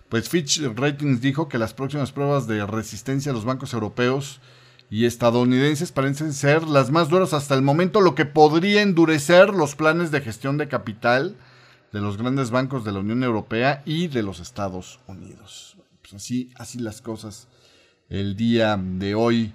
pues 0.08 0.28
Fitch 0.28 0.62
Ratings 0.74 1.20
dijo 1.20 1.48
que 1.48 1.58
las 1.58 1.74
próximas 1.74 2.12
pruebas 2.12 2.46
de 2.46 2.64
resistencia 2.64 3.32
a 3.32 3.34
los 3.34 3.44
bancos 3.44 3.74
europeos 3.74 4.40
y 4.90 5.04
estadounidenses 5.04 5.92
parecen 5.92 6.32
ser 6.32 6.62
las 6.64 6.90
más 6.90 7.08
duras 7.08 7.32
hasta 7.32 7.54
el 7.54 7.62
momento, 7.62 8.00
lo 8.00 8.14
que 8.14 8.24
podría 8.24 8.82
endurecer 8.82 9.50
los 9.50 9.74
planes 9.74 10.10
de 10.10 10.20
gestión 10.20 10.58
de 10.58 10.68
capital 10.68 11.36
de 11.92 12.00
los 12.00 12.16
grandes 12.16 12.50
bancos 12.50 12.84
de 12.84 12.92
la 12.92 13.00
Unión 13.00 13.22
Europea 13.24 13.82
y 13.84 14.08
de 14.08 14.22
los 14.22 14.40
Estados 14.40 15.00
Unidos. 15.06 15.76
Pues 16.02 16.14
así, 16.14 16.50
así 16.56 16.78
las 16.78 17.00
cosas 17.00 17.48
el 18.08 18.36
día 18.36 18.78
de 18.80 19.14
hoy. 19.14 19.52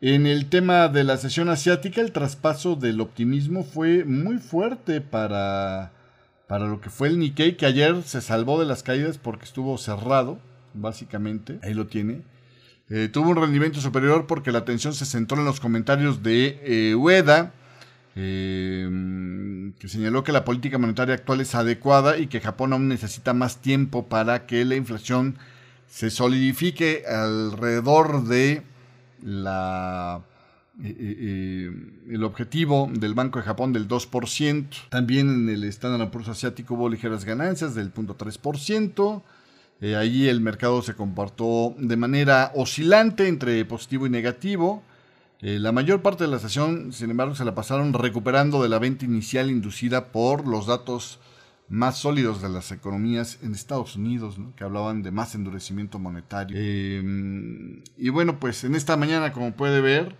En 0.00 0.26
el 0.26 0.48
tema 0.48 0.88
de 0.88 1.04
la 1.04 1.16
sesión 1.16 1.48
asiática, 1.48 2.00
el 2.00 2.12
traspaso 2.12 2.76
del 2.76 3.00
optimismo 3.00 3.64
fue 3.64 4.04
muy 4.04 4.38
fuerte 4.38 5.00
para, 5.00 5.92
para 6.46 6.66
lo 6.66 6.80
que 6.80 6.88
fue 6.88 7.08
el 7.08 7.18
Nikkei, 7.18 7.56
que 7.56 7.66
ayer 7.66 8.02
se 8.04 8.20
salvó 8.20 8.60
de 8.60 8.66
las 8.66 8.82
caídas 8.82 9.18
porque 9.18 9.44
estuvo 9.44 9.76
cerrado, 9.76 10.38
básicamente. 10.72 11.58
Ahí 11.62 11.74
lo 11.74 11.88
tiene. 11.88 12.22
Eh, 12.90 13.08
tuvo 13.12 13.30
un 13.30 13.36
rendimiento 13.36 13.80
superior 13.80 14.26
porque 14.26 14.50
la 14.50 14.60
atención 14.60 14.94
se 14.94 15.04
centró 15.04 15.38
en 15.38 15.44
los 15.44 15.60
comentarios 15.60 16.22
de 16.22 16.58
eh, 16.62 16.94
Ueda, 16.94 17.52
eh, 18.16 19.72
que 19.78 19.88
señaló 19.88 20.24
que 20.24 20.32
la 20.32 20.44
política 20.44 20.78
monetaria 20.78 21.14
actual 21.14 21.42
es 21.42 21.54
adecuada 21.54 22.16
y 22.16 22.28
que 22.28 22.40
Japón 22.40 22.72
aún 22.72 22.88
necesita 22.88 23.34
más 23.34 23.58
tiempo 23.58 24.08
para 24.08 24.46
que 24.46 24.64
la 24.64 24.74
inflación 24.74 25.36
se 25.86 26.10
solidifique 26.10 27.04
alrededor 27.06 28.24
de 28.24 28.62
la 29.22 30.22
el 30.80 32.22
objetivo 32.22 32.88
del 32.92 33.12
Banco 33.12 33.40
de 33.40 33.44
Japón 33.44 33.72
del 33.72 33.88
2%. 33.88 34.66
También 34.90 35.28
en 35.28 35.48
el 35.48 35.64
Standard 35.64 36.08
Poor's 36.10 36.28
asiático 36.28 36.74
hubo 36.74 36.88
ligeras 36.88 37.24
ganancias 37.24 37.74
del 37.74 37.92
0.3%. 37.92 39.22
Eh, 39.80 39.94
allí 39.94 40.28
el 40.28 40.40
mercado 40.40 40.82
se 40.82 40.94
comportó 40.94 41.74
de 41.78 41.96
manera 41.96 42.52
oscilante 42.54 43.28
entre 43.28 43.64
positivo 43.64 44.06
y 44.06 44.10
negativo. 44.10 44.82
Eh, 45.40 45.58
la 45.60 45.70
mayor 45.70 46.02
parte 46.02 46.24
de 46.24 46.30
la 46.30 46.40
sesión, 46.40 46.92
sin 46.92 47.10
embargo, 47.10 47.34
se 47.36 47.44
la 47.44 47.54
pasaron 47.54 47.92
recuperando 47.92 48.62
de 48.62 48.68
la 48.68 48.80
venta 48.80 49.04
inicial 49.04 49.50
inducida 49.50 50.06
por 50.06 50.48
los 50.48 50.66
datos 50.66 51.20
más 51.68 51.98
sólidos 51.98 52.42
de 52.42 52.48
las 52.48 52.72
economías 52.72 53.38
en 53.42 53.54
Estados 53.54 53.94
Unidos, 53.94 54.36
que 54.56 54.64
hablaban 54.64 55.02
de 55.02 55.12
más 55.12 55.34
endurecimiento 55.34 55.98
monetario. 55.98 56.56
Eh, 56.58 57.82
y 57.96 58.08
bueno, 58.08 58.40
pues 58.40 58.64
en 58.64 58.74
esta 58.74 58.96
mañana, 58.96 59.32
como 59.32 59.52
puede 59.52 59.80
ver, 59.80 60.16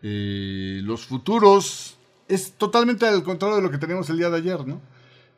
los 0.00 1.06
futuros 1.06 1.98
es 2.26 2.52
totalmente 2.52 3.06
al 3.06 3.22
contrario 3.22 3.56
de 3.56 3.62
lo 3.62 3.70
que 3.70 3.78
teníamos 3.78 4.08
el 4.10 4.18
día 4.18 4.30
de 4.30 4.38
ayer, 4.38 4.66
¿no? 4.66 4.80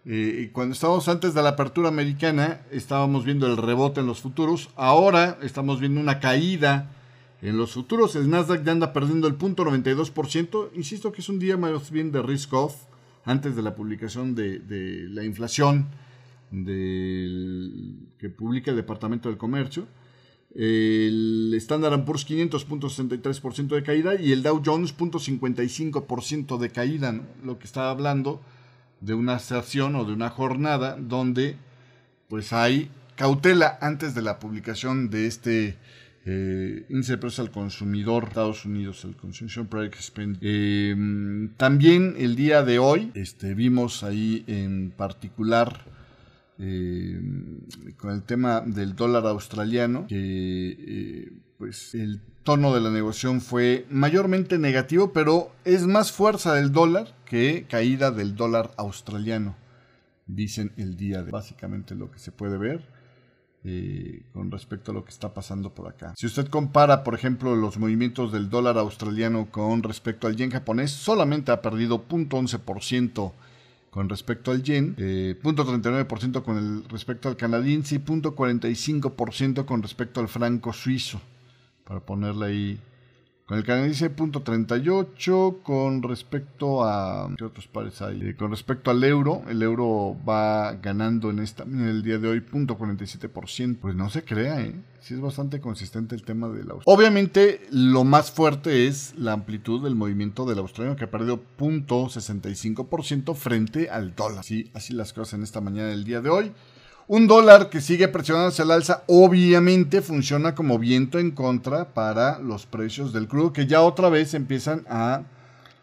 Eh, 0.07 0.49
cuando 0.53 0.73
estábamos 0.73 1.09
antes 1.09 1.35
de 1.35 1.43
la 1.43 1.51
apertura 1.51 1.89
americana, 1.89 2.63
estábamos 2.71 3.25
viendo 3.25 3.47
el 3.47 3.57
rebote 3.57 4.01
en 4.01 4.07
los 4.07 4.21
futuros. 4.21 4.71
Ahora 4.77 5.39
estamos 5.43 5.81
viendo 5.81 6.01
una 6.01 6.21
caída 6.21 6.93
en 7.43 7.57
los 7.57 7.73
futuros. 7.73 8.17
El 8.17 8.31
Nasdaq 8.31 8.65
ya 8.65 8.73
anda 8.73 8.93
perdiendo 8.93 9.29
el 9.29 9.35
punto 9.35 9.65
92%. 9.65 10.71
Insisto 10.75 11.13
que 11.13 11.21
es 11.21 11.29
un 11.29 11.39
día 11.39 11.57
más 11.57 11.91
bien 11.91 12.13
de 12.13 12.23
risk 12.23 12.53
off 12.55 12.75
antes 13.25 13.55
de 13.55 13.63
la 13.63 13.75
publicación 13.75 14.35
de, 14.35 14.61
la 15.11 15.25
inflación 15.25 15.89
que 16.51 18.29
publica 18.31 18.71
el 18.71 18.77
Departamento 18.77 19.29
del 19.29 19.39
Comercio. 19.39 19.87
El 20.55 21.53
Standard 21.59 22.05
Poor's 22.05 22.25
500 22.25 22.69
.63% 22.69 23.69
de 23.69 23.83
caída 23.85 24.21
y 24.21 24.33
el 24.33 24.43
Dow 24.43 24.61
Jones 24.65 24.97
0.55% 24.97 26.59
de 26.59 26.71
caída, 26.71 27.21
lo 27.45 27.59
que 27.61 27.67
estaba 27.67 27.91
hablando 27.91 28.41
de 29.01 29.15
una 29.15 29.39
sesión 29.39 29.97
o 29.97 30.05
de 30.05 30.13
una 30.13 30.31
jornada 30.31 30.97
donde 30.99 31.57
pues 32.29 32.53
hay 32.53 32.91
cautela 33.17 33.79
antes 33.81 34.15
de 34.15 34.23
la 34.23 34.39
publicación 34.39 35.11
de 35.11 35.27
este 35.27 35.77
eh, 36.27 36.85
índice 36.91 37.13
de 37.13 37.19
precios 37.19 37.41
al 37.41 37.51
consumidor 37.51 38.25
Estados 38.29 38.65
Unidos, 38.65 39.05
el 39.05 39.17
Consumption 39.17 39.67
Price 39.67 40.13
eh, 40.43 40.95
también 41.57 42.15
el 42.19 42.37
día 42.37 42.63
de 42.63 42.79
hoy 42.79 43.11
este, 43.15 43.55
vimos 43.55 44.03
ahí 44.05 44.45
en 44.47 44.91
particular 44.91 45.85
eh, 46.59 47.21
con 47.97 48.11
el 48.11 48.23
tema 48.23 48.61
del 48.61 48.95
dólar 48.95 49.27
australiano 49.27 50.07
que 50.07 51.33
pues 51.61 51.95
el 51.95 52.23
tono 52.43 52.75
de 52.75 52.81
la 52.81 52.91
negociación 52.91 53.43
fue 53.43 53.87
mayormente 53.91 54.59
negativo, 54.59 55.13
pero 55.13 55.53
es 55.67 55.87
más 55.87 56.11
fuerza 56.11 56.55
del 56.55 56.73
dólar 56.73 57.15
que 57.27 57.67
caída 57.69 58.11
del 58.11 58.35
dólar 58.35 58.71
australiano, 58.79 59.57
dicen 60.27 60.73
el 60.79 60.97
día 60.97 61.23
de 61.23 61.31
básicamente 61.31 61.95
lo 61.95 62.11
que 62.11 62.19
se 62.19 62.33
puede 62.33 62.57
ver. 62.57 62.99
Eh, 63.63 64.23
con 64.33 64.51
respecto 64.51 64.91
a 64.91 64.95
lo 64.95 65.05
que 65.05 65.11
está 65.11 65.35
pasando 65.35 65.75
por 65.75 65.87
acá. 65.87 66.15
Si 66.17 66.25
usted 66.25 66.49
compara, 66.49 67.05
por 67.05 67.15
ejemplo, 67.15 67.55
los 67.55 67.77
movimientos 67.77 68.33
del 68.33 68.49
dólar 68.49 68.79
australiano 68.79 69.51
con 69.51 69.83
respecto 69.83 70.27
al 70.27 70.37
yen 70.37 70.51
japonés, 70.51 70.91
solamente 70.91 71.53
ha 71.53 71.61
perdido 71.61 72.09
0.11% 72.09 73.33
con 73.91 74.09
respecto 74.09 74.51
al 74.51 74.63
yen, 74.63 74.95
eh, 74.97 75.39
0.39% 75.43 76.43
con 76.43 76.57
el 76.57 76.89
respecto 76.89 77.29
al 77.29 77.37
canadiense 77.37 77.97
y 77.97 77.99
0.45% 77.99 79.67
con 79.67 79.83
respecto 79.83 80.21
al 80.21 80.29
franco 80.29 80.73
suizo 80.73 81.21
para 81.91 81.99
ponerle 81.99 82.47
ahí. 82.47 82.81
Con 83.47 83.59
el 83.59 83.65
canadiense 83.65 84.11
punto 84.11 84.43
38 84.43 85.59
con 85.65 86.05
respecto 86.05 86.85
a 86.85 87.29
¿qué 87.37 87.43
otros 87.43 87.67
pares 87.67 88.01
hay? 88.01 88.29
Eh, 88.29 88.37
con 88.37 88.53
respecto 88.53 88.93
al 88.93 89.03
euro, 89.03 89.43
el 89.49 89.61
euro 89.61 90.17
va 90.27 90.75
ganando 90.75 91.31
en 91.31 91.41
esta 91.41 91.65
en 91.65 91.81
el 91.81 92.05
día 92.05 92.21
de 92.21 92.29
hoy 92.29 92.43
punto 92.43 92.79
47%. 92.79 93.79
Pues 93.81 93.97
no 93.97 94.09
se 94.09 94.23
crea, 94.23 94.61
¿eh? 94.61 94.73
Sí 95.01 95.15
es 95.15 95.21
bastante 95.21 95.61
consistente 95.61 96.15
el 96.15 96.23
tema 96.23 96.47
del 96.47 96.71
australiano. 96.71 96.85
Obviamente 96.87 97.67
lo 97.73 98.05
más 98.05 98.31
fuerte 98.31 98.87
es 98.87 99.15
la 99.19 99.33
amplitud 99.33 99.83
del 99.83 99.97
movimiento 99.97 100.47
del 100.47 100.61
australiano 100.61 100.97
que 100.97 101.07
ha 101.07 101.11
perdido 101.11 101.41
punto 101.41 102.05
65% 102.05 103.35
frente 103.35 103.91
al 103.91 104.15
dólar. 104.15 104.45
Sí, 104.45 104.71
así 104.75 104.93
las 104.93 105.13
cosas 105.13 105.35
en 105.35 105.43
esta 105.43 105.61
mañana 105.61 105.89
del 105.89 106.05
día 106.05 106.21
de 106.21 106.31
hoy. 106.31 106.53
Un 107.13 107.27
dólar 107.27 107.71
que 107.71 107.81
sigue 107.81 108.07
presionando 108.07 108.51
hacia 108.51 108.63
el 108.63 108.71
alza, 108.71 109.03
obviamente 109.09 110.01
funciona 110.01 110.55
como 110.55 110.79
viento 110.79 111.19
en 111.19 111.33
contra 111.33 111.93
para 111.93 112.39
los 112.39 112.67
precios 112.67 113.13
del 113.13 113.27
crudo, 113.27 113.53
que 113.53 113.67
ya 113.67 113.83
otra 113.83 114.09
vez 114.11 114.33
empiezan 114.33 114.87
a 114.89 115.25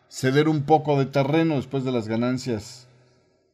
ceder 0.07 0.47
un 0.47 0.63
poco 0.63 0.97
de 0.97 1.05
terreno 1.05 1.57
después 1.57 1.83
de 1.83 1.91
las 1.91 2.07
ganancias 2.07 2.87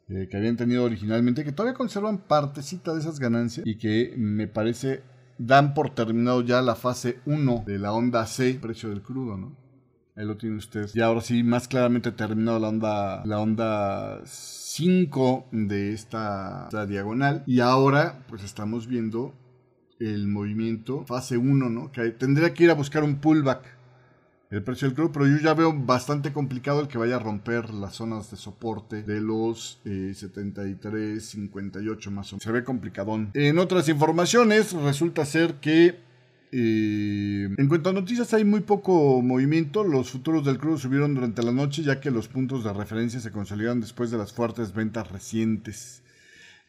eh, 0.07 0.27
que 0.29 0.37
habían 0.37 0.55
tenido 0.55 0.83
originalmente, 0.83 1.43
que 1.43 1.51
todavía 1.51 1.75
conservan 1.75 2.19
partecita 2.19 2.93
de 2.93 2.99
esas 2.99 3.19
ganancias 3.19 3.65
y 3.65 3.79
que 3.79 4.13
me 4.17 4.47
parece 4.47 5.01
dan 5.39 5.73
por 5.73 5.95
terminado 5.95 6.43
ya 6.43 6.61
la 6.61 6.75
fase 6.75 7.21
1 7.25 7.63
de 7.65 7.79
la 7.79 7.91
onda 7.91 8.27
C, 8.27 8.59
precio 8.61 8.89
del 8.89 9.01
crudo, 9.01 9.35
¿no? 9.35 9.62
Ahí 10.15 10.25
lo 10.25 10.37
tiene 10.37 10.57
usted. 10.57 10.89
Y 10.93 11.01
ahora 11.01 11.21
sí, 11.21 11.43
más 11.43 11.67
claramente 11.67 12.11
terminado 12.11 12.59
la 12.59 12.69
onda, 12.69 13.25
la 13.25 13.39
onda 13.39 14.21
5 14.25 15.47
de 15.51 15.93
esta, 15.93 16.69
diagonal. 16.87 17.43
Y 17.47 17.59
ahora, 17.61 18.23
pues 18.27 18.43
estamos 18.43 18.87
viendo 18.87 19.33
el 19.99 20.27
movimiento 20.27 21.05
fase 21.05 21.37
1, 21.37 21.69
¿no? 21.69 21.91
Que 21.91 22.11
tendría 22.11 22.53
que 22.53 22.65
ir 22.65 22.69
a 22.69 22.75
buscar 22.75 23.03
un 23.03 23.15
pullback 23.15 23.83
el 24.53 24.63
precio 24.63 24.87
del 24.87 24.95
crudo, 24.95 25.11
pero 25.11 25.25
yo 25.25 25.37
ya 25.37 25.55
veo 25.55 25.73
bastante 25.73 26.31
complicado 26.31 26.79
el 26.79 26.87
que 26.87 26.99
vaya 26.99 27.15
a 27.15 27.19
romper 27.19 27.71
las 27.71 27.95
zonas 27.95 28.29
de 28.29 28.37
soporte 28.37 29.01
de 29.01 29.19
los 29.19 29.81
73, 29.83 31.25
58 31.25 32.11
más 32.11 32.31
o 32.31 32.35
menos. 32.35 32.43
Se 32.43 32.51
ve 32.51 32.63
complicadón. 32.63 33.31
En 33.33 33.57
otras 33.57 33.89
informaciones, 33.89 34.73
resulta 34.73 35.25
ser 35.25 35.55
que 35.55 35.99
eh, 36.55 37.49
en 37.57 37.67
cuanto 37.67 37.89
a 37.89 37.93
noticias 37.93 38.31
hay 38.35 38.45
muy 38.45 38.61
poco 38.61 39.23
movimiento. 39.23 39.83
Los 39.83 40.11
futuros 40.11 40.45
del 40.45 40.59
crudo 40.59 40.77
subieron 40.77 41.15
durante 41.15 41.41
la 41.41 41.51
noche 41.51 41.81
ya 41.81 41.99
que 41.99 42.11
los 42.11 42.27
puntos 42.27 42.63
de 42.63 42.71
referencia 42.71 43.19
se 43.19 43.31
consolidaron 43.31 43.81
después 43.81 44.11
de 44.11 44.19
las 44.19 44.33
fuertes 44.33 44.71
ventas 44.71 45.11
recientes. 45.11 46.03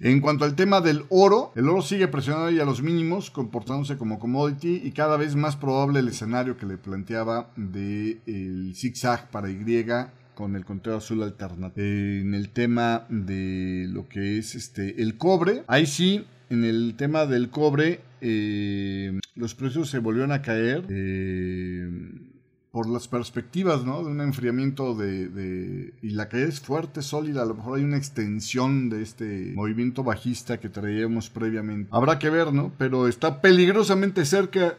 En 0.01 0.21
cuanto 0.21 0.47
al 0.47 0.57
tema 0.57 0.81
del 0.81 1.05
oro, 1.11 1.53
el 1.55 1.69
oro 1.69 1.83
sigue 1.83 2.09
presionado 2.09 2.51
ya 2.51 2.63
a 2.63 2.67
los 2.67 2.83
mínimos, 2.83 3.31
comportándose 3.31 3.99
como 3.99 4.19
commodity 4.19 4.81
y 4.83 4.91
cada 4.93 5.19
vez 5.19 5.37
más 5.37 5.55
probable 5.55 6.01
el 6.01 6.09
escenario 6.09 6.57
que 6.57 6.67
le 6.67 6.79
planteaba 6.79 7.51
del 7.55 8.23
de 8.25 8.73
zigzag 8.75 9.31
para 9.31 9.51
Y 9.51 9.85
con 10.35 10.57
el 10.57 10.65
conteo 10.65 10.97
azul 10.97 11.23
alternativo. 11.23 11.87
En 11.87 12.33
el 12.33 12.49
tema 12.49 13.07
de 13.11 13.87
lo 13.91 14.09
que 14.09 14.39
es 14.39 14.55
este 14.55 15.03
el 15.03 15.19
cobre, 15.19 15.63
ahí 15.67 15.85
sí, 15.85 16.25
en 16.49 16.65
el 16.65 16.95
tema 16.97 17.27
del 17.27 17.51
cobre, 17.51 18.01
eh, 18.27 19.21
los 19.35 19.55
precios 19.55 19.91
se 19.91 19.99
volvieron 19.99 20.33
a 20.33 20.41
caer. 20.41 20.87
Eh, 20.89 21.89
por 22.75 22.91
las 22.91 23.07
perspectivas, 23.07 23.85
¿no? 23.85 24.03
De 24.03 24.11
un 24.11 24.21
enfriamiento 24.21 24.97
de, 24.97 25.93
Y 26.03 26.11
la 26.11 26.29
caída 26.29 26.49
es 26.49 26.59
fuerte, 26.59 27.03
sólida. 27.03 27.43
A 27.43 27.45
lo 27.45 27.55
mejor 27.55 27.79
hay 27.79 27.85
una 27.85 27.97
extensión 27.97 28.91
de 28.91 29.01
este 29.01 29.53
movimiento 29.55 30.03
bajista 30.03 30.59
que 30.59 30.69
traíamos 30.69 31.31
previamente. 31.31 31.89
Habrá 31.93 32.19
que 32.19 32.31
ver, 32.31 32.53
¿no? 32.53 32.73
Pero 32.77 33.07
está 33.07 33.41
peligrosamente 33.41 34.25
cerca 34.25 34.77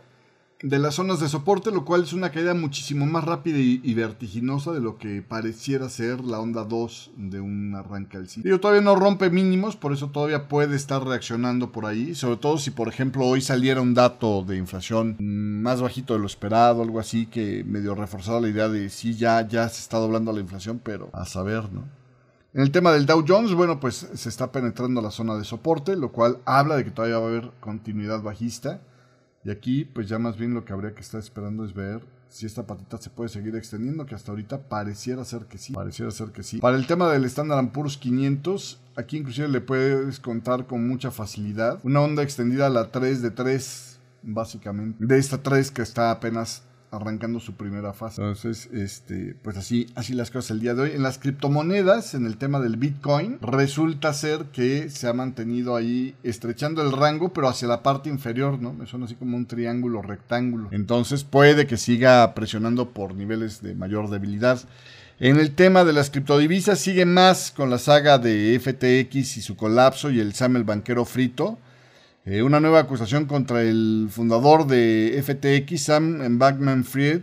de 0.67 0.79
las 0.79 0.95
zonas 0.95 1.19
de 1.19 1.29
soporte, 1.29 1.69
lo 1.69 1.85
cual 1.85 2.01
es 2.01 2.13
una 2.13 2.31
caída 2.31 2.55
muchísimo 2.55 3.05
más 3.05 3.23
rápida 3.23 3.59
y, 3.59 3.93
vertiginosa 3.93 4.71
de 4.71 4.81
lo 4.81 4.97
que 4.97 5.21
pareciera 5.21 5.89
ser 5.89 6.21
la 6.21 6.39
onda 6.39 6.63
2 6.63 7.11
de 7.17 7.39
un 7.39 7.75
arranque 7.75 8.17
al 8.17 8.27
sitio. 8.27 8.59
todavía 8.59 8.81
no 8.81 8.95
rompe 8.95 9.29
mínimos, 9.29 9.75
por 9.75 9.93
eso 9.93 10.09
todavía 10.09 10.47
puede 10.47 10.75
estar 10.75 11.05
reaccionando 11.05 11.71
por 11.71 11.85
ahí, 11.85 12.15
sobre 12.15 12.37
todo 12.37 12.57
si 12.57 12.71
por 12.71 12.87
ejemplo 12.87 13.25
hoy 13.27 13.41
saliera 13.41 13.79
un 13.79 13.93
dato 13.93 14.43
de 14.43 14.57
inflación 14.57 15.17
más 15.19 15.81
bajito 15.81 16.15
de 16.15 16.19
lo 16.19 16.25
esperado, 16.25 16.81
algo 16.81 16.99
así 16.99 17.27
que 17.27 17.63
medio 17.63 17.93
reforzado 17.93 18.41
la 18.41 18.49
idea 18.49 18.67
de 18.67 18.89
si 18.89 19.13
ya, 19.13 19.47
ya 19.47 19.69
se 19.69 19.81
está 19.81 19.97
doblando 19.97 20.33
la 20.33 20.39
inflación, 20.39 20.81
pero 20.83 21.11
a 21.13 21.25
saber, 21.25 21.71
¿no? 21.71 21.83
En 22.55 22.61
el 22.61 22.71
tema 22.71 22.91
del 22.91 23.05
Dow 23.05 23.23
Jones, 23.27 23.53
bueno, 23.53 23.79
pues 23.79 24.07
se 24.15 24.29
está 24.29 24.51
penetrando 24.51 24.99
la 24.99 25.11
zona 25.11 25.35
de 25.35 25.43
soporte, 25.43 25.95
lo 25.95 26.11
cual 26.11 26.39
habla 26.45 26.75
de 26.75 26.85
que 26.85 26.91
todavía 26.91 27.19
va 27.19 27.25
a 27.25 27.29
haber 27.29 27.51
continuidad 27.59 28.23
bajista. 28.23 28.79
Y 29.45 29.51
aquí, 29.51 29.85
pues 29.85 30.09
ya 30.09 30.17
más 30.17 30.37
bien 30.37 30.55
lo 30.55 30.65
que 30.65 30.73
habría 30.73 30.95
que 30.95 31.01
estar 31.01 31.19
esperando 31.19 31.63
es 31.63 31.73
ver 31.75 32.01
si 32.29 32.47
esta 32.47 32.65
patita 32.65 32.97
se 32.97 33.11
puede 33.11 33.29
seguir 33.29 33.55
extendiendo, 33.55 34.07
que 34.07 34.15
hasta 34.15 34.31
ahorita 34.31 34.67
pareciera 34.67 35.23
ser 35.23 35.45
que 35.45 35.59
sí. 35.59 35.73
Pareciera 35.73 36.09
ser 36.09 36.31
que 36.31 36.41
sí. 36.41 36.57
Para 36.57 36.75
el 36.77 36.87
tema 36.87 37.11
del 37.11 37.25
Standard 37.25 37.71
Poor's 37.71 37.97
500, 37.97 38.81
aquí 38.95 39.17
inclusive 39.17 39.47
le 39.47 39.61
puedes 39.61 40.19
contar 40.19 40.65
con 40.65 40.87
mucha 40.87 41.11
facilidad. 41.11 41.79
Una 41.83 42.01
onda 42.01 42.23
extendida 42.23 42.65
a 42.65 42.69
la 42.71 42.91
3 42.91 43.21
de 43.21 43.29
3, 43.29 43.99
básicamente. 44.23 45.05
De 45.05 45.19
esta 45.19 45.43
3 45.43 45.69
que 45.69 45.83
está 45.83 46.09
apenas 46.09 46.63
arrancando 46.95 47.39
su 47.39 47.55
primera 47.55 47.93
fase. 47.93 48.21
Entonces, 48.21 48.69
este, 48.73 49.35
pues 49.41 49.57
así, 49.57 49.87
así 49.95 50.13
las 50.13 50.31
cosas 50.31 50.51
el 50.51 50.59
día 50.59 50.73
de 50.73 50.83
hoy. 50.83 50.91
En 50.91 51.03
las 51.03 51.17
criptomonedas, 51.17 52.13
en 52.13 52.25
el 52.25 52.37
tema 52.37 52.59
del 52.59 52.77
Bitcoin, 52.77 53.37
resulta 53.41 54.13
ser 54.13 54.45
que 54.45 54.89
se 54.89 55.07
ha 55.07 55.13
mantenido 55.13 55.75
ahí 55.75 56.15
estrechando 56.23 56.81
el 56.81 56.91
rango, 56.91 57.33
pero 57.33 57.47
hacia 57.47 57.67
la 57.67 57.83
parte 57.83 58.09
inferior, 58.09 58.61
¿no? 58.61 58.73
Me 58.73 58.85
suena 58.85 59.05
así 59.05 59.15
como 59.15 59.37
un 59.37 59.45
triángulo 59.45 60.01
rectángulo. 60.01 60.69
Entonces 60.71 61.23
puede 61.23 61.67
que 61.67 61.77
siga 61.77 62.33
presionando 62.33 62.91
por 62.91 63.15
niveles 63.15 63.61
de 63.61 63.75
mayor 63.75 64.09
debilidad. 64.09 64.61
En 65.19 65.39
el 65.39 65.55
tema 65.55 65.85
de 65.85 65.93
las 65.93 66.09
criptodivisas 66.09 66.77
sigue 66.77 67.05
más 67.05 67.51
con 67.51 67.69
la 67.69 67.77
saga 67.77 68.17
de 68.17 68.59
FTX 68.59 69.37
y 69.37 69.41
su 69.41 69.55
colapso 69.55 70.11
y 70.11 70.19
el 70.19 70.33
SAM 70.33 70.57
el 70.57 70.65
banquero 70.65 71.05
frito. 71.05 71.57
Eh, 72.27 72.41
una 72.41 72.59
nueva 72.59 72.79
acusación 72.79 73.25
contra 73.25 73.61
el 73.61 74.07
fundador 74.09 74.65
de 74.65 75.21
FTX, 75.23 75.79
Sam 75.79 76.39
Bankman 76.39 76.83
Fried, 76.83 77.21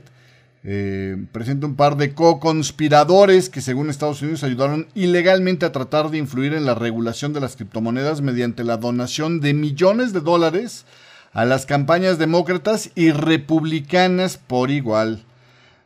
eh, 0.62 1.16
presenta 1.32 1.66
un 1.66 1.74
par 1.74 1.96
de 1.96 2.14
co-conspiradores 2.14 3.50
que 3.50 3.60
según 3.60 3.90
Estados 3.90 4.22
Unidos 4.22 4.44
ayudaron 4.44 4.86
ilegalmente 4.94 5.66
a 5.66 5.72
tratar 5.72 6.10
de 6.10 6.18
influir 6.18 6.54
en 6.54 6.66
la 6.66 6.76
regulación 6.76 7.32
de 7.32 7.40
las 7.40 7.56
criptomonedas 7.56 8.20
mediante 8.20 8.62
la 8.62 8.76
donación 8.76 9.40
de 9.40 9.54
millones 9.54 10.12
de 10.12 10.20
dólares 10.20 10.84
a 11.32 11.44
las 11.46 11.66
campañas 11.66 12.18
demócratas 12.18 12.92
y 12.94 13.10
republicanas 13.10 14.36
por 14.36 14.70
igual. 14.70 15.24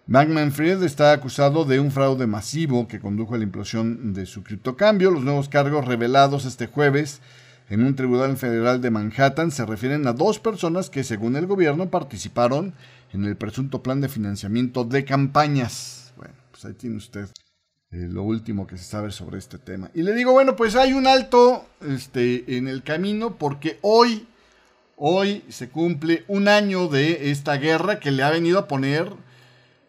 Bankman 0.08 0.52
Fried 0.52 0.82
está 0.82 1.12
acusado 1.12 1.64
de 1.64 1.80
un 1.80 1.90
fraude 1.90 2.26
masivo 2.26 2.86
que 2.86 3.00
condujo 3.00 3.34
a 3.34 3.38
la 3.38 3.44
implosión 3.44 4.12
de 4.12 4.26
su 4.26 4.42
criptocambio. 4.42 5.10
Los 5.10 5.24
nuevos 5.24 5.48
cargos 5.48 5.86
revelados 5.86 6.44
este 6.44 6.66
jueves 6.66 7.22
en 7.68 7.82
un 7.82 7.96
tribunal 7.96 8.36
federal 8.36 8.80
de 8.80 8.90
Manhattan 8.90 9.50
se 9.50 9.66
refieren 9.66 10.06
a 10.06 10.12
dos 10.12 10.38
personas 10.38 10.88
que, 10.88 11.04
según 11.04 11.36
el 11.36 11.46
gobierno, 11.46 11.90
participaron 11.90 12.74
en 13.12 13.24
el 13.24 13.36
presunto 13.36 13.82
plan 13.82 14.00
de 14.00 14.08
financiamiento 14.08 14.84
de 14.84 15.04
campañas. 15.04 16.12
Bueno, 16.16 16.34
pues 16.52 16.64
ahí 16.64 16.74
tiene 16.74 16.96
usted 16.96 17.28
eh, 17.90 18.08
lo 18.10 18.22
último 18.22 18.66
que 18.66 18.78
se 18.78 18.84
sabe 18.84 19.10
sobre 19.10 19.38
este 19.38 19.58
tema. 19.58 19.90
Y 19.94 20.02
le 20.02 20.14
digo, 20.14 20.32
bueno, 20.32 20.54
pues 20.54 20.76
hay 20.76 20.92
un 20.92 21.06
alto 21.06 21.66
este, 21.80 22.56
en 22.56 22.68
el 22.68 22.82
camino 22.82 23.36
porque 23.36 23.78
hoy, 23.82 24.26
hoy 24.96 25.42
se 25.48 25.68
cumple 25.68 26.24
un 26.28 26.48
año 26.48 26.88
de 26.88 27.30
esta 27.30 27.56
guerra 27.56 27.98
que 27.98 28.12
le 28.12 28.22
ha 28.22 28.30
venido 28.30 28.60
a 28.60 28.68
poner 28.68 29.10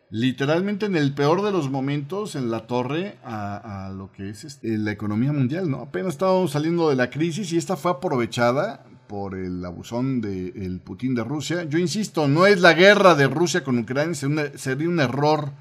literalmente 0.10 0.86
en 0.86 0.96
el 0.96 1.14
peor 1.14 1.42
de 1.44 1.52
los 1.52 1.70
momentos 1.70 2.36
en 2.36 2.50
la 2.50 2.66
torre 2.66 3.18
a, 3.24 3.92
lo 3.96 4.12
que 4.12 4.30
es 4.30 4.44
este, 4.44 4.78
la 4.78 4.92
economía 4.92 5.34
mundial, 5.34 5.70
¿no? 5.70 5.82
Apenas 5.82 6.14
estábamos 6.14 6.52
saliendo 6.52 6.90
de 6.90 6.96
la 6.96 7.10
crisis 7.10 7.52
y 7.52 7.58
esta 7.58 7.76
fue 7.76 7.92
aprovechada 7.92 8.86
por 9.08 9.36
el 9.36 9.64
abusón 9.64 10.22
del 10.22 10.82
Putin 10.84 11.16
de 11.16 11.24
Rusia. 11.24 11.64
Yo 11.64 11.78
insisto, 11.78 12.28
no 12.28 12.46
es 12.46 12.60
la 12.60 12.74
guerra 12.74 13.16
de 13.16 13.28
Rusia 13.28 13.64
con 13.64 13.78
Ucrania, 13.80 14.14
sería 14.56 14.90
un 14.90 15.00
error 15.00 15.52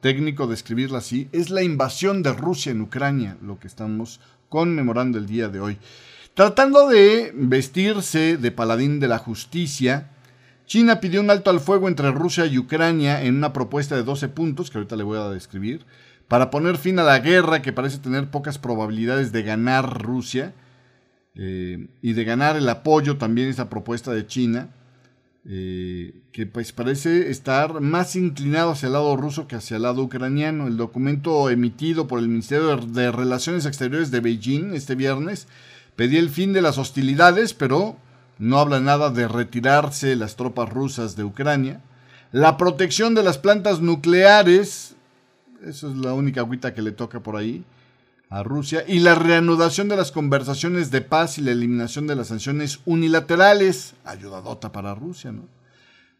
técnico 0.00 0.46
describirla 0.46 0.98
así, 0.98 1.28
es 1.32 1.50
la 1.50 1.62
invasión 1.62 2.22
de 2.22 2.32
Rusia 2.32 2.72
en 2.72 2.80
Ucrania 2.80 3.36
lo 3.42 3.58
que 3.58 3.66
estamos 3.66 4.20
conmemorando 4.48 5.18
el 5.18 5.26
día 5.26 5.48
de 5.48 5.60
hoy. 5.60 5.78
Tratando 6.34 6.88
de 6.88 7.32
vestirse 7.34 8.36
de 8.36 8.50
paladín 8.50 9.00
de 9.00 9.08
la 9.08 9.18
justicia, 9.18 10.10
China 10.66 11.00
pidió 11.00 11.20
un 11.20 11.30
alto 11.30 11.50
al 11.50 11.60
fuego 11.60 11.88
entre 11.88 12.10
Rusia 12.10 12.46
y 12.46 12.58
Ucrania 12.58 13.22
en 13.22 13.36
una 13.36 13.52
propuesta 13.52 13.94
de 13.94 14.02
12 14.02 14.28
puntos, 14.28 14.70
que 14.70 14.78
ahorita 14.78 14.96
le 14.96 15.04
voy 15.04 15.18
a 15.18 15.30
describir, 15.30 15.86
para 16.28 16.50
poner 16.50 16.76
fin 16.76 16.98
a 16.98 17.04
la 17.04 17.20
guerra 17.20 17.62
que 17.62 17.72
parece 17.72 17.98
tener 17.98 18.30
pocas 18.30 18.58
probabilidades 18.58 19.30
de 19.30 19.42
ganar 19.42 20.02
Rusia 20.02 20.54
eh, 21.36 21.86
y 22.02 22.12
de 22.14 22.24
ganar 22.24 22.56
el 22.56 22.68
apoyo 22.68 23.16
también 23.16 23.48
esa 23.48 23.70
propuesta 23.70 24.12
de 24.12 24.26
China, 24.26 24.70
eh, 25.48 26.14
que 26.32 26.46
pues 26.46 26.72
parece 26.72 27.30
estar 27.30 27.80
más 27.80 28.16
inclinado 28.16 28.72
hacia 28.72 28.88
el 28.88 28.94
lado 28.94 29.16
ruso 29.16 29.46
que 29.46 29.54
hacia 29.54 29.76
el 29.76 29.84
lado 29.84 30.02
ucraniano. 30.02 30.66
El 30.66 30.76
documento 30.76 31.48
emitido 31.48 32.08
por 32.08 32.18
el 32.18 32.26
Ministerio 32.26 32.76
de 32.76 33.12
Relaciones 33.12 33.66
Exteriores 33.66 34.10
de 34.10 34.18
Beijing 34.18 34.74
este 34.74 34.96
viernes 34.96 35.46
pedía 35.94 36.18
el 36.18 36.30
fin 36.30 36.52
de 36.52 36.62
las 36.62 36.78
hostilidades, 36.78 37.54
pero 37.54 37.96
no 38.38 38.58
habla 38.58 38.80
nada 38.80 39.10
de 39.10 39.28
retirarse 39.28 40.16
las 40.16 40.36
tropas 40.36 40.68
rusas 40.68 41.16
de 41.16 41.24
Ucrania. 41.24 41.80
La 42.32 42.56
protección 42.56 43.14
de 43.14 43.22
las 43.22 43.38
plantas 43.38 43.80
nucleares, 43.80 44.94
eso 45.64 45.90
es 45.90 45.96
la 45.96 46.12
única 46.12 46.40
agüita 46.40 46.74
que 46.74 46.82
le 46.82 46.92
toca 46.92 47.20
por 47.20 47.36
ahí 47.36 47.64
a 48.28 48.42
Rusia. 48.42 48.84
Y 48.86 49.00
la 49.00 49.14
reanudación 49.14 49.88
de 49.88 49.96
las 49.96 50.12
conversaciones 50.12 50.90
de 50.90 51.00
paz 51.00 51.38
y 51.38 51.42
la 51.42 51.52
eliminación 51.52 52.06
de 52.06 52.16
las 52.16 52.28
sanciones 52.28 52.80
unilaterales, 52.84 53.94
ayudadota 54.04 54.72
para 54.72 54.94
Rusia, 54.94 55.32
¿no? 55.32 55.55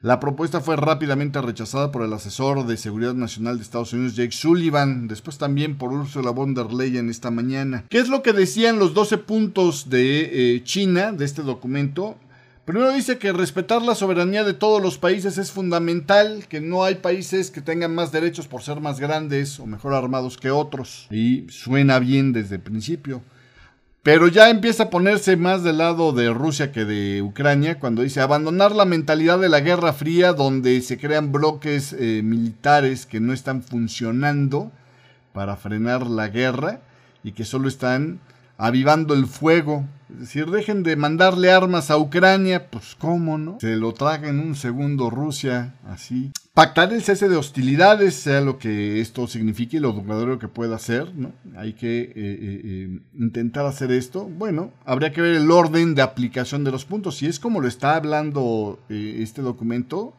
La 0.03 0.21
propuesta 0.21 0.61
fue 0.61 0.77
rápidamente 0.77 1.41
rechazada 1.41 1.91
por 1.91 2.03
el 2.03 2.13
asesor 2.13 2.67
de 2.67 2.77
Seguridad 2.77 3.15
Nacional 3.15 3.57
de 3.57 3.63
Estados 3.63 3.95
Unidos, 3.95 4.15
Jake 4.15 4.33
Sullivan, 4.33 5.09
después 5.09 5.39
también 5.39 5.79
por 5.79 5.91
Ursula 5.91 6.33
von 6.33 6.53
der 6.53 6.71
Leyen 6.71 7.09
esta 7.09 7.31
mañana. 7.31 7.85
¿Qué 7.89 7.99
es 7.99 8.11
lo 8.11 8.23
que 8.23 8.35
decían 8.35 8.79
los 8.79 8.93
12 8.93 9.17
puntos 9.17 9.89
de 9.89 10.57
eh, 10.57 10.65
China 10.65 11.13
de 11.13 11.25
este 11.25 11.41
documento? 11.41 12.19
Primero 12.67 12.93
dice 12.93 13.17
que 13.17 13.33
respetar 13.33 13.81
la 13.81 13.95
soberanía 13.95 14.45
de 14.45 14.53
todos 14.53 14.83
los 14.83 14.99
países 14.99 15.39
es 15.39 15.51
fundamental, 15.51 16.45
que 16.47 16.61
no 16.61 16.85
hay 16.85 16.97
países 16.97 17.51
que 17.51 17.63
tengan 17.63 17.95
más 17.95 18.13
derechos 18.13 18.49
por 18.49 18.61
ser 18.61 18.81
más 18.81 19.01
grandes 19.01 19.59
o 19.61 19.67
mejor 19.67 19.95
armados 19.95 20.37
que 20.37 20.51
otros. 20.51 21.07
Y 21.11 21.47
suena 21.49 22.01
bien 22.01 22.35
desde 22.35 22.57
el 22.57 22.61
principio. 22.63 23.23
Pero 24.07 24.29
ya 24.29 24.51
empieza 24.51 24.85
a 24.85 24.91
ponerse 24.91 25.37
más 25.37 25.65
del 25.65 25.79
lado 25.79 26.13
de 26.13 26.33
Rusia 26.33 26.71
que 26.71 26.85
de 26.85 27.23
Ucrania 27.23 27.81
cuando 27.81 28.03
dice 28.03 28.21
abandonar 28.21 28.71
la 28.71 28.85
mentalidad 28.85 29.41
de 29.41 29.49
la 29.49 29.59
Guerra 29.59 29.93
Fría 29.93 30.33
donde 30.33 30.81
se 30.83 30.97
crean 30.97 31.33
bloques 31.33 31.93
eh, 31.93 32.21
militares 32.23 33.05
que 33.05 33.19
no 33.19 33.33
están 33.33 33.65
funcionando 33.65 34.71
para 35.33 35.57
frenar 35.57 36.07
la 36.07 36.29
guerra 36.29 36.83
y 37.25 37.33
que 37.33 37.45
solo 37.45 37.67
están 37.67 38.21
avivando 38.59 39.13
el 39.13 39.27
fuego. 39.27 39.85
Es 40.11 40.21
decir, 40.21 40.47
dejen 40.47 40.83
de 40.83 40.97
mandarle 40.97 41.51
armas 41.51 41.91
a 41.91 41.99
Ucrania, 41.99 42.71
pues 42.71 42.95
cómo, 42.97 43.39
¿no? 43.39 43.59
Se 43.61 43.77
lo 43.77 43.93
traga 43.93 44.29
en 44.29 44.39
un 44.39 44.55
segundo 44.55 45.11
Rusia, 45.11 45.75
así. 45.89 46.31
Pactar 46.55 46.93
el 46.93 47.03
cese 47.03 47.29
de 47.29 47.37
hostilidades, 47.37 48.15
sea 48.15 48.41
lo 48.41 48.57
que 48.57 49.01
esto 49.01 49.27
signifique 49.27 49.77
y 49.77 49.81
lo 49.81 49.93
duradero 49.93 50.39
que 50.39 50.49
pueda 50.49 50.79
ser, 50.79 51.15
¿no? 51.15 51.33
Hay 51.57 51.75
que 51.75 52.01
eh, 52.01 52.13
eh, 52.15 52.61
eh, 52.65 53.01
intentar 53.19 53.67
hacer 53.67 53.91
esto. 53.93 54.25
Bueno, 54.25 54.73
habría 54.85 55.13
que 55.13 55.21
ver 55.21 55.35
el 55.35 55.51
orden 55.51 55.95
de 55.95 56.03
aplicación 56.03 56.65
de 56.65 56.71
los 56.71 56.85
puntos. 56.85 57.17
Si 57.17 57.27
es 57.27 57.39
como 57.39 57.61
lo 57.61 57.69
está 57.69 57.97
hablando 57.97 58.79
este 58.89 59.43
documento, 59.43 60.15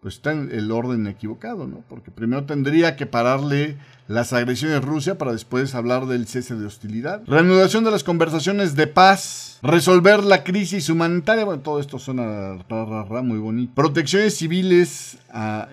pues 0.00 0.14
está 0.14 0.32
en 0.32 0.50
el 0.52 0.70
orden 0.70 1.06
equivocado, 1.06 1.66
¿no? 1.66 1.82
Porque 1.88 2.10
primero 2.10 2.44
tendría 2.44 2.94
que 2.94 3.06
pararle 3.06 3.76
las 4.06 4.32
agresiones 4.32 4.82
Rusia 4.82 5.18
para 5.18 5.32
después 5.32 5.74
hablar 5.74 6.06
del 6.06 6.26
cese 6.26 6.54
de 6.54 6.66
hostilidad. 6.66 7.22
Reanudación 7.26 7.84
de 7.84 7.90
las 7.90 8.04
conversaciones 8.04 8.76
de 8.76 8.86
paz. 8.86 9.58
Resolver 9.62 10.22
la 10.22 10.44
crisis 10.44 10.88
humanitaria. 10.88 11.44
Bueno, 11.44 11.62
todo 11.62 11.80
esto 11.80 11.98
suena 11.98 12.56
muy 13.22 13.38
bonito. 13.38 13.74
Protecciones 13.74 14.36
civiles. 14.36 15.18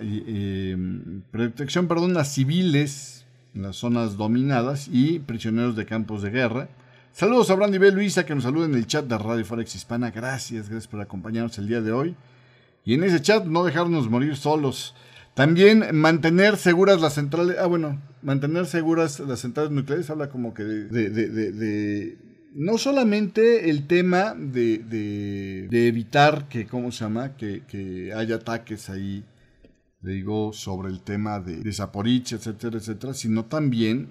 Em, 0.00 1.22
protección, 1.30 1.86
perdón, 1.86 2.16
a 2.16 2.24
civiles 2.24 3.24
en 3.54 3.62
las 3.62 3.76
zonas 3.76 4.16
dominadas 4.16 4.88
y 4.90 5.20
prisioneros 5.20 5.76
de 5.76 5.86
campos 5.86 6.22
de 6.22 6.30
guerra. 6.30 6.68
Saludos 7.12 7.48
a 7.50 7.54
Brandy 7.54 7.78
B. 7.78 7.92
Luisa 7.92 8.26
que 8.26 8.34
nos 8.34 8.44
saluda 8.44 8.66
en 8.66 8.74
el 8.74 8.86
chat 8.86 9.06
de 9.06 9.16
Radio 9.16 9.44
Forex 9.44 9.74
Hispana. 9.76 10.10
Gracias, 10.10 10.68
gracias 10.68 10.88
por 10.88 11.00
acompañarnos 11.00 11.56
el 11.56 11.68
día 11.68 11.80
de 11.80 11.92
hoy. 11.92 12.16
Y 12.86 12.94
en 12.94 13.02
ese 13.04 13.20
chat 13.20 13.44
no 13.44 13.64
dejarnos 13.64 14.08
morir 14.08 14.36
solos. 14.36 14.94
También 15.34 15.84
mantener 15.92 16.56
seguras 16.56 17.00
las 17.00 17.14
centrales. 17.14 17.56
Ah, 17.60 17.66
bueno, 17.66 18.00
mantener 18.22 18.64
seguras 18.64 19.18
las 19.20 19.40
centrales 19.40 19.72
nucleares 19.72 20.08
habla 20.08 20.30
como 20.30 20.54
que 20.54 20.62
de, 20.62 21.10
de, 21.10 22.16
no 22.54 22.78
solamente 22.78 23.68
el 23.68 23.88
tema 23.88 24.34
de, 24.38 25.68
evitar 25.70 26.48
que, 26.48 26.66
¿cómo 26.66 26.92
se 26.92 27.04
llama? 27.04 27.36
Que, 27.36 27.64
que 27.66 28.14
haya 28.14 28.36
ataques 28.36 28.88
ahí, 28.88 29.24
le 30.00 30.12
digo, 30.12 30.52
sobre 30.52 30.88
el 30.88 31.00
tema 31.00 31.40
de, 31.40 31.56
de 31.56 31.70
etcétera, 31.70 32.78
etcétera, 32.78 33.14
sino 33.14 33.46
también 33.46 34.10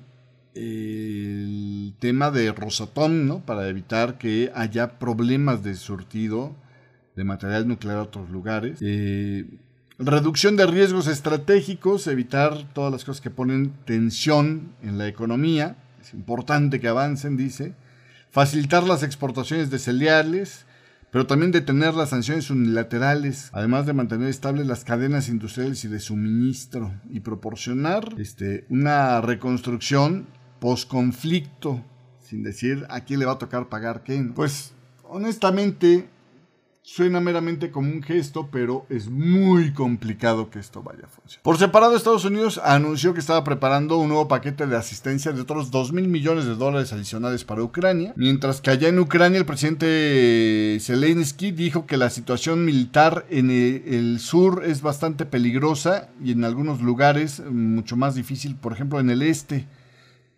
el 0.54 1.96
tema 2.00 2.30
de 2.30 2.52
Rosatom, 2.52 3.26
¿no? 3.26 3.46
Para 3.46 3.70
evitar 3.70 4.18
que 4.18 4.52
haya 4.54 5.00
problemas 5.00 5.64
de 5.64 5.76
surtido 5.76 6.56
de 7.16 7.24
material 7.24 7.68
nuclear 7.68 7.98
a 7.98 8.04
otros 8.04 8.30
lugares. 8.30 8.80
Eh, 8.82 9.46
reducción 9.98 10.58
de 10.58 10.68
riesgos 10.68 11.08
estratégicos, 11.08 12.08
evitar 12.08 12.74
todas 12.74 12.92
las 12.92 13.06
cosas 13.06 13.22
que 13.22 13.30
ponen 13.30 13.74
tensión 13.86 14.74
en 14.82 14.98
la 14.98 15.08
economía, 15.08 15.78
es 16.02 16.14
importante 16.14 16.80
que 16.80 16.88
avancen, 16.88 17.38
dice, 17.38 17.74
facilitar 18.30 18.84
las 18.84 19.04
exportaciones 19.04 19.70
de 19.70 19.80
cereales, 19.80 20.66
pero 21.12 21.26
también 21.26 21.52
detener 21.52 21.94
las 21.94 22.10
sanciones 22.10 22.50
unilaterales, 22.50 23.50
además 23.54 23.86
de 23.86 23.94
mantener 23.94 24.28
estables 24.28 24.68
las 24.68 24.84
cadenas 24.84 25.30
industriales 25.30 25.86
y 25.86 25.88
de 25.88 26.02
suministro 26.02 26.92
y 27.10 27.22
proporcionar 27.22 28.14
este, 28.18 28.66
una 28.70 29.22
reconstrucción 29.22 30.28
post-conflicto, 30.60 31.84
sin 32.20 32.44
decir 32.44 32.86
a 32.90 33.02
quién 33.02 33.22
le 33.22 33.26
va 33.26 33.34
a 33.34 33.38
tocar 33.38 33.70
pagar 33.70 34.04
qué. 34.04 34.22
Pues 34.36 34.74
honestamente 35.04 36.10
Suena 36.88 37.20
meramente 37.20 37.72
como 37.72 37.92
un 37.92 38.04
gesto, 38.04 38.50
pero 38.52 38.86
es 38.90 39.10
muy 39.10 39.74
complicado 39.74 40.52
que 40.52 40.60
esto 40.60 40.84
vaya 40.84 41.06
a 41.06 41.08
funcionar. 41.08 41.42
Por 41.42 41.58
separado, 41.58 41.98
Estados 41.98 42.26
Unidos 42.26 42.62
anunció 42.64 43.16
que 43.16 43.20
estaba 43.20 43.44
preparando 43.44 43.98
un 43.98 44.10
nuevo 44.10 44.28
paquete 44.28 44.68
de 44.68 44.78
asistencia 44.78 45.32
de 45.32 45.42
otros 45.42 45.72
2 45.72 45.94
mil 45.94 46.08
millones 46.08 46.46
de 46.46 46.54
dólares 46.54 46.94
adicionales 46.94 47.44
para 47.44 47.64
Ucrania, 47.64 48.14
mientras 48.16 48.62
que 48.62 48.70
allá 48.70 48.88
en 48.88 49.00
Ucrania 49.00 49.40
el 49.40 49.48
presidente 49.48 50.78
Zelensky 50.80 51.50
dijo 51.50 51.88
que 51.88 51.98
la 51.98 52.12
situación 52.12 52.66
militar 52.66 53.26
en 53.32 53.50
el 53.50 54.20
sur 54.20 54.64
es 54.64 54.84
bastante 54.84 55.26
peligrosa 55.26 56.10
y 56.24 56.34
en 56.34 56.44
algunos 56.44 56.82
lugares 56.82 57.42
mucho 57.50 57.98
más 57.98 58.14
difícil, 58.14 58.58
por 58.58 58.74
ejemplo 58.74 59.00
en 59.00 59.10
el 59.10 59.24
este 59.24 59.66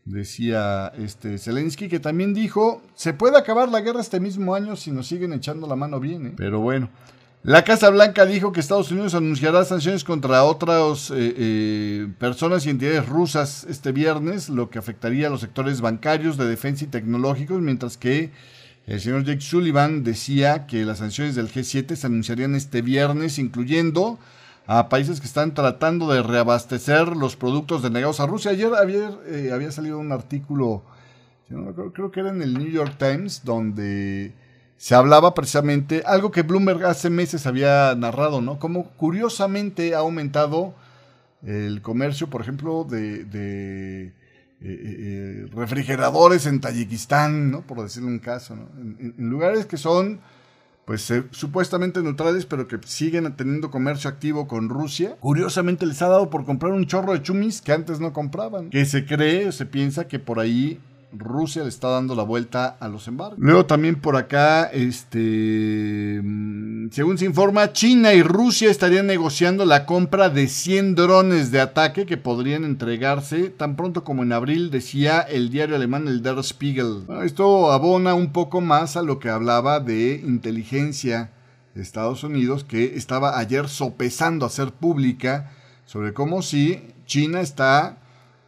decía 0.08 0.92
este 0.98 1.38
Zelensky, 1.38 1.90
que 1.90 2.00
también 2.00 2.34
dijo, 2.34 2.82
se 2.96 3.14
puede 3.14 3.38
acabar 3.38 3.70
la 3.70 3.82
guerra 3.82 4.02
este 4.02 4.20
mismo 4.20 4.56
año 4.56 4.76
si 4.76 4.92
nos 4.92 5.08
siguen 5.08 5.34
echando 5.34 5.68
la 5.68 5.76
mano 5.76 6.00
bien. 6.00 6.28
¿eh? 6.28 6.34
Pero 6.38 6.60
bueno, 6.62 6.90
la 7.44 7.64
Casa 7.64 7.90
Blanca 7.90 8.26
dijo 8.26 8.52
que 8.52 8.60
Estados 8.60 8.92
Unidos 8.92 9.14
anunciará 9.16 9.64
sanciones 9.66 10.04
contra 10.04 10.44
otras 10.44 11.12
eh, 11.12 11.34
eh, 11.38 12.08
personas 12.20 12.66
y 12.66 12.70
entidades 12.70 13.08
rusas 13.08 13.66
este 13.70 13.92
viernes, 13.92 14.50
lo 14.50 14.70
que 14.70 14.80
afectaría 14.80 15.28
a 15.28 15.30
los 15.30 15.42
sectores 15.42 15.82
bancarios, 15.82 16.38
de 16.38 16.48
defensa 16.48 16.86
y 16.86 16.88
tecnológicos, 16.88 17.62
mientras 17.62 17.98
que 17.98 18.32
el 18.86 19.02
señor 19.02 19.26
Jake 19.26 19.42
Sullivan 19.42 20.04
decía 20.06 20.66
que 20.66 20.86
las 20.86 21.00
sanciones 21.00 21.36
del 21.36 21.52
G7 21.52 21.96
se 21.96 22.08
anunciarían 22.08 22.56
este 22.56 22.82
viernes, 22.82 23.38
incluyendo 23.38 24.18
a 24.68 24.90
países 24.90 25.22
que 25.22 25.28
están 25.28 25.54
tratando 25.54 26.12
de 26.12 26.22
reabastecer 26.22 27.16
los 27.16 27.38
productos 27.38 27.82
denegados 27.82 28.20
a 28.20 28.28
Rusia. 28.28 28.52
Ayer, 28.52 28.70
eh, 29.28 29.52
había 29.54 29.72
salido 29.72 29.98
un 29.98 30.12
artículo, 30.12 30.84
creo, 31.94 32.12
que 32.12 32.20
era 32.20 32.30
en 32.30 32.42
el 32.42 32.54
New 32.54 32.68
York 32.68 32.96
Times, 32.98 33.46
donde 33.46 34.34
se 34.76 34.94
hablaba 34.94 35.34
precisamente 35.34 36.04
algo 36.06 36.32
que 36.32 36.42
Bloomberg 36.42 36.86
hace 36.86 37.10
meses 37.10 37.48
había 37.48 37.96
narrado, 37.96 38.42
¿no? 38.42 38.60
Como 38.60 38.90
curiosamente 38.92 39.96
ha 39.96 40.00
aumentado 40.00 40.76
el 41.44 41.82
comercio, 41.82 42.30
por 42.30 42.42
ejemplo, 42.42 42.84
de, 42.84 43.22
eh, 43.22 44.12
eh, 44.60 45.48
refrigeradores 45.56 46.46
en 46.46 46.60
Tayikistán, 46.60 47.52
¿no? 47.52 47.62
Por 47.62 47.82
decirlo 47.82 48.10
un 48.10 48.20
caso, 48.20 48.56
¿no? 48.56 48.68
en 48.78 49.30
lugares 49.30 49.66
que 49.66 49.78
son 49.78 50.20
pues 50.88 51.12
eh, 51.12 51.26
supuestamente 51.32 52.02
neutrales, 52.02 52.46
pero 52.46 52.70
que 52.70 52.80
siguen 52.86 53.36
teniendo 53.36 53.70
comercio 53.70 54.10
activo 54.10 54.48
con 54.48 54.70
Rusia. 54.70 55.18
Curiosamente 55.20 55.86
les 55.86 56.02
ha 56.02 56.08
dado 56.08 56.30
por 56.30 56.46
comprar 56.46 56.72
un 56.72 56.86
chorro 56.86 57.12
de 57.12 57.22
chumis 57.22 57.62
que 57.62 57.74
antes 57.74 58.00
no 58.00 58.14
compraban. 58.14 58.70
Que 58.70 58.86
se 58.86 59.06
cree 59.06 59.50
o 59.50 59.52
se 59.52 59.66
piensa 59.66 60.08
que 60.08 60.18
por 60.18 60.40
ahí 60.40 60.80
Rusia 61.12 61.64
le 61.64 61.70
está 61.70 61.88
dando 61.88 62.16
la 62.16 62.24
vuelta 62.24 62.78
a 62.80 62.90
los 62.90 63.08
embargos. 63.08 63.40
Luego 63.40 63.66
también 63.66 64.02
por 64.02 64.18
acá, 64.18 64.66
este, 64.66 66.22
mm, 66.22 66.90
según 66.92 67.18
se 67.18 67.26
informa, 67.26 67.72
China 67.72 68.14
y 68.14 68.22
Rusia 68.22 68.70
estarían 68.70 69.08
negociando 69.08 69.66
la 69.66 69.86
compra 69.86 70.30
de 70.30 70.48
100 70.48 70.96
drones 70.96 71.52
de 71.52 71.62
ataque 71.62 72.06
que 72.06 72.18
podrían 72.18 72.66
entregarse 72.66 73.50
tan 73.50 73.76
pronto 73.76 74.04
como 74.04 74.24
en 74.24 74.34
abril, 74.34 74.70
decía 74.70 75.22
el 75.22 75.50
diario 75.50 75.78
alemán 75.78 76.08
el 76.08 76.22
Der 76.22 76.44
Spiegel. 76.44 77.04
Esto 77.24 77.72
abona 77.72 78.14
un 78.14 78.34
poco 78.34 78.60
más 78.60 78.98
a 78.98 79.02
lo 79.02 79.20
que 79.20 79.30
hablaba 79.30 79.80
de 79.80 80.22
inteligencia 80.26 81.32
de 81.74 81.82
Estados 81.84 82.24
Unidos, 82.24 82.66
que 82.66 82.96
estaba 82.96 83.40
ayer 83.40 83.70
sopesando 83.70 84.46
hacer 84.46 84.74
pública 84.74 85.52
sobre 85.86 86.14
cómo 86.14 86.42
si 86.42 86.82
China 87.06 87.40
está 87.40 88.00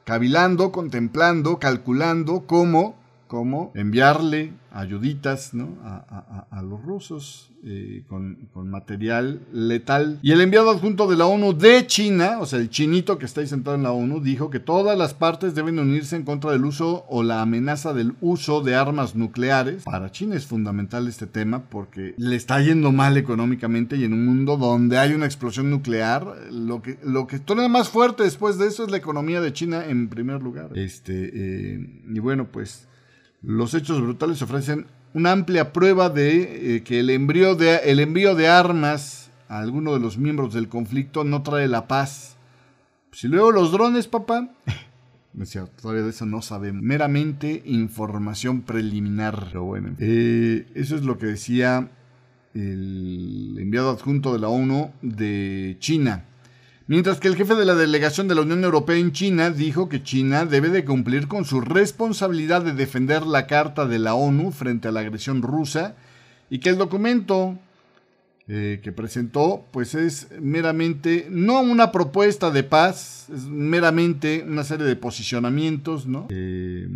cavilando, 0.10 0.72
contemplando, 0.72 1.60
calculando 1.60 2.48
cómo, 2.48 2.96
cómo 3.30 3.72
enviarle 3.76 4.54
ayuditas 4.72 5.52
a, 5.84 6.62
los 6.64 6.84
rusos 6.84 7.52
eh, 7.64 8.04
con, 8.08 8.50
material 8.68 9.42
letal. 9.54 10.20
Y 10.24 10.32
el 10.32 10.42
enviado 10.42 10.72
adjunto 10.72 11.08
de 11.08 11.16
la 11.16 11.28
ONU 11.28 11.54
de 11.54 11.86
China, 11.86 12.40
o 12.40 12.48
sea, 12.48 12.58
el 12.58 12.72
chinito 12.72 13.20
que 13.20 13.26
está 13.26 13.42
ahí 13.42 13.48
sentado 13.48 13.76
en 13.76 13.84
la 13.84 13.92
ONU, 13.92 14.20
dijo 14.20 14.50
que 14.50 14.60
todas 14.60 14.98
las 14.98 15.14
partes 15.14 15.54
deben 15.54 15.78
unirse 15.78 16.16
en 16.16 16.24
contra 16.24 16.52
del 16.52 16.66
uso 16.66 17.06
o 17.08 17.22
la 17.22 17.44
amenaza 17.44 17.94
del 17.94 18.16
uso 18.20 18.62
de 18.62 18.76
armas 18.76 19.16
nucleares. 19.16 19.84
Para 19.84 20.12
China 20.12 20.36
es 20.36 20.48
fundamental 20.48 21.08
este 21.08 21.28
tema 21.28 21.70
porque 21.70 22.16
le 22.18 22.36
está 22.36 22.60
yendo 22.62 22.92
mal 22.92 23.16
económicamente 23.16 23.96
y 23.96 24.06
en 24.06 24.14
un 24.14 24.26
mundo 24.26 24.58
donde 24.58 24.98
hay 24.98 25.14
una 25.14 25.28
explosión 25.28 25.70
nuclear, 25.70 26.36
lo 26.52 26.82
que, 26.82 26.98
lo 27.04 27.28
que 27.28 27.38
torna 27.38 27.68
más 27.68 27.90
fuerte 27.90 28.24
después 28.24 28.58
de 28.58 28.66
eso 28.66 28.86
es 28.86 28.90
la 28.90 28.98
economía 28.98 29.40
de 29.40 29.54
China 29.54 29.86
en 29.86 30.10
primer 30.10 30.42
lugar. 30.42 30.72
Este, 30.76 31.30
eh, 31.32 32.02
y 32.12 32.18
bueno, 32.18 32.48
pues 32.52 32.89
los 33.42 33.74
hechos 33.74 34.02
brutales 34.02 34.42
ofrecen 34.42 34.88
una 35.14 35.32
amplia 35.32 35.74
prueba 35.74 36.10
de 36.10 36.76
eh, 36.76 36.84
que 36.84 37.00
el, 37.00 37.10
envío 37.10 37.56
de, 37.56 37.78
el 37.78 38.00
envío 38.00 38.36
de 38.36 38.48
armas 38.48 39.32
a 39.48 39.60
alguno 39.60 39.94
de 39.94 40.00
los 40.00 40.18
miembros 40.18 40.54
del 40.54 40.68
conflicto 40.68 41.24
no 41.24 41.42
trae 41.42 41.68
la 41.68 41.88
paz. 41.88 42.38
Si 43.12 43.28
luego 43.28 43.52
los 43.52 43.72
drones, 43.72 44.08
papá, 44.08 44.50
todavía 45.82 46.04
de 46.04 46.10
eso 46.10 46.26
no 46.26 46.42
sabemos. 46.42 46.84
Meramente 46.84 47.64
información 47.66 48.62
preliminar. 48.62 49.46
Pero 49.48 49.64
bueno, 49.64 49.96
eh, 50.00 50.68
eso 50.76 50.96
es 50.96 51.04
lo 51.04 51.18
que 51.18 51.28
decía 51.28 51.90
el 52.54 53.56
enviado 53.60 53.92
adjunto 53.92 54.34
de 54.34 54.40
la 54.40 54.50
ONU 54.50 54.92
de 55.02 55.78
China. 55.80 56.26
Mientras 56.90 57.20
que 57.20 57.28
el 57.28 57.36
jefe 57.36 57.54
de 57.54 57.66
la 57.66 57.76
delegación 57.76 58.28
de 58.28 58.34
la 58.34 58.42
Unión 58.42 58.64
Europea 58.64 58.98
en 58.98 59.12
China 59.12 59.52
dijo 59.52 59.90
que 59.90 60.02
China 60.02 60.48
debe 60.48 60.70
de 60.70 60.86
cumplir 60.86 61.28
con 61.28 61.46
su 61.46 61.62
responsabilidad 61.62 62.64
de 62.64 62.74
defender 62.74 63.28
la 63.28 63.46
Carta 63.46 63.86
de 63.86 64.00
la 64.00 64.16
ONU 64.16 64.52
frente 64.52 64.88
a 64.88 64.92
la 64.92 65.02
agresión 65.02 65.44
rusa 65.44 65.96
y 66.50 66.58
que 66.58 66.70
el 66.70 66.80
documento 66.80 67.60
eh, 68.48 68.80
que 68.82 68.92
presentó 68.92 69.68
pues 69.70 69.94
es 69.94 70.30
meramente 70.42 71.28
no 71.30 71.62
una 71.62 71.92
propuesta 71.92 72.50
de 72.50 72.64
paz, 72.64 73.28
es 73.32 73.44
meramente 73.44 74.44
una 74.48 74.64
serie 74.64 74.88
de 74.88 74.96
posicionamientos, 74.96 76.08
¿no? 76.08 76.26
Eh, 76.32 76.88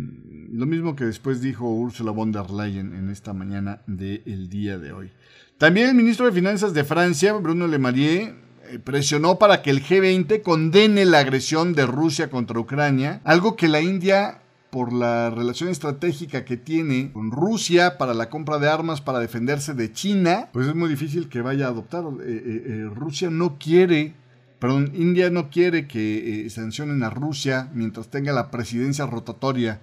lo 0.50 0.66
mismo 0.66 0.96
que 0.96 1.04
después 1.04 1.40
dijo 1.40 1.70
Ursula 1.70 2.10
von 2.10 2.32
der 2.32 2.50
Leyen 2.50 2.96
en 2.96 3.10
esta 3.10 3.32
mañana 3.32 3.80
del 3.86 4.48
día 4.48 4.76
de 4.76 4.90
hoy. 4.90 5.12
También 5.56 5.90
el 5.90 5.94
ministro 5.94 6.26
de 6.26 6.32
Finanzas 6.32 6.74
de 6.74 6.82
Francia, 6.82 7.32
Bruno 7.34 7.68
Le 7.68 7.78
Maire, 7.78 8.22
eh, 8.22 8.43
presionó 8.78 9.38
para 9.38 9.62
que 9.62 9.70
el 9.70 9.84
G20 9.84 10.42
condene 10.42 11.04
la 11.04 11.18
agresión 11.18 11.74
de 11.74 11.86
Rusia 11.86 12.30
contra 12.30 12.58
Ucrania, 12.58 13.20
algo 13.24 13.56
que 13.56 13.68
la 13.68 13.80
India 13.80 14.40
por 14.70 14.92
la 14.92 15.30
relación 15.30 15.68
estratégica 15.68 16.44
que 16.44 16.56
tiene 16.56 17.12
con 17.12 17.30
Rusia 17.30 17.96
para 17.96 18.12
la 18.12 18.28
compra 18.28 18.58
de 18.58 18.68
armas 18.68 19.00
para 19.00 19.20
defenderse 19.20 19.72
de 19.72 19.92
China, 19.92 20.48
pues 20.52 20.66
es 20.66 20.74
muy 20.74 20.88
difícil 20.88 21.28
que 21.28 21.42
vaya 21.42 21.66
a 21.66 21.68
adoptar. 21.68 22.02
Eh, 22.24 22.64
eh, 22.66 22.90
Rusia 22.92 23.30
no 23.30 23.56
quiere, 23.56 24.14
perdón, 24.58 24.90
India 24.94 25.30
no 25.30 25.48
quiere 25.48 25.86
que 25.86 26.48
sancionen 26.50 27.04
a 27.04 27.10
Rusia 27.10 27.70
mientras 27.72 28.08
tenga 28.08 28.32
la 28.32 28.50
presidencia 28.50 29.06
rotatoria 29.06 29.80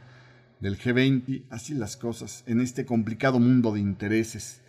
del 0.59 0.77
G20. 0.77 1.43
Así 1.49 1.73
las 1.73 1.95
cosas 1.95 2.43
en 2.45 2.59
este 2.59 2.85
complicado 2.85 3.39
mundo 3.39 3.71
de 3.71 3.79
intereses. 3.79 4.61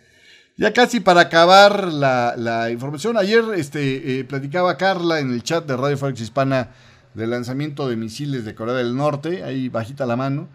Ya 0.55 0.71
casi 0.71 0.99
para 0.99 1.21
acabar 1.21 1.91
la, 1.91 2.69
información, 2.71 3.17
ayer 3.17 3.43
este, 3.55 4.19
eh, 4.19 4.23
platicaba 4.23 4.77
Carla 4.77 5.19
en 5.19 5.31
el 5.31 5.41
chat 5.41 5.65
de 5.65 5.75
Radio 5.75 5.97
Forex 5.97 6.21
Hispana 6.21 6.69
del 7.15 7.31
lanzamiento 7.31 7.87
de 7.87 7.95
misiles 7.95 8.45
de 8.45 8.53
Corea 8.53 8.75
del 8.75 8.95
Norte, 8.95 9.43
ahí 9.43 9.69
bajita 9.69 10.05
la 10.05 10.15
mano. 10.15 10.47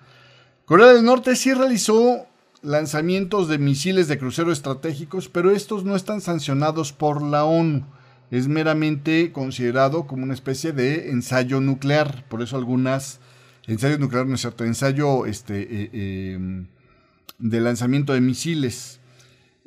Corea 0.66 0.88
del 0.88 1.05
Norte 1.05 1.34
sí 1.34 1.53
realizó 1.53 2.26
lanzamientos 2.62 3.49
de 3.49 3.59
misiles 3.59 4.07
de 4.07 4.18
crucero 4.18 4.53
estratégicos, 4.53 5.28
pero 5.28 5.51
estos 5.51 5.84
no 5.84 5.96
están 5.96 6.20
sancionados 6.20 6.92
por 6.92 7.20
la 7.20 7.44
ONU. 7.44 7.84
Es 8.30 8.46
meramente 8.46 9.32
considerado 9.32 10.07
como 10.07 10.22
una 10.22 10.34
especie 10.34 10.72
de 10.72 11.11
ensayo 11.11 11.61
nuclear, 11.61 12.24
por 12.28 12.42
eso 12.42 12.57
algunas 12.57 13.18
ensayo 13.66 13.99
nuclear 13.99 14.26
no 14.26 14.36
es 14.36 14.42
cierto, 14.42 14.64
ensayo 14.64 15.26
este, 15.26 15.61
eh, 15.62 15.90
eh, 15.92 16.66
de 17.38 17.61
lanzamiento 17.61 18.12
de 18.12 18.20
misiles. 18.20 19.01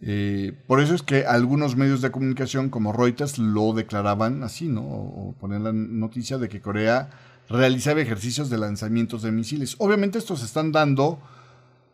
Eh, 0.04 0.54
por 0.66 0.82
eso 0.82 0.96
es 0.96 1.04
que 1.04 1.26
algunos 1.26 1.76
medios 1.76 2.02
de 2.02 2.10
comunicación 2.10 2.70
como 2.70 2.92
Reuters 2.92 3.38
lo 3.38 3.74
declaraban 3.74 4.44
así, 4.44 4.68
¿no? 4.68 4.82
O, 4.82 5.36
ponen 5.40 5.64
la 5.64 5.72
noticia 5.72 6.38
de 6.38 6.50
que 6.50 6.60
Corea 6.60 7.10
realizaba 7.50 8.02
ejercicios 8.02 8.50
de 8.50 8.58
lanzamientos 8.58 9.22
de 9.22 9.32
misiles. 9.32 9.76
Obviamente 9.78 10.18
estos 10.18 10.40
se 10.40 10.46
están 10.46 10.72
dando 10.72 11.20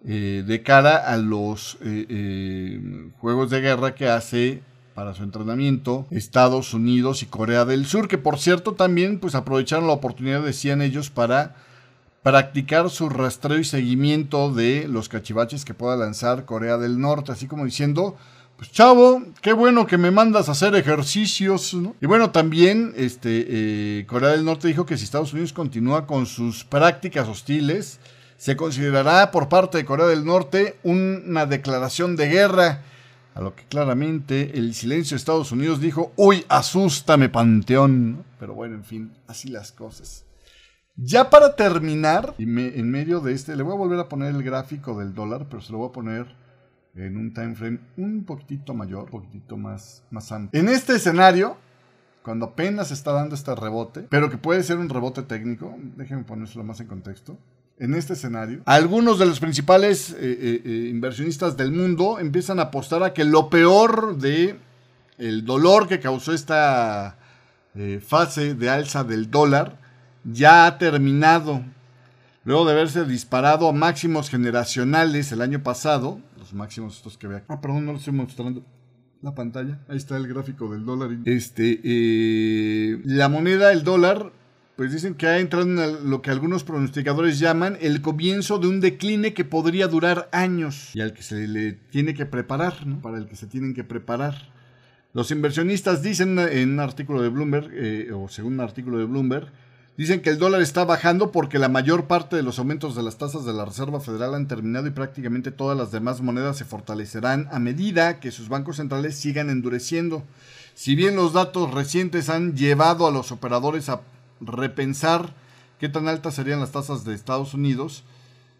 eh, 0.05 0.43
de 0.45 0.64
cara 0.64 0.95
a 0.97 1.18
los 1.18 1.78
eh, 1.82 3.10
juegos 3.20 3.49
de 3.49 3.62
guerra 3.62 3.95
que 3.95 4.08
hace 4.08 4.62
para 4.93 5.14
su 5.14 5.24
entrenamiento 5.24 6.08
Estados 6.10 6.74
Unidos 6.74 7.22
y 7.24 7.26
Corea 7.26 7.66
del 7.66 7.86
Sur, 7.86 8.08
que 8.08 8.18
por 8.18 8.39
cierto 8.39 8.74
también 8.74 9.20
pues 9.20 9.36
aprovecharon 9.36 9.86
la 9.86 9.93
oportunidad, 9.93 10.41
decían 10.41 10.82
ellos, 10.82 11.10
para 11.10 11.55
practicar 12.28 12.90
su 12.90 13.08
rastreo 13.08 13.58
y 13.58 13.64
seguimiento 13.64 14.52
de 14.52 14.86
los 14.90 15.08
cachivaches 15.08 15.64
que 15.64 15.74
pueda 15.74 15.96
lanzar 15.96 16.44
Corea 16.44 16.78
del 16.78 17.00
Norte, 17.00 17.32
así 17.32 17.48
como 17.48 17.64
diciendo, 17.64 18.18
pues 18.58 18.70
chavo, 18.70 19.24
qué 19.42 19.54
bueno 19.54 19.88
que 19.88 19.98
me 19.98 20.12
mandas 20.12 20.50
a 20.50 20.52
hacer 20.52 20.76
ejercicios. 20.76 21.74
Y 22.02 22.06
bueno, 22.06 22.32
también 22.32 22.94
este, 22.98 23.46
eh, 23.48 24.06
Corea 24.08 24.32
del 24.32 24.44
Norte 24.44 24.68
dijo 24.68 24.86
que 24.86 24.98
si 24.98 25.06
Estados 25.06 25.32
Unidos 25.32 25.54
continúa 25.54 26.06
con 26.06 26.26
sus 26.26 26.66
prácticas 26.66 27.30
hostiles, 27.30 27.98
se 28.36 28.58
considerará 28.58 29.32
por 29.32 29.48
parte 29.48 29.78
de 29.78 29.86
Corea 29.86 30.08
del 30.08 30.26
Norte 30.26 30.80
una 30.84 31.46
declaración 31.46 32.18
de 32.18 32.28
guerra. 32.28 32.82
A 33.36 33.40
lo 33.40 33.56
que 33.56 33.64
claramente 33.64 34.58
el 34.60 34.74
silencio 34.74 35.16
de 35.16 35.20
Estados 35.20 35.54
Unidos 35.54 35.80
dijo, 35.80 36.12
uy, 36.18 36.44
asústame, 36.50 37.30
Panteón. 37.30 38.26
Pero 38.38 38.54
bueno, 38.54 38.76
en 38.76 38.84
fin, 38.84 39.14
así 39.28 39.48
las 39.48 39.72
cosas. 39.72 40.27
Ya 40.98 41.30
para 41.30 41.56
terminar, 41.56 42.34
en 42.39 42.89
medio 42.91 43.20
de 43.20 43.34
este, 43.34 43.56
le 43.56 43.62
voy 43.62 43.74
a 43.74 43.78
volver 43.78 44.00
a 44.00 44.10
poner 44.10 44.34
el 44.34 44.41
gráfico 44.41 44.98
del 44.98 45.14
dólar, 45.14 45.45
pero 45.48 45.62
se 45.62 45.72
lo 45.72 45.78
voy 45.78 45.89
a 45.89 45.91
poner 45.91 46.26
en 46.95 47.18
un 47.18 47.36
time 47.36 47.54
frame 47.54 47.80
un 47.98 48.24
poquitito 48.26 48.74
mayor, 48.74 49.04
un 49.04 49.12
poquitito 49.12 49.58
más, 49.58 50.04
más 50.10 50.32
amplio. 50.32 50.60
En 50.60 50.70
este 50.70 50.95
escenario, 50.95 51.56
cuando 52.24 52.48
apenas 52.48 52.89
está 52.89 53.12
dando 53.12 53.36
este 53.36 53.54
rebote, 53.54 54.08
pero 54.10 54.32
que 54.32 54.39
puede 54.39 54.64
ser 54.64 54.78
un 54.78 54.89
rebote 54.89 55.22
técnico, 55.22 55.78
déjenme 55.95 56.24
ponérselo 56.24 56.64
más 56.64 56.80
en 56.80 56.88
contexto. 56.88 57.38
En 57.78 57.93
este 57.93 58.14
escenario, 58.14 58.64
algunos 58.66 59.20
de 59.20 59.28
los 59.28 59.39
principales 59.39 60.10
eh, 60.10 60.16
eh, 60.20 60.62
eh, 60.66 60.88
inversionistas 60.89 61.56
del 61.56 61.72
mundo 61.72 62.18
empiezan 62.18 62.58
a 62.60 62.64
apostar 62.64 63.04
a 63.04 63.14
que 63.14 63.24
lo 63.24 63.52
peor 63.52 64.18
de 64.18 64.58
el 65.20 65.45
dolor 65.45 65.88
que 65.88 66.00
causó 66.00 66.34
esta 66.34 67.18
fase 68.02 68.56
de 68.56 68.70
alza 68.72 69.04
del 69.04 69.30
dólar 69.30 69.87
ya 70.28 70.68
ha 70.68 70.78
terminado. 70.78 71.64
Luego 72.44 72.66
de 72.66 72.72
haberse 72.72 73.06
disparado 73.06 73.68
a 73.68 73.74
máximos 73.74 74.30
generacionales 74.30 75.32
el 75.32 75.42
año 75.42 75.64
pasado, 75.64 76.22
máximos 76.54 76.98
estos 76.98 77.18
que 77.18 77.28
vea. 77.28 77.44
Ah, 77.48 77.60
perdón, 77.60 77.86
no 77.86 77.94
lo 77.94 77.98
estoy 77.98 78.14
mostrando 78.14 78.64
la 79.22 79.34
pantalla. 79.34 79.80
Ahí 79.88 79.98
está 79.98 80.18
el 80.18 80.28
gráfico 80.28 80.72
del 80.72 80.86
dólar. 80.86 81.10
Este, 81.26 81.82
eh, 81.84 83.02
la 83.04 83.30
moneda, 83.30 83.72
el 83.72 83.84
dólar, 83.84 84.32
pues 84.76 84.92
dicen 84.92 85.16
que 85.16 85.28
ha 85.28 85.40
entrado 85.40 85.66
en 85.66 86.10
lo 86.10 86.22
que 86.22 86.30
algunos 86.30 86.64
pronosticadores 86.64 87.40
llaman 87.40 87.78
el 87.82 88.02
comienzo 88.02 88.60
de 88.60 88.68
un 88.68 88.80
decline 88.80 89.34
que 89.34 89.44
podría 89.44 89.88
durar 89.88 90.30
años 90.32 90.96
y 90.96 91.02
al 91.02 91.14
que 91.14 91.24
se 91.24 91.48
le 91.48 91.74
tiene 91.74 92.14
que 92.14 92.26
preparar, 92.26 92.86
¿no? 92.86 93.02
Para 93.02 93.18
el 93.18 93.28
que 93.28 93.36
se 93.36 93.48
tienen 93.48 93.74
que 93.74 93.84
preparar. 93.84 94.36
Los 95.14 95.32
inversionistas 95.32 96.04
dicen 96.04 96.38
en 96.38 96.74
un 96.74 96.80
artículo 96.80 97.22
de 97.22 97.30
Bloomberg, 97.30 97.72
eh, 97.74 98.12
o 98.14 98.28
según 98.28 98.54
un 98.54 98.60
artículo 98.60 99.00
de 99.00 99.06
Bloomberg, 99.06 99.52
Dicen 99.98 100.22
que 100.22 100.30
el 100.30 100.38
dólar 100.38 100.62
está 100.62 100.86
bajando 100.86 101.32
porque 101.32 101.58
la 101.58 101.70
mayor 101.70 102.06
parte 102.06 102.36
de 102.36 102.43
los 102.43 102.60
aumentos 102.60 102.95
de 102.95 103.02
las 103.02 103.18
tasas 103.18 103.45
de 103.45 103.54
la 103.54 103.66
Reserva 103.66 104.00
Federal 104.00 104.36
han 104.36 104.48
terminado 104.48 104.86
y 104.86 104.91
prácticamente 104.91 105.50
todas 105.50 105.76
las 105.76 105.91
demás 105.91 106.22
monedas 106.22 106.56
se 106.56 106.66
fortalecerán 106.66 107.48
a 107.52 107.58
medida 107.58 108.20
que 108.20 108.30
sus 108.30 108.48
bancos 108.48 108.76
centrales 108.76 109.16
sigan 109.16 109.50
endureciendo. 109.50 110.24
Si 110.76 110.95
bien 110.95 111.16
los 111.16 111.34
datos 111.34 111.74
recientes 111.74 112.30
han 112.30 112.56
llevado 112.56 113.08
a 113.08 113.12
los 113.12 113.32
operadores 113.32 113.89
a 113.89 114.02
repensar 114.39 115.34
qué 115.80 115.89
tan 115.89 116.08
altas 116.08 116.36
serían 116.36 116.60
las 116.60 116.72
tasas 116.72 117.04
de 117.04 117.16
Estados 117.16 117.56
Unidos, 117.56 118.04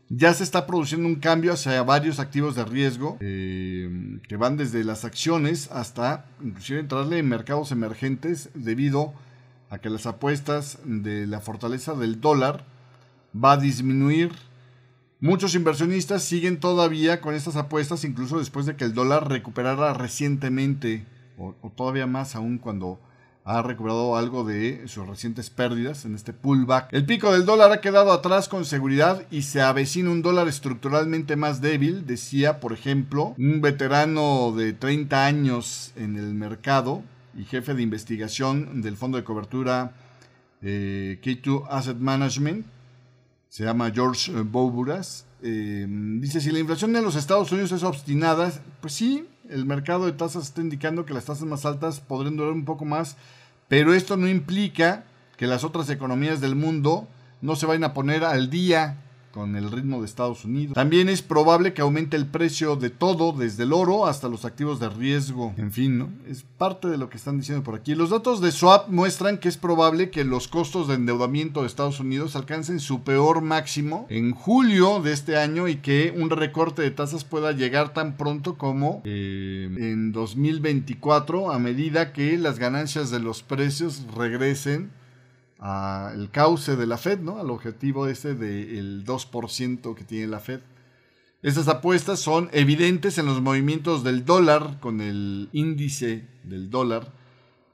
ya 0.10 0.34
se 0.34 0.44
está 0.44 0.66
produciendo 0.66 1.08
un 1.08 1.18
cambio 1.18 1.54
hacia 1.54 1.84
varios 1.84 2.18
activos 2.18 2.56
de 2.56 2.66
riesgo 2.66 3.16
eh, 3.20 4.18
que 4.28 4.38
van 4.38 4.58
desde 4.58 4.84
las 4.84 5.06
acciones 5.06 5.70
hasta 5.72 6.26
inclusive 6.42 6.80
entrarle 6.80 7.20
en 7.20 7.30
mercados 7.30 7.72
emergentes 7.72 8.50
debido 8.56 9.14
a 9.14 9.27
a 9.70 9.80
que 9.80 9.90
las 9.90 10.06
apuestas 10.06 10.80
de 10.84 11.28
la 11.28 11.42
fortaleza 11.42 11.94
del 11.94 12.22
dólar 12.22 12.66
va 13.36 13.54
a 13.54 13.58
disminuir. 13.58 14.32
Muchos 15.20 15.56
inversionistas 15.56 16.24
siguen 16.24 16.60
todavía 16.60 17.22
con 17.22 17.34
estas 17.34 17.56
apuestas, 17.56 18.04
incluso 18.04 18.38
después 18.38 18.66
de 18.66 18.76
que 18.76 18.86
el 18.86 18.94
dólar 18.94 19.30
recuperara 19.30 19.94
recientemente, 19.94 21.06
o, 21.38 21.54
todavía 21.76 22.08
más 22.08 22.36
aún 22.36 22.60
cuando 22.60 23.00
ha 23.44 23.62
recuperado 23.62 24.18
algo 24.18 24.44
de 24.44 24.88
sus 24.88 25.08
recientes 25.08 25.50
pérdidas 25.50 26.04
en 26.04 26.16
este 26.16 26.34
pullback. 26.34 26.92
El 26.92 27.06
pico 27.06 27.32
del 27.32 27.46
dólar 27.46 27.72
ha 27.72 27.80
quedado 27.80 28.12
atrás 28.12 28.50
con 28.50 28.66
seguridad 28.66 29.24
y 29.32 29.44
se 29.44 29.62
avecina 29.62 30.12
un 30.12 30.22
dólar 30.22 30.50
estructuralmente 30.50 31.38
más 31.38 31.62
débil, 31.62 32.06
decía, 32.06 32.60
por 32.60 32.74
ejemplo, 32.74 33.36
un 33.38 33.62
veterano 33.62 34.52
de 34.52 34.74
30 34.74 35.26
años 35.26 35.94
en 35.96 36.18
el 36.18 36.34
mercado, 36.34 37.04
y 37.38 37.46
jefe 37.46 37.74
de 37.74 37.84
investigación 37.84 38.82
del 38.82 38.98
fondo 38.98 39.18
de 39.18 39.24
cobertura 39.24 39.94
eh, 40.62 41.20
K2 41.24 41.68
Asset 41.70 41.98
Management, 41.98 42.66
se 43.48 43.64
llama 43.64 43.92
George 43.92 44.32
Bouburas. 44.42 45.26
Eh, 45.44 45.86
dice, 46.20 46.42
si 46.42 46.52
la 46.52 46.60
inflación 46.60 46.96
en 46.96 47.04
los 47.04 47.16
Estados 47.16 47.52
Unidos 47.52 47.72
es 47.72 47.84
obstinada, 47.84 48.52
pues 48.82 48.94
sí, 48.94 49.28
el 49.50 49.66
mercado 49.66 50.06
de 50.06 50.14
tasas 50.14 50.46
está 50.46 50.62
indicando 50.62 51.06
que 51.06 51.14
las 51.14 51.26
tasas 51.26 51.46
más 51.46 51.66
altas 51.66 52.00
podrían 52.00 52.36
durar 52.36 52.54
un 52.54 52.66
poco 52.66 52.86
más, 52.86 53.18
pero 53.68 53.94
esto 53.94 54.18
no 54.18 54.28
implica 54.28 55.06
que 55.38 55.48
las 55.48 55.64
otras 55.64 55.90
economías 55.90 56.42
del 56.42 56.56
mundo 56.56 57.08
no 57.42 57.56
se 57.56 57.68
vayan 57.68 57.84
a 57.84 57.94
poner 57.94 58.24
al 58.24 58.50
día 58.50 58.98
con 59.38 59.56
el 59.56 59.72
ritmo 59.72 60.00
de 60.00 60.08
Estados 60.08 60.46
Unidos. 60.46 60.74
También 60.74 61.10
es 61.10 61.22
probable 61.22 61.72
que 61.72 61.84
aumente 61.84 62.18
el 62.18 62.26
precio 62.26 62.76
de 62.76 62.90
todo, 62.90 63.34
desde 63.34 63.66
el 63.66 63.72
oro 63.72 64.08
hasta 64.08 64.30
los 64.30 64.46
activos 64.46 64.80
de 64.80 64.90
riesgo. 64.90 65.54
En 65.58 65.72
fin, 65.72 66.00
¿no? 66.00 66.10
Es 66.28 66.42
parte 66.58 66.88
de 66.88 66.98
lo 66.98 67.08
que 67.12 67.18
están 67.18 67.38
diciendo 67.38 67.64
por 67.64 67.76
aquí. 67.76 67.94
Los 67.94 68.10
datos 68.10 68.42
de 68.42 68.52
Swap 68.52 68.90
muestran 68.90 69.38
que 69.38 69.48
es 69.48 69.56
probable 69.56 70.10
que 70.10 70.24
los 70.24 70.48
costos 70.48 70.88
de 70.88 70.96
endeudamiento 70.96 71.62
de 71.62 71.68
Estados 71.68 72.00
Unidos 72.00 72.36
alcancen 72.36 72.80
su 72.80 73.04
peor 73.04 73.42
máximo 73.42 74.08
en 74.10 74.32
julio 74.32 75.02
de 75.04 75.14
este 75.14 75.38
año 75.38 75.68
y 75.68 75.76
que 75.76 76.16
un 76.18 76.32
recorte 76.32 76.82
de 76.82 76.90
tasas 76.90 77.24
pueda 77.24 77.52
llegar 77.52 77.94
tan 77.94 78.18
pronto 78.18 78.58
como 78.58 79.04
eh, 79.06 79.70
en 79.78 80.14
2024 80.14 81.52
a 81.52 81.60
medida 81.60 82.12
que 82.12 82.40
las 82.40 82.58
ganancias 82.58 83.12
de 83.12 83.20
los 83.20 83.44
precios 83.44 84.04
regresen 84.16 84.97
al 85.60 86.30
cauce 86.32 86.76
de 86.76 86.88
la 86.88 86.98
Fed, 86.98 87.20
¿no? 87.20 87.40
Al 87.40 87.50
objetivo 87.50 88.08
ese 88.08 88.36
del 88.36 89.06
2% 89.06 89.96
que 89.96 90.04
tiene 90.04 90.28
la 90.28 90.40
Fed. 90.40 90.62
Estas 91.42 91.68
apuestas 91.68 92.20
son 92.20 92.50
evidentes 92.52 93.18
en 93.18 93.26
los 93.26 93.42
movimientos 93.42 94.04
del 94.04 94.26
dólar 94.26 94.80
con 94.80 95.02
el 95.02 95.50
índice 95.54 96.28
del 96.44 96.70
dólar 96.70 97.14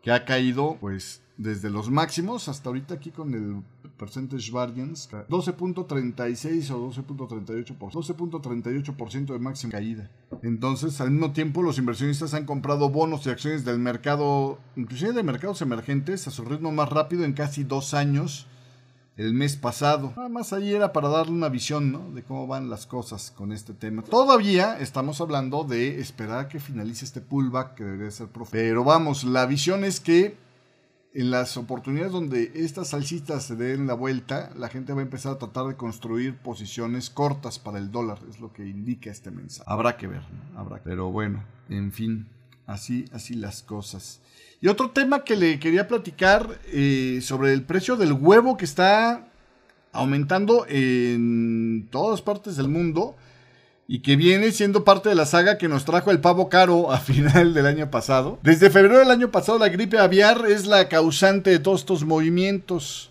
que 0.02 0.12
ha 0.12 0.26
caído 0.26 0.78
pues 0.80 1.23
desde 1.38 1.70
los 1.70 1.90
máximos 1.90 2.48
hasta 2.48 2.70
ahorita 2.70 2.94
aquí 2.96 3.12
con 3.12 3.34
el 3.34 3.64
percentage 3.98 4.52
variance 4.52 5.10
12.36 5.10 6.70
o 6.72 6.92
12.38%, 6.92 7.78
12.38% 7.78 9.26
de 9.34 9.40
máxima 9.40 9.72
caída. 9.72 10.10
Entonces, 10.42 11.00
al 11.02 11.12
mismo 11.12 11.32
tiempo, 11.32 11.64
los 11.64 11.78
inversionistas 11.78 12.34
han 12.34 12.46
comprado 12.46 12.90
bonos 12.90 13.26
y 13.26 13.30
acciones 13.30 13.66
del 13.66 13.80
mercado, 13.80 14.60
inclusive 14.76 15.14
de 15.14 15.24
mercados 15.24 15.62
emergentes, 15.62 16.28
a 16.28 16.32
su 16.32 16.44
ritmo 16.44 16.72
más 16.72 16.90
rápido 16.90 17.24
en 17.24 17.34
casi 17.34 17.64
dos 17.64 17.94
años 17.94 18.48
el 19.16 19.34
mes 19.34 19.56
pasado. 19.56 20.14
Nada 20.16 20.30
más 20.30 20.54
ahí 20.54 20.74
era 20.74 20.92
para 20.92 21.08
darle 21.08 21.34
una 21.34 21.50
visión 21.50 21.92
¿no? 21.92 22.12
de 22.12 22.24
cómo 22.24 22.48
van 22.48 22.70
las 22.70 22.88
cosas 22.88 23.32
con 23.32 23.52
este 23.52 23.74
tema. 23.74 24.02
Todavía 24.02 24.80
estamos 24.80 25.22
hablando 25.22 25.64
de 25.64 26.00
esperar 26.00 26.48
que 26.48 26.60
finalice 26.60 27.06
este 27.06 27.22
pullback 27.22 27.76
que 27.76 27.84
debería 27.84 28.12
ser 28.12 28.28
profundo. 28.28 28.52
Pero 28.52 28.84
vamos, 28.84 29.24
la 29.24 29.46
visión 29.46 29.84
es 29.84 30.00
que 30.00 30.36
en 31.14 31.30
las 31.30 31.58
oportunidades 31.58 32.12
donde 32.12 32.52
estas 32.56 32.90
salsitas 32.90 33.44
se 33.44 33.56
den 33.56 33.86
la 33.86 33.94
vuelta, 33.94 34.52
la 34.58 34.70
gente 34.70 34.94
va 34.94 35.00
a 35.00 35.04
empezar 35.04 35.34
a 35.34 35.38
tratar 35.38 35.68
de 35.68 35.76
construir 35.76 36.38
posiciones 36.38 37.10
cortas 37.12 37.60
para 37.60 37.78
el 37.78 37.92
dólar, 37.92 38.20
es 38.30 38.40
lo 38.40 38.52
que 38.52 38.66
indica 38.66 39.12
este 39.12 39.30
mensaje. 39.30 39.64
Habrá 39.68 39.96
que 39.96 40.08
ver, 40.08 40.24
habrá 40.56 40.82
Pero 40.84 41.12
bueno, 41.12 41.44
en 41.70 41.92
fin, 41.92 42.28
así, 42.66 43.06
así 43.14 43.36
las 43.36 43.62
cosas. 43.62 44.22
Y 44.60 44.68
otro 44.68 44.90
tema 44.90 45.24
que 45.24 45.36
le 45.36 45.60
quería 45.60 45.88
platicar 45.88 46.60
eh, 46.68 47.20
sobre 47.22 47.54
el 47.54 47.64
precio 47.64 47.96
del 47.96 48.14
huevo 48.14 48.58
que 48.58 48.66
está 48.66 49.28
aumentando 49.92 50.66
en 50.68 51.88
todas 51.92 52.24
partes 52.24 52.56
del 52.58 52.70
mundo 52.70 53.16
y 53.88 54.02
que 54.02 54.16
viene 54.16 54.52
siendo 54.52 54.84
parte 54.84 55.10
de 55.10 55.16
la 55.16 55.26
saga 55.26 55.58
que 55.58 55.68
nos 55.68 55.86
trajo 55.86 56.12
el 56.12 56.22
pavo 56.22 56.50
caro 56.50 56.92
a 56.92 56.98
final 57.00 57.54
del 57.54 57.66
año 57.66 57.92
pasado. 57.92 58.40
Desde 58.44 58.70
febrero 58.70 59.00
del 59.00 59.12
año 59.12 59.32
pasado 59.32 59.60
la 59.60 59.70
gripe 59.70 59.98
aviar 59.98 60.46
es 60.48 60.66
la 60.66 60.88
causante 60.90 61.50
de 61.50 61.60
todos 61.60 61.82
estos 61.82 62.06
movimientos. 62.06 63.10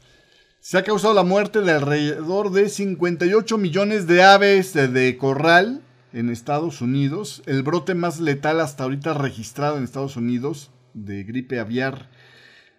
Se 0.60 0.78
ha 0.78 0.84
causado 0.84 1.12
la 1.12 1.24
muerte 1.24 1.60
de 1.60 1.72
alrededor 1.72 2.52
de 2.52 2.68
58 2.68 3.58
millones 3.58 4.06
de 4.06 4.22
aves 4.22 4.72
de 4.72 5.16
corral 5.18 5.82
en 6.12 6.30
Estados 6.30 6.80
Unidos, 6.80 7.42
el 7.46 7.62
brote 7.62 7.94
más 7.94 8.20
letal 8.20 8.60
hasta 8.60 8.84
ahorita 8.84 9.14
registrado 9.14 9.76
en 9.76 9.84
Estados 9.84 10.16
Unidos 10.16 10.70
de 10.94 11.24
gripe 11.24 11.58
aviar. 11.58 12.08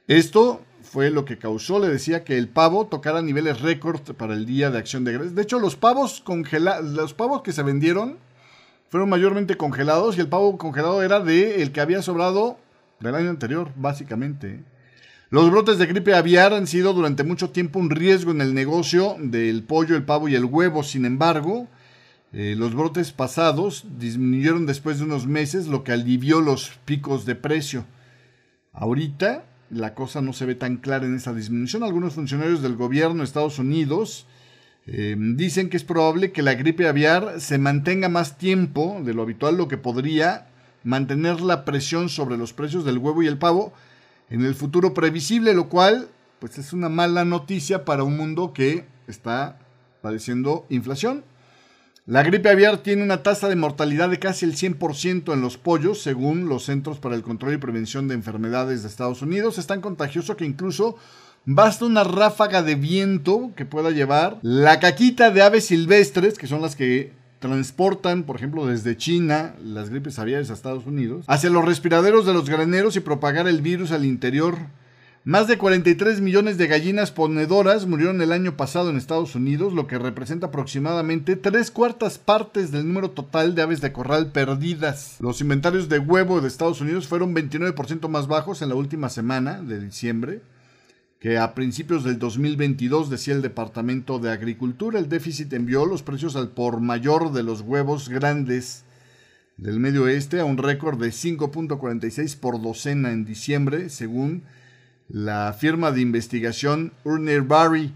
Esto 0.08 0.62
fue 0.84 1.10
lo 1.10 1.26
que 1.26 1.38
causó, 1.38 1.80
le 1.80 1.88
decía, 1.88 2.24
que 2.24 2.38
el 2.38 2.50
pavo 2.50 2.88
tocara 2.88 3.22
niveles 3.22 3.62
récord 3.62 4.02
para 4.16 4.34
el 4.34 4.46
Día 4.46 4.70
de 4.70 4.78
Acción 4.78 5.04
de 5.04 5.14
Gracias. 5.14 5.36
De 5.36 5.42
hecho, 5.42 5.60
los 5.60 5.76
pavos 5.76 6.22
congelados, 6.22 6.92
los 6.92 7.14
pavos 7.14 7.42
que 7.42 7.54
se 7.54 7.64
vendieron 7.64 8.18
fueron 8.90 9.10
mayormente 9.10 9.58
congelados 9.58 10.18
y 10.18 10.22
el 10.22 10.28
pavo 10.28 10.58
congelado 10.58 11.02
era 11.02 11.20
de 11.20 11.64
el 11.64 11.72
que 11.72 11.82
había 11.82 12.02
sobrado 12.04 12.60
del 13.00 13.16
año 13.16 13.30
anterior, 13.30 13.72
básicamente. 13.76 14.64
Los 15.30 15.50
brotes 15.50 15.80
de 15.80 15.88
gripe 15.88 16.14
aviar 16.14 16.54
han 16.54 16.68
sido 16.68 16.94
durante 16.94 17.24
mucho 17.24 17.50
tiempo 17.50 17.80
un 17.80 17.90
riesgo 17.90 18.30
en 18.30 18.42
el 18.42 18.54
negocio 18.54 19.16
del 19.20 19.64
pollo, 19.64 19.96
el 19.96 20.04
pavo 20.04 20.30
y 20.30 20.36
el 20.36 20.46
huevo. 20.46 20.84
Sin 20.84 21.06
embargo, 21.06 21.68
eh, 22.34 22.54
los 22.56 22.76
brotes 22.76 23.12
pasados 23.12 23.86
disminuyeron 23.98 24.68
después 24.68 25.00
de 25.00 25.06
unos 25.06 25.26
meses, 25.26 25.66
lo 25.66 25.84
que 25.84 25.92
alivió 25.92 26.40
los 26.40 26.72
picos 26.86 27.26
de 27.26 27.34
precio. 27.34 27.86
Ahorita 28.74 29.46
la 29.74 29.94
cosa 29.94 30.22
no 30.22 30.34
se 30.34 30.46
ve 30.46 30.56
tan 30.56 30.78
clara 30.78 31.06
en 31.06 31.16
esa 31.16 31.34
disminución. 31.34 31.84
Algunos 31.84 32.14
funcionarios 32.14 32.62
del 32.62 32.76
gobierno 32.76 33.20
de 33.20 33.24
Estados 33.24 33.60
Unidos 33.60 34.28
eh, 34.86 35.16
dicen 35.18 35.70
que 35.70 35.78
es 35.78 35.84
probable 35.84 36.32
que 36.32 36.42
la 36.42 36.56
gripe 36.56 36.88
aviar 36.88 37.40
se 37.40 37.58
mantenga 37.58 38.10
más 38.10 38.38
tiempo 38.38 39.02
de 39.04 39.14
lo 39.14 39.22
habitual, 39.22 39.58
lo 39.58 39.68
que 39.68 39.78
podría 39.78 40.48
mantener 40.84 41.42
la 41.42 41.66
presión 41.66 42.10
sobre 42.10 42.38
los 42.38 42.54
precios 42.54 42.84
del 42.86 42.98
huevo 42.98 43.24
y 43.24 43.28
el 43.28 43.38
pavo 43.38 43.74
en 44.30 44.44
el 44.46 44.56
futuro 44.56 44.94
previsible, 44.94 45.54
lo 45.54 45.70
cual 45.70 46.10
pues 46.40 46.58
es 46.58 46.74
una 46.74 46.90
mala 46.90 47.24
noticia 47.24 47.86
para 47.86 48.04
un 48.04 48.18
mundo 48.18 48.52
que 48.54 48.86
está 49.08 49.60
padeciendo 50.02 50.66
inflación. 50.70 51.24
La 52.06 52.22
gripe 52.22 52.50
aviar 52.50 52.80
tiene 52.80 53.02
una 53.02 53.24
tasa 53.24 53.48
de 53.48 53.56
mortalidad 53.56 54.10
de 54.10 54.20
casi 54.20 54.44
el 54.44 54.58
100% 54.58 55.32
en 55.32 55.40
los 55.40 55.58
pollos, 55.58 56.02
según 56.02 56.50
los 56.50 56.66
Centros 56.66 57.00
para 57.00 57.16
el 57.16 57.22
Control 57.22 57.54
y 57.54 57.58
Prevención 57.58 58.10
de 58.10 58.14
Enfermedades 58.14 58.82
de 58.82 58.90
Estados 58.90 59.22
Unidos. 59.22 59.58
Es 59.58 59.68
tan 59.68 59.80
contagioso 59.80 60.36
que 60.36 60.44
incluso 60.44 60.98
basta 61.46 61.86
una 61.86 62.04
ráfaga 62.04 62.62
de 62.62 62.76
viento 62.76 63.52
que 63.56 63.66
pueda 63.66 63.90
llevar 63.92 64.38
la 64.42 64.82
caquita 64.82 65.32
de 65.32 65.44
aves 65.44 65.68
silvestres, 65.68 66.38
que 66.38 66.48
son 66.48 66.62
las 66.62 66.76
que 66.76 67.14
transportan, 67.40 68.24
por 68.24 68.36
ejemplo, 68.36 68.68
desde 68.68 68.98
China 68.98 69.56
las 69.64 69.90
gripes 69.90 70.20
aviares 70.20 70.50
a 70.50 70.56
Estados 70.56 70.86
Unidos, 70.86 71.24
hacia 71.30 71.50
los 71.50 71.64
respiraderos 71.64 72.26
de 72.26 72.34
los 72.34 72.50
graneros 72.50 72.98
y 72.98 73.00
propagar 73.00 73.48
el 73.48 73.62
virus 73.62 73.94
al 73.94 74.04
interior. 74.04 74.58
Más 75.26 75.48
de 75.48 75.58
43 75.58 76.20
millones 76.20 76.58
de 76.58 76.68
gallinas 76.68 77.12
ponedoras 77.12 77.86
murieron 77.86 78.22
el 78.22 78.34
año 78.34 78.58
pasado 78.58 78.90
en 78.90 78.98
Estados 78.98 79.36
Unidos, 79.36 79.72
lo 79.72 79.88
que 79.88 79.98
representa 79.98 80.48
aproximadamente 80.48 81.38
tres 81.38 81.72
cuartas 81.72 82.18
partes 82.18 82.72
del 82.72 82.86
número 82.86 83.12
total 83.12 83.56
de 83.56 83.62
aves 83.62 83.80
de 83.80 83.94
corral 83.94 84.34
perdidas. 84.34 85.16
Los 85.22 85.40
inventarios 85.40 85.88
de 85.88 86.00
huevo 86.00 86.42
de 86.42 86.50
Estados 86.50 86.82
Unidos 86.82 87.08
fueron 87.08 87.34
29% 87.34 88.10
más 88.10 88.28
bajos 88.28 88.62
en 88.62 88.68
la 88.68 88.76
última 88.76 89.08
semana 89.08 89.62
de 89.62 89.80
diciembre, 89.80 90.42
que 91.22 91.38
a 91.38 91.56
principios 91.56 92.04
del 92.04 92.20
2022 92.20 93.10
decía 93.10 93.34
el 93.34 93.42
Departamento 93.42 94.20
de 94.20 94.30
Agricultura, 94.30 95.00
el 95.00 95.08
déficit 95.08 95.54
envió 95.54 95.86
los 95.86 96.04
precios 96.04 96.36
al 96.36 96.50
por 96.50 96.82
mayor 96.82 97.32
de 97.32 97.44
los 97.44 97.62
huevos 97.62 98.10
grandes 98.10 98.84
del 99.56 99.80
Medio 99.80 100.04
Oeste 100.04 100.42
a 100.42 100.46
un 100.46 100.58
récord 100.58 101.00
de 101.00 101.12
5.46 101.12 102.38
por 102.38 102.62
docena 102.62 103.14
en 103.14 103.24
diciembre, 103.24 103.88
según 103.88 104.44
la 105.10 105.54
firma 105.54 105.92
de 105.92 106.02
investigación 106.02 106.94
Urner 107.04 107.42
Barry. 107.42 107.94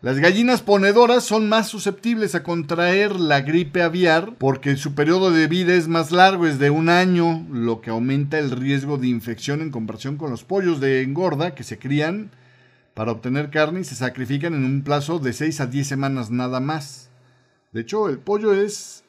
Las 0.00 0.18
gallinas 0.18 0.62
ponedoras 0.62 1.22
son 1.22 1.48
más 1.48 1.68
susceptibles 1.68 2.34
a 2.34 2.42
contraer 2.42 3.14
la 3.14 3.42
gripe 3.42 3.82
aviar 3.82 4.34
porque 4.36 4.76
su 4.76 4.94
periodo 4.94 5.30
de 5.30 5.46
vida 5.46 5.74
es 5.74 5.86
más 5.86 6.10
largo, 6.10 6.46
es 6.46 6.58
de 6.58 6.70
un 6.70 6.88
año, 6.88 7.46
lo 7.52 7.80
que 7.80 7.90
aumenta 7.90 8.38
el 8.38 8.50
riesgo 8.50 8.98
de 8.98 9.06
infección 9.06 9.60
en 9.60 9.70
comparación 9.70 10.16
con 10.16 10.30
los 10.30 10.42
pollos 10.42 10.80
de 10.80 11.02
engorda 11.02 11.54
que 11.54 11.62
se 11.62 11.78
crían 11.78 12.32
para 12.94 13.12
obtener 13.12 13.50
carne 13.50 13.80
y 13.80 13.84
se 13.84 13.94
sacrifican 13.94 14.54
en 14.54 14.64
un 14.64 14.82
plazo 14.82 15.20
de 15.20 15.32
6 15.32 15.60
a 15.60 15.66
10 15.66 15.86
semanas 15.86 16.30
nada 16.30 16.58
más. 16.58 17.10
De 17.70 17.82
hecho, 17.82 18.08
el 18.08 18.18
pollo 18.18 18.52
es 18.52 19.04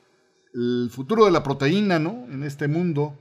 el 0.53 0.89
futuro 0.91 1.25
de 1.25 1.31
la 1.31 1.43
proteína, 1.43 1.97
¿no? 1.99 2.25
En 2.31 2.43
este 2.43 2.67
mundo 2.67 3.17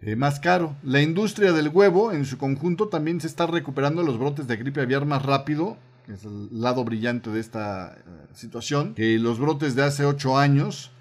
eh, 0.00 0.16
más 0.16 0.40
caro. 0.40 0.76
La 0.82 1.02
industria 1.02 1.52
del 1.52 1.68
huevo 1.68 2.12
en 2.12 2.24
su 2.24 2.38
conjunto 2.38 2.88
también 2.88 3.20
se 3.20 3.26
está 3.26 3.46
recuperando 3.46 4.02
los 4.02 4.18
brotes 4.18 4.46
de 4.46 4.56
gripe 4.56 4.80
aviar 4.80 5.06
más 5.06 5.24
rápido. 5.24 5.76
Es 6.12 6.24
el 6.24 6.48
lado 6.60 6.84
brillante 6.84 7.30
de 7.30 7.40
esta 7.40 7.96
eh, 7.96 8.00
situación. 8.34 8.94
Que 8.94 9.18
los 9.18 9.38
brotes 9.38 9.74
de 9.74 9.84
hace 9.84 10.04
8 10.04 10.38
años. 10.38 10.92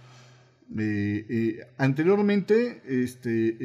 Eh, 0.77 1.65
anteriormente, 1.77 2.81
este, 2.85 3.55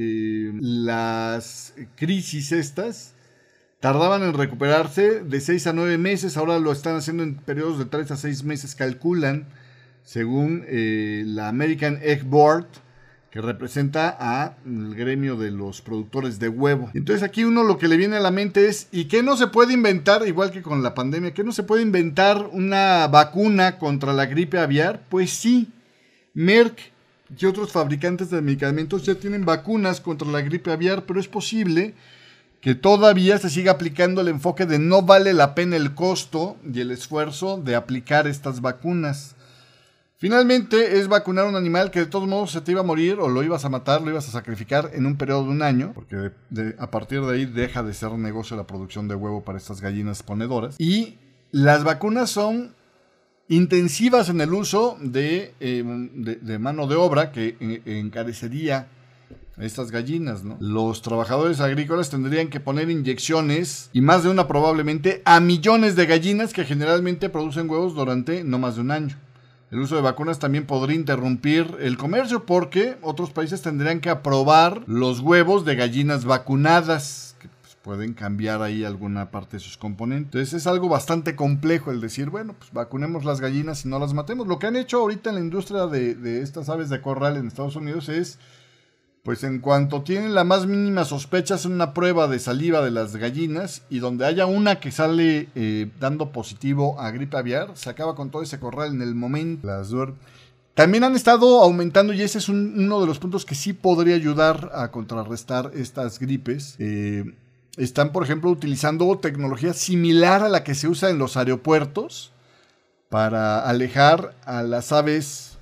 las 0.61 1.75
crisis 1.97 2.53
estas 2.53 3.15
tardaban 3.83 4.23
en 4.23 4.33
recuperarse 4.33 5.25
de 5.25 5.41
6 5.41 5.67
a 5.67 5.73
9 5.73 5.99
meses, 5.99 6.37
ahora 6.37 6.61
lo 6.61 6.71
están 6.71 6.95
haciendo 6.95 7.25
en 7.25 7.35
periodos 7.35 7.81
de 7.81 7.87
3 7.87 8.13
a 8.13 8.17
6 8.17 8.45
meses, 8.45 8.77
calculan, 8.77 9.49
según 10.05 10.65
eh, 10.69 11.25
la 11.27 11.49
American 11.49 11.99
Egg 12.01 12.23
Board, 12.23 12.69
que 13.33 13.41
representa 13.41 14.11
al 14.11 14.95
gremio 14.95 15.37
de 15.37 15.51
los 15.51 15.81
productores 15.81 16.39
de 16.39 16.51
huevo. 16.51 16.91
Entonces 16.93 17.23
aquí 17.23 17.45
uno 17.45 17.65
lo 17.65 17.79
que 17.79 17.89
le 17.89 17.97
viene 17.97 18.17
a 18.17 18.21
la 18.21 18.31
mente 18.31 18.69
es, 18.69 18.89
¿y 18.93 19.07
qué 19.07 19.23
no 19.23 19.39
se 19.39 19.47
puede 19.47 19.73
inventar, 19.73 20.29
igual 20.29 20.51
que 20.51 20.61
con 20.61 20.83
la 20.83 20.95
pandemia, 20.95 21.33
qué 21.33 21.43
no 21.43 21.53
se 21.53 21.63
puede 21.63 21.81
inventar 21.81 22.51
una 22.53 23.09
vacuna 23.09 23.79
contra 23.79 24.13
la 24.13 24.27
gripe 24.27 24.59
aviar? 24.59 25.07
Pues 25.09 25.31
sí, 25.31 25.71
Merck 26.35 26.79
y 27.39 27.47
otros 27.47 27.73
fabricantes 27.73 28.29
de 28.29 28.43
medicamentos 28.43 29.07
ya 29.07 29.15
tienen 29.15 29.47
vacunas 29.47 30.03
contra 30.03 30.29
la 30.29 30.43
gripe 30.43 30.71
aviar, 30.71 31.05
pero 31.07 31.19
es 31.19 31.29
posible 31.29 31.95
que 32.61 32.75
todavía 32.75 33.39
se 33.39 33.49
sigue 33.49 33.71
aplicando 33.71 34.21
el 34.21 34.29
enfoque 34.29 34.67
de 34.67 34.79
no 34.79 35.01
vale 35.01 35.33
la 35.33 35.55
pena 35.55 35.77
el 35.77 35.95
costo 35.95 36.59
y 36.71 36.81
el 36.81 36.91
esfuerzo 36.91 37.57
de 37.57 37.77
aplicar 37.77 38.27
estas 38.27 38.61
vacunas. 38.61 39.37
Finalmente 40.23 41.01
es 41.01 41.09
vacunar 41.09 41.47
a 41.47 41.49
un 41.49 41.57
animal 41.57 41.91
que 41.91 41.99
de 41.99 42.07
todos 42.07 42.29
modos 42.29 42.53
se 42.53 42.61
te 42.61 42.71
iba 42.71 42.83
a 42.83 42.85
morir 42.85 43.19
o 43.19 43.27
lo 43.29 43.43
ibas 43.43 43.65
a 43.65 43.69
matar, 43.69 44.03
lo 44.03 44.09
ibas 44.09 44.29
a 44.29 44.31
sacrificar 44.31 44.93
en 44.95 45.05
un 45.05 45.17
periodo 45.17 45.47
de 45.47 45.51
un 45.51 45.63
año, 45.63 45.91
porque 45.97 46.31
a 46.79 46.91
partir 46.93 47.23
de 47.23 47.35
ahí 47.35 47.45
deja 47.45 47.83
de 47.83 47.93
ser 47.93 48.13
negocio 48.13 48.57
la 48.57 48.65
producción 48.65 49.09
de 49.09 49.17
huevo 49.17 49.43
para 49.43 49.59
estas 49.59 49.81
gallinas 49.81 50.23
ponedoras. 50.23 50.77
Y 50.79 51.19
las 51.51 51.83
vacunas 51.83 52.31
son 52.31 52.73
intensivas 53.49 54.29
en 54.29 54.41
el 54.41 54.55
uso 54.55 54.97
de, 55.01 55.55
de 55.59 56.59
mano 56.61 56.87
de 56.87 56.95
obra 56.95 57.33
que 57.33 57.57
eh, 57.59 57.83
encarecería 57.85 58.87
estas 59.59 59.91
gallinas, 59.91 60.45
¿no? 60.45 60.57
Los 60.61 61.03
trabajadores 61.03 61.61
agrícolas 61.61 62.11
tendrían 62.11 62.47
que 62.47 62.61
poner 62.61 62.89
inyecciones, 62.91 63.91
y 63.93 64.01
más 64.03 64.23
de 64.23 64.29
una 64.29 64.47
probablemente, 64.47 65.21
a 65.25 65.41
millones 65.41 65.97
de 65.97 66.07
gallinas 66.07 66.53
que 66.53 66.65
generalmente 66.65 67.29
producen 67.29 67.69
huevos 67.69 67.97
durante 67.97 68.45
no 68.45 68.61
más 68.61 68.77
de 68.77 68.83
un 68.83 68.93
año. 68.93 69.17
El 69.73 69.81
uso 69.81 69.97
de 69.97 70.03
vacunas 70.03 70.39
también 70.39 70.67
podría 70.67 70.97
interrumpir 70.97 71.79
el 71.81 71.97
comercio 71.97 72.45
porque 72.45 72.99
otros 73.01 73.31
países 73.31 73.63
tendrían 73.63 74.01
que 74.01 74.11
aprobar 74.11 74.83
los 74.87 75.21
huevos 75.21 75.65
de 75.65 75.77
gallinas 75.77 76.27
vacunadas, 76.27 77.37
que 77.41 77.49
pues, 77.63 77.79
pueden 77.81 78.13
cambiar 78.13 78.61
ahí 78.61 78.85
alguna 78.85 79.31
parte 79.31 79.57
de 79.57 79.61
sus 79.61 79.79
componentes. 79.79 80.27
Entonces 80.27 80.53
es 80.53 80.67
algo 80.67 80.91
bastante 80.91 81.37
complejo 81.37 81.91
el 81.91 82.03
decir, 82.03 82.29
bueno, 82.29 82.55
pues 82.59 82.71
vacunemos 82.71 83.25
las 83.25 83.41
gallinas 83.41 83.87
y 83.87 83.89
no 83.89 83.99
las 83.99 84.13
matemos. 84.13 84.47
Lo 84.47 84.59
que 84.59 84.67
han 84.67 84.77
hecho 84.77 84.99
ahorita 84.99 85.31
en 85.31 85.37
la 85.37 85.41
industria 85.41 85.87
de, 85.87 86.17
de 86.17 86.43
estas 86.43 86.69
aves 86.69 86.91
de 86.91 87.01
corral 87.01 87.39
en 87.39 87.47
Estados 87.47 87.75
Unidos 87.75 88.11
es 88.11 88.39
pues 89.23 89.45
en 89.45 89.61
cuanto 89.61 90.03
tienen 90.03 90.35
la 90.35 90.43
más 90.43 90.67
mínima 90.67 91.05
sospecha, 91.05 91.55
hacen 91.55 91.73
una 91.73 91.95
prueba 91.95 92.27
de 92.27 92.41
saliva 92.41 92.83
de 92.83 92.91
las 92.91 93.17
gallinas 93.17 93.83
y 93.89 94.01
donde 94.01 94.27
haya 94.27 94.47
una 94.47 94.81
que 94.81 94.91
sale 94.91 95.49
eh, 95.55 95.91
dando 96.01 96.33
positivo 96.33 97.01
a 97.01 97.11
gripe 97.13 97.37
aviar, 97.37 97.71
se 97.75 97.89
acaba 97.89 98.17
con 98.17 98.31
todo 98.31 98.43
ese 98.43 98.59
corral 98.59 98.93
en 98.93 99.03
el 99.03 99.15
momento. 99.15 99.67
Las 99.67 99.93
también 100.75 101.05
han 101.05 101.15
estado 101.15 101.63
aumentando 101.63 102.15
y 102.15 102.23
ese 102.23 102.39
es 102.39 102.49
uno 102.49 103.01
de 103.01 103.07
los 103.07 103.19
puntos 103.19 103.45
que 103.45 103.55
sí 103.55 103.75
podría 103.75 104.15
ayudar 104.15 104.71
a 104.75 104.91
contrarrestar 104.91 105.71
estas 105.75 106.19
gripes. 106.19 106.77
Eh, 106.79 107.35
están, 107.77 108.11
por 108.11 108.25
ejemplo, 108.25 108.51
utilizando 108.51 109.19
tecnología 109.19 109.75
similar 109.75 110.43
a 110.43 110.49
la 110.49 110.65
que 110.65 110.75
se 110.75 110.89
usa 110.89 111.11
en 111.11 111.19
los 111.19 111.37
aeropuertos 111.37 112.33
para 113.11 113.69
alejar 113.69 114.35
a 114.47 114.63
las 114.63 114.93
aves 114.93 115.59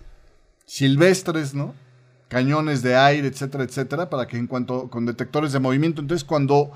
silvestres, 0.65 1.55
¿no? 1.55 1.75
Cañones 2.31 2.81
de 2.81 2.97
aire, 2.97 3.27
etcétera, 3.27 3.65
etcétera, 3.65 4.09
para 4.09 4.27
que 4.29 4.39
en 4.39 4.47
cuanto 4.47 4.89
con 4.89 5.05
detectores 5.05 5.53
de 5.53 5.59
movimiento, 5.59 6.01
entonces 6.01 6.25
cuando 6.25 6.71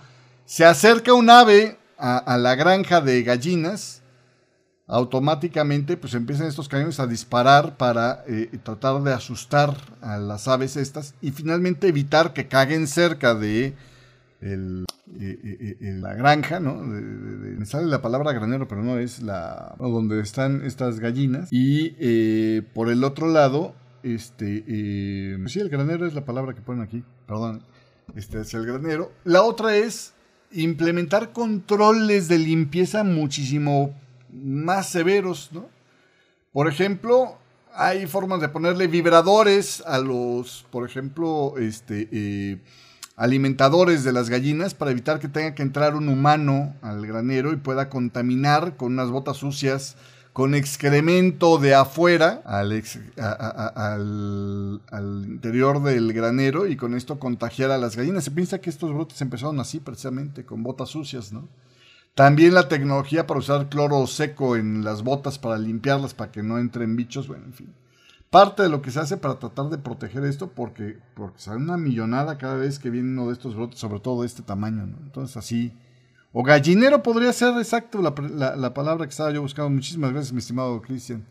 se 0.45 0.65
acerca 0.65 1.15
un 1.15 1.31
ave 1.31 1.79
a, 1.97 2.37
la 2.37 2.57
granja 2.57 3.01
de 3.01 3.23
gallinas, 3.23 4.03
automáticamente 4.89 5.97
pues 5.97 6.13
empiezan 6.15 6.49
estos 6.49 6.69
cañones 6.69 6.99
a 6.99 7.07
disparar 7.07 7.77
para 7.77 8.25
eh, 8.27 8.51
tratar 8.65 9.01
de 9.03 9.13
asustar 9.13 9.77
a 10.03 10.19
las 10.19 10.49
aves 10.49 10.77
estas 10.77 11.15
y 11.23 11.31
finalmente 11.31 11.89
evitar 11.89 12.35
que 12.35 12.49
caguen 12.49 12.89
cerca 12.89 13.35
de 13.35 13.75
eh, 14.41 14.85
eh, 15.21 15.77
la 16.01 16.15
granja, 16.15 16.59
¿no? 16.59 16.75
me 16.75 17.65
sale 17.65 17.87
la 17.87 18.03
palabra 18.03 18.33
granero, 18.33 18.67
pero 18.67 18.83
no 18.83 18.99
es 18.99 19.23
la 19.23 19.77
donde 19.79 20.21
están 20.21 20.65
estas 20.65 20.99
gallinas. 20.99 21.49
Y 21.53 22.61
por 22.75 22.91
el 22.91 23.05
otro 23.05 23.29
lado, 23.29 23.77
este, 24.05 24.65
sí, 25.47 25.61
el 25.61 25.69
granero 25.69 26.07
es 26.07 26.15
la 26.15 26.25
palabra 26.25 26.55
que 26.55 26.61
ponen 26.61 26.83
aquí, 26.83 27.03
perdón. 27.27 27.63
Este 28.15 28.41
es 28.41 28.53
el 28.55 28.67
granero. 28.67 29.13
La 29.25 29.43
otra 29.43 29.77
es 29.77 30.15
implementar 30.53 31.33
controles 31.33 32.29
de 32.29 32.39
limpieza 32.39 33.03
muchísimo 33.03 33.95
más 34.31 34.89
severos, 34.91 35.51
¿no? 35.53 35.69
Por 36.53 36.69
ejemplo, 36.69 37.39
hay 37.73 38.07
formas 38.07 38.41
de 38.41 38.49
ponerle 38.49 38.87
vibradores 38.87 39.83
a 39.87 39.99
los, 39.99 40.65
por 40.71 40.89
ejemplo, 40.89 41.55
este, 41.59 42.09
eh, 42.13 42.61
alimentadores 43.17 44.05
de 44.05 44.13
las 44.13 44.31
gallinas 44.31 44.75
para 44.75 44.93
evitar 44.93 45.19
que 45.19 45.29
tenga 45.29 45.55
que 45.55 45.63
entrar 45.63 45.97
un 45.97 46.09
humano 46.09 46.77
al 46.83 47.07
granero 47.07 47.53
y 47.53 47.57
pueda 47.57 47.89
contaminar 47.89 48.77
con 48.77 48.93
unas 48.93 49.11
botas 49.11 49.39
sucias 49.39 49.97
con 50.35 50.57
excremento 50.57 51.59
de 51.59 51.77
afuera 51.77 52.43
al, 52.45 52.73
interior 55.29 55.81
del 55.81 56.13
granero 56.13 56.67
y 56.67 56.77
con 56.77 56.97
esto 56.97 57.21
contagiar 57.21 57.71
a 57.71 57.79
las 57.79 57.97
gallinas. 57.97 58.25
Se 58.25 58.33
piensa 58.33 58.61
que 58.61 58.69
estos 58.69 58.93
brotes 58.93 59.23
empezaron 59.23 59.61
así 59.61 59.79
precisamente, 59.79 60.45
con 60.45 60.65
botas 60.65 60.89
sucias, 60.89 61.33
¿no? 61.33 61.49
También 62.17 62.53
la 62.53 62.67
tecnología 62.67 63.29
para 63.29 63.39
usar 63.39 63.69
cloro 63.69 64.05
seco 64.09 64.57
en 64.57 64.83
las 64.83 65.05
botas 65.05 65.39
para 65.39 65.57
limpiarlas, 65.57 66.15
para 66.15 66.33
que 66.33 66.43
no 66.43 66.59
entren 66.59 66.97
bichos, 66.97 67.29
bueno, 67.29 67.45
en 67.45 67.53
fin. 67.53 67.73
Parte 68.29 68.65
de 68.65 68.69
lo 68.69 68.83
que 68.83 68.91
se 68.91 68.99
hace 68.99 69.17
para 69.17 69.39
tratar 69.39 69.69
de 69.69 69.79
proteger 69.79 70.25
esto, 70.25 70.49
porque, 70.49 70.99
porque 71.15 71.39
sale 71.39 71.59
una 71.59 71.77
millonada 71.77 72.39
cada 72.39 72.57
vez 72.57 72.81
que 72.81 72.91
viene 72.91 73.11
uno 73.11 73.29
de 73.29 73.35
estos 73.35 73.55
brotes, 73.55 73.79
sobre 73.79 74.01
todo 74.01 74.23
de 74.23 74.27
este 74.27 74.43
tamaño, 74.43 74.85
¿no? 74.85 74.97
Entonces 75.05 75.37
así 75.37 75.73
o 76.37 76.43
gallinero 76.43 77.01
podría 77.01 77.33
ser 77.33 77.57
exacto 77.59 78.03
la, 78.03 78.75
palabra 78.75 79.07
que 79.07 79.11
estaba 79.11 79.31
yo 79.31 79.41
buscando. 79.41 79.71
Muchísimas 79.71 80.11
gracias, 80.11 80.33
mi 80.33 80.41
estimado 80.41 80.83
Cristian. 80.83 81.25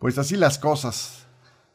Pues 0.00 0.18
así 0.18 0.34
las 0.36 0.58
cosas 0.58 1.26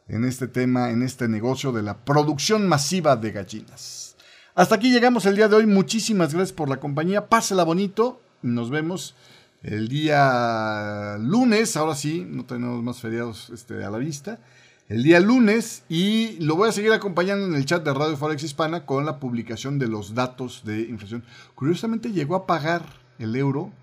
en 0.09 0.25
este 0.25 0.49
tema, 0.49 0.91
en 0.91 1.01
este 1.01 1.29
negocio 1.29 1.71
de 1.71 1.81
la 1.81 2.03
producción 2.03 2.67
masiva 2.67 3.15
de 3.15 3.31
gallinas. 3.31 4.17
Hasta 4.53 4.75
aquí 4.75 4.91
llegamos 4.91 5.25
el 5.25 5.37
día 5.37 5.47
de 5.47 5.55
hoy. 5.55 5.65
Muchísimas 5.65 6.33
gracias 6.33 6.51
por 6.51 6.67
la 6.67 6.81
compañía. 6.81 7.29
Pásela 7.29 7.63
bonito. 7.63 8.19
Nos 8.41 8.69
vemos 8.69 9.15
el 9.63 9.87
día 9.87 11.15
lunes. 11.21 11.77
Ahora 11.77 11.95
sí, 11.95 12.27
no 12.29 12.43
tenemos 12.43 12.83
más 12.83 12.99
feriados 12.99 13.49
este, 13.49 13.81
a 13.85 13.89
la 13.89 13.97
vista 13.97 14.39
el 14.89 15.03
día 15.03 15.19
lunes 15.19 15.83
y 15.89 16.37
lo 16.39 16.55
voy 16.55 16.69
a 16.69 16.71
seguir 16.71 16.93
acompañando 16.93 17.45
en 17.45 17.55
el 17.55 17.65
chat 17.65 17.83
de 17.83 17.93
Radio 17.93 18.15
Forex 18.15 18.41
Hispana 18.43 18.85
con 18.85 19.05
la 19.05 19.19
publicación 19.19 19.79
de 19.79 19.87
los 19.87 20.13
datos 20.13 20.63
de 20.63 20.81
inflación. 20.81 21.25
Curiosamente 21.55 22.13
llegó 22.13 22.35
a 22.35 22.47
pagar 22.47 22.85
el 23.19 23.35
euro 23.35 23.73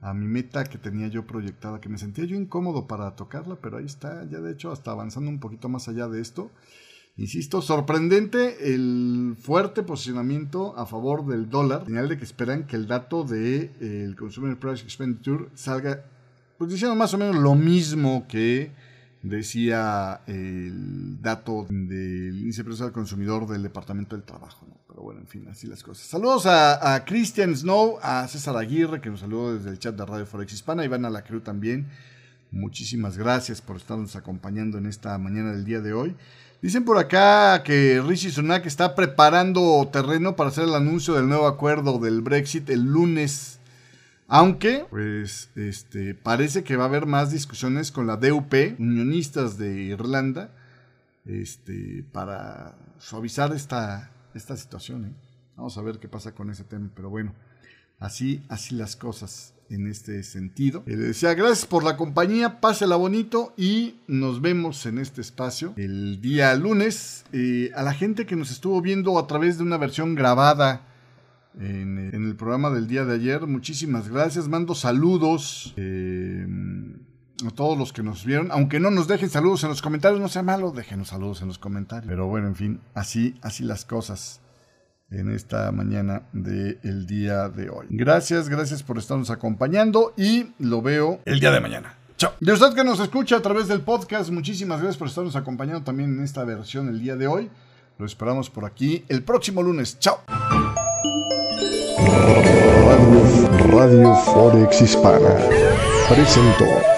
a 0.00 0.14
mi 0.14 0.26
meta 0.26 0.64
que 0.64 0.78
tenía 0.78 1.06
yo 1.06 1.28
proyectada, 1.28 1.80
que 1.80 1.88
me 1.88 1.96
sentía 1.96 2.24
yo 2.24 2.34
incómodo 2.34 2.88
para 2.88 3.14
tocarla, 3.14 3.56
pero 3.62 3.76
ahí 3.76 3.84
está, 3.84 4.28
ya 4.28 4.40
de 4.40 4.52
hecho 4.52 4.72
hasta 4.72 4.90
avanzando 4.90 5.30
un 5.30 5.38
poquito 5.38 5.68
más 5.68 5.86
allá 5.86 6.08
de 6.08 6.20
esto. 6.20 6.50
Insisto, 7.16 7.62
sorprendente 7.62 8.74
el 8.74 9.36
fuerte 9.38 9.84
posicionamiento 9.84 10.76
a 10.76 10.86
favor 10.86 11.24
del 11.24 11.50
dólar, 11.50 11.84
señal 11.84 12.08
de 12.08 12.18
que 12.18 12.24
esperan 12.24 12.66
que 12.66 12.74
el 12.74 12.88
dato 12.88 13.22
de 13.22 13.70
eh, 13.80 14.02
el 14.04 14.16
Consumer 14.16 14.58
Price 14.58 14.82
Expenditure 14.82 15.50
salga, 15.54 16.04
pues 16.58 16.70
diciendo 16.70 16.96
más 16.96 17.14
o 17.14 17.18
menos 17.18 17.36
lo 17.36 17.54
mismo 17.54 18.26
que 18.26 18.72
decía 19.22 20.20
el 20.26 21.20
dato 21.22 21.66
del 21.68 22.38
índice 22.40 22.64
de 22.64 22.84
al 22.84 22.92
consumidor 22.92 23.46
del 23.46 23.62
Departamento 23.62 24.16
del 24.16 24.24
Trabajo. 24.24 24.66
Pero 24.88 25.02
bueno, 25.02 25.20
en 25.20 25.26
fin, 25.26 25.46
así 25.48 25.66
las 25.66 25.82
cosas. 25.82 26.06
Saludos 26.06 26.44
a, 26.46 27.02
Christian 27.06 27.56
Snow, 27.56 27.98
a 28.02 28.26
César 28.28 28.56
Aguirre, 28.56 29.00
que 29.00 29.10
nos 29.10 29.20
saludó 29.20 29.54
desde 29.54 29.70
el 29.70 29.78
chat 29.78 29.94
de 29.94 30.04
Radio 30.04 30.26
Forex 30.26 30.52
Hispana, 30.52 30.84
Iván 30.84 31.04
Alacreu 31.04 31.40
también. 31.40 31.88
Muchísimas 32.50 33.16
gracias 33.16 33.62
por 33.62 33.76
estarnos 33.76 34.14
acompañando 34.16 34.76
en 34.76 34.86
esta 34.86 35.16
mañana 35.16 35.52
del 35.52 35.64
día 35.64 35.80
de 35.80 35.94
hoy. 35.94 36.14
Dicen 36.60 36.84
por 36.84 36.98
acá 36.98 37.62
que 37.64 38.02
Rishi 38.06 38.30
Sunak 38.30 38.66
está 38.66 38.94
preparando 38.94 39.88
terreno 39.90 40.36
para 40.36 40.50
hacer 40.50 40.64
el 40.64 40.74
anuncio 40.74 41.14
del 41.14 41.28
nuevo 41.28 41.46
acuerdo 41.46 41.98
del 41.98 42.20
Brexit 42.20 42.68
el 42.70 42.82
lunes 42.82 43.58
aunque, 44.34 44.86
pues, 44.88 45.50
este, 45.56 46.14
parece 46.14 46.64
que 46.64 46.76
va 46.76 46.84
a 46.84 46.86
haber 46.86 47.04
más 47.04 47.30
discusiones 47.30 47.92
con 47.92 48.06
la 48.06 48.16
DUP, 48.16 48.54
unionistas 48.78 49.58
de 49.58 49.82
Irlanda, 49.82 50.48
este, 51.26 52.02
para 52.12 52.74
suavizar 52.98 53.54
esta, 53.54 54.10
esta 54.32 54.56
situación. 54.56 55.04
¿eh? 55.04 55.12
Vamos 55.54 55.76
a 55.76 55.82
ver 55.82 55.98
qué 55.98 56.08
pasa 56.08 56.34
con 56.34 56.48
ese 56.48 56.64
tema, 56.64 56.88
pero 56.96 57.10
bueno, 57.10 57.34
así, 57.98 58.42
así 58.48 58.74
las 58.74 58.96
cosas 58.96 59.52
en 59.68 59.86
este 59.86 60.22
sentido. 60.22 60.82
Eh, 60.86 60.96
le 60.96 61.08
decía, 61.08 61.34
gracias 61.34 61.66
por 61.66 61.84
la 61.84 61.98
compañía, 61.98 62.58
pásela 62.58 62.96
bonito 62.96 63.52
y 63.58 64.00
nos 64.06 64.40
vemos 64.40 64.86
en 64.86 64.98
este 64.98 65.20
espacio 65.20 65.74
el 65.76 66.22
día 66.22 66.54
lunes. 66.54 67.26
Eh, 67.34 67.70
a 67.74 67.82
la 67.82 67.92
gente 67.92 68.24
que 68.24 68.36
nos 68.36 68.50
estuvo 68.50 68.80
viendo 68.80 69.18
a 69.18 69.26
través 69.26 69.58
de 69.58 69.64
una 69.64 69.76
versión 69.76 70.14
grabada 70.14 70.88
en, 71.60 71.98
el 72.12 72.36
programa 72.36 72.70
del 72.70 72.86
día 72.86 73.04
de 73.04 73.14
ayer. 73.14 73.46
Muchísimas 73.46 74.08
gracias. 74.08 74.48
Mando 74.48 74.74
saludos 74.74 75.74
eh, 75.76 76.46
a 77.46 77.50
todos 77.50 77.78
los 77.78 77.92
que 77.92 78.02
nos 78.02 78.24
vieron. 78.24 78.50
Aunque 78.50 78.80
no 78.80 78.90
nos 78.90 79.08
dejen 79.08 79.30
saludos 79.30 79.62
en 79.64 79.70
los 79.70 79.82
comentarios, 79.82 80.20
no 80.20 80.28
sea 80.28 80.42
malo, 80.42 80.72
déjenos 80.72 81.08
saludos 81.08 81.42
en 81.42 81.48
los 81.48 81.58
comentarios. 81.58 82.08
Pero 82.08 82.26
bueno, 82.26 82.48
en 82.48 82.54
fin, 82.54 82.80
así, 82.94 83.36
así 83.42 83.64
las 83.64 83.84
cosas 83.84 84.40
en 85.10 85.30
esta 85.30 85.70
mañana 85.72 86.22
del 86.32 87.06
día 87.06 87.48
de 87.48 87.68
hoy. 87.70 87.86
Gracias, 87.90 88.48
gracias 88.48 88.82
por 88.82 88.98
estarnos 88.98 89.30
acompañando 89.30 90.14
y 90.16 90.52
lo 90.58 90.80
veo 90.82 91.20
el 91.24 91.38
día 91.38 91.50
de 91.50 91.60
mañana. 91.60 91.96
Chao. 92.16 92.32
De 92.40 92.52
usted 92.52 92.74
que 92.74 92.84
nos 92.84 93.00
escucha 93.00 93.36
a 93.36 93.42
través 93.42 93.68
del 93.68 93.82
podcast, 93.82 94.30
muchísimas 94.30 94.80
gracias 94.80 94.96
por 94.96 95.08
estarnos 95.08 95.36
acompañando 95.36 95.82
también 95.82 96.16
en 96.16 96.24
esta 96.24 96.44
versión 96.44 96.88
el 96.88 97.00
día 97.00 97.16
de 97.16 97.26
hoy. 97.26 97.50
Lo 97.98 98.06
esperamos 98.06 98.48
por 98.48 98.64
aquí 98.64 99.04
el 99.08 99.22
próximo 99.22 99.62
lunes. 99.62 99.98
Chao. 99.98 100.18
Radio, 102.08 103.70
Radio 103.70 104.14
Forex 104.14 104.80
Hispana 104.80 105.36
presentó. 106.08 106.91